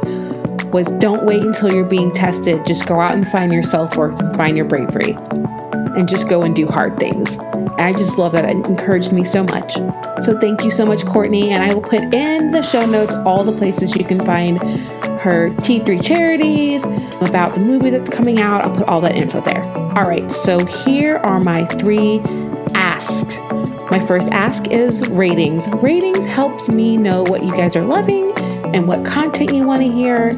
was 0.74 0.88
don't 1.00 1.24
wait 1.24 1.44
until 1.44 1.74
you're 1.74 1.86
being 1.86 2.12
tested. 2.12 2.66
Just 2.66 2.88
go 2.88 3.00
out 3.00 3.14
and 3.14 3.28
find 3.28 3.54
your 3.54 3.64
self 3.64 3.96
worth 3.96 4.20
and 4.20 4.36
find 4.36 4.58
your 4.58 4.66
bravery 4.66 5.16
and 5.96 6.10
just 6.10 6.28
go 6.28 6.42
and 6.42 6.56
do 6.56 6.68
hard 6.68 6.98
things. 6.98 7.38
I 7.78 7.92
just 7.94 8.18
love 8.18 8.32
that. 8.34 8.46
It 8.46 8.68
encouraged 8.68 9.14
me 9.14 9.24
so 9.24 9.44
much. 9.44 9.74
So 10.24 10.38
thank 10.40 10.64
you 10.64 10.72
so 10.72 10.86
much, 10.86 11.06
Courtney. 11.06 11.52
And 11.52 11.64
I 11.64 11.74
will 11.74 11.82
put 11.82 12.02
in 12.14 12.52
the 12.52 12.62
show 12.62 12.86
notes 12.86 13.14
all 13.26 13.44
the 13.44 13.52
places 13.52 13.96
you 13.96 14.04
can 14.04 14.20
find 14.26 14.58
her 15.22 15.48
T3 15.48 16.04
charities, 16.04 16.84
about 17.22 17.54
the 17.54 17.62
movie 17.62 17.90
that's 17.90 18.14
coming 18.14 18.42
out. 18.42 18.66
I'll 18.66 18.76
put 18.76 18.88
all 18.88 19.00
that 19.02 19.16
info 19.16 19.40
there. 19.40 19.64
All 19.98 20.04
right, 20.04 20.30
so 20.30 20.66
here 20.66 21.16
are 21.18 21.40
my 21.40 21.66
three 21.66 22.20
asks 22.76 23.40
My 23.90 24.06
first 24.06 24.32
ask 24.32 24.68
is 24.70 25.08
ratings. 25.10 25.68
Ratings 25.76 26.26
helps 26.26 26.70
me 26.70 26.98
know 26.98 27.24
what 27.24 27.44
you 27.44 27.56
guys 27.56 27.76
are 27.76 27.84
loving 27.84 28.34
and 28.74 28.88
what 28.88 29.06
content 29.06 29.54
you 29.54 29.66
want 29.66 29.82
to 29.82 29.90
hear. 29.90 30.32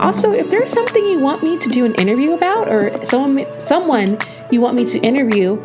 Also, 0.00 0.32
if 0.32 0.50
there's 0.50 0.70
something 0.70 1.04
you 1.06 1.20
want 1.20 1.42
me 1.42 1.58
to 1.58 1.68
do 1.68 1.84
an 1.84 1.94
interview 1.96 2.32
about 2.32 2.68
or 2.68 3.04
someone 3.04 3.46
someone 3.60 4.18
you 4.50 4.60
want 4.60 4.74
me 4.74 4.84
to 4.84 4.98
interview, 5.00 5.60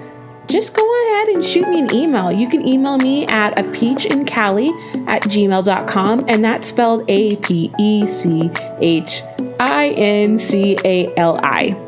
just 0.48 0.74
go 0.74 1.08
ahead 1.08 1.30
and 1.30 1.44
shoot 1.44 1.68
me 1.68 1.80
an 1.80 1.94
email. 1.94 2.32
You 2.32 2.48
can 2.48 2.68
email 2.68 2.98
me 2.98 3.26
at 3.28 3.58
a 3.58 3.64
peach 3.72 4.06
and 4.06 4.28
Cali 4.28 4.70
at 5.08 5.24
gmail.com, 5.24 6.26
and 6.28 6.44
that's 6.44 6.68
spelled 6.68 7.10
A 7.10 7.36
P 7.38 7.74
E 7.80 8.06
C 8.06 8.52
H 8.80 9.24
I 9.60 9.90
N 9.98 10.38
C 10.38 10.78
A 10.84 11.14
L 11.18 11.40
I. 11.42 11.82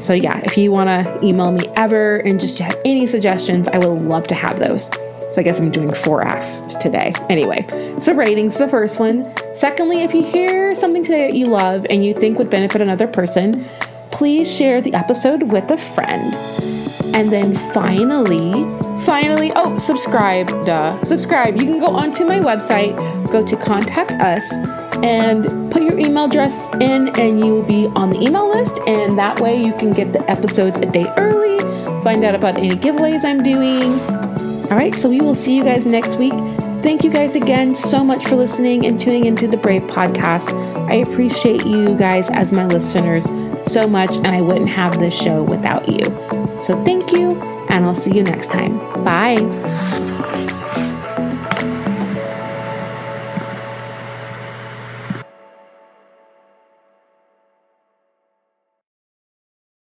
So, 0.00 0.14
yeah, 0.14 0.40
if 0.44 0.58
you 0.58 0.72
want 0.72 0.88
to 0.88 1.24
email 1.24 1.52
me 1.52 1.68
ever 1.76 2.16
and 2.16 2.40
just 2.40 2.58
have 2.58 2.76
any 2.84 3.06
suggestions, 3.06 3.68
I 3.68 3.78
would 3.78 4.02
love 4.02 4.26
to 4.28 4.34
have 4.34 4.58
those. 4.58 4.90
So, 5.32 5.40
I 5.40 5.44
guess 5.44 5.58
I'm 5.58 5.70
doing 5.70 5.92
four 5.92 6.22
asks 6.22 6.74
today. 6.74 7.12
Anyway, 7.30 7.66
so 7.98 8.12
ratings, 8.12 8.58
the 8.58 8.68
first 8.68 9.00
one. 9.00 9.24
Secondly, 9.54 10.02
if 10.02 10.12
you 10.12 10.22
hear 10.22 10.74
something 10.74 11.02
today 11.02 11.28
that 11.28 11.36
you 11.36 11.46
love 11.46 11.86
and 11.88 12.04
you 12.04 12.12
think 12.12 12.38
would 12.38 12.50
benefit 12.50 12.80
another 12.82 13.06
person, 13.06 13.64
please 14.10 14.50
share 14.50 14.80
the 14.80 14.92
episode 14.94 15.50
with 15.50 15.70
a 15.70 15.76
friend. 15.78 16.34
And 17.14 17.30
then 17.30 17.54
finally, 17.72 18.64
finally, 19.04 19.52
oh, 19.56 19.76
subscribe, 19.76 20.48
duh. 20.64 21.02
Subscribe. 21.02 21.54
You 21.54 21.62
can 21.64 21.80
go 21.80 21.86
onto 21.86 22.24
my 22.24 22.38
website, 22.38 22.94
go 23.30 23.44
to 23.44 23.56
contact 23.56 24.12
us, 24.12 24.52
and 25.02 25.44
put 25.70 25.82
your 25.82 25.98
email 25.98 26.24
address 26.24 26.68
in, 26.74 27.08
and 27.18 27.40
you 27.40 27.54
will 27.54 27.62
be 27.62 27.86
on 27.96 28.10
the 28.10 28.20
email 28.20 28.48
list. 28.48 28.78
And 28.86 29.18
that 29.18 29.40
way, 29.40 29.56
you 29.56 29.72
can 29.72 29.92
get 29.92 30.12
the 30.12 30.30
episodes 30.30 30.78
a 30.80 30.86
day 30.86 31.06
early, 31.16 31.58
find 32.02 32.22
out 32.24 32.34
about 32.34 32.58
any 32.58 32.70
giveaways 32.76 33.24
I'm 33.24 33.42
doing. 33.42 34.21
All 34.70 34.78
right, 34.78 34.94
so 34.94 35.08
we 35.08 35.20
will 35.20 35.34
see 35.34 35.54
you 35.56 35.64
guys 35.64 35.86
next 35.86 36.16
week. 36.16 36.32
Thank 36.82 37.04
you 37.04 37.10
guys 37.10 37.36
again 37.36 37.72
so 37.74 38.02
much 38.02 38.26
for 38.26 38.36
listening 38.36 38.86
and 38.86 38.98
tuning 38.98 39.26
into 39.26 39.46
the 39.46 39.56
Brave 39.56 39.82
podcast. 39.82 40.52
I 40.88 40.94
appreciate 40.94 41.64
you 41.64 41.96
guys 41.96 42.30
as 42.30 42.52
my 42.52 42.66
listeners 42.66 43.24
so 43.70 43.86
much, 43.86 44.16
and 44.16 44.28
I 44.28 44.40
wouldn't 44.40 44.70
have 44.70 44.98
this 44.98 45.14
show 45.14 45.42
without 45.42 45.88
you. 45.88 46.04
So 46.60 46.82
thank 46.84 47.12
you, 47.12 47.40
and 47.68 47.84
I'll 47.84 47.94
see 47.94 48.12
you 48.12 48.22
next 48.22 48.50
time. 48.50 48.78
Bye. 49.04 50.00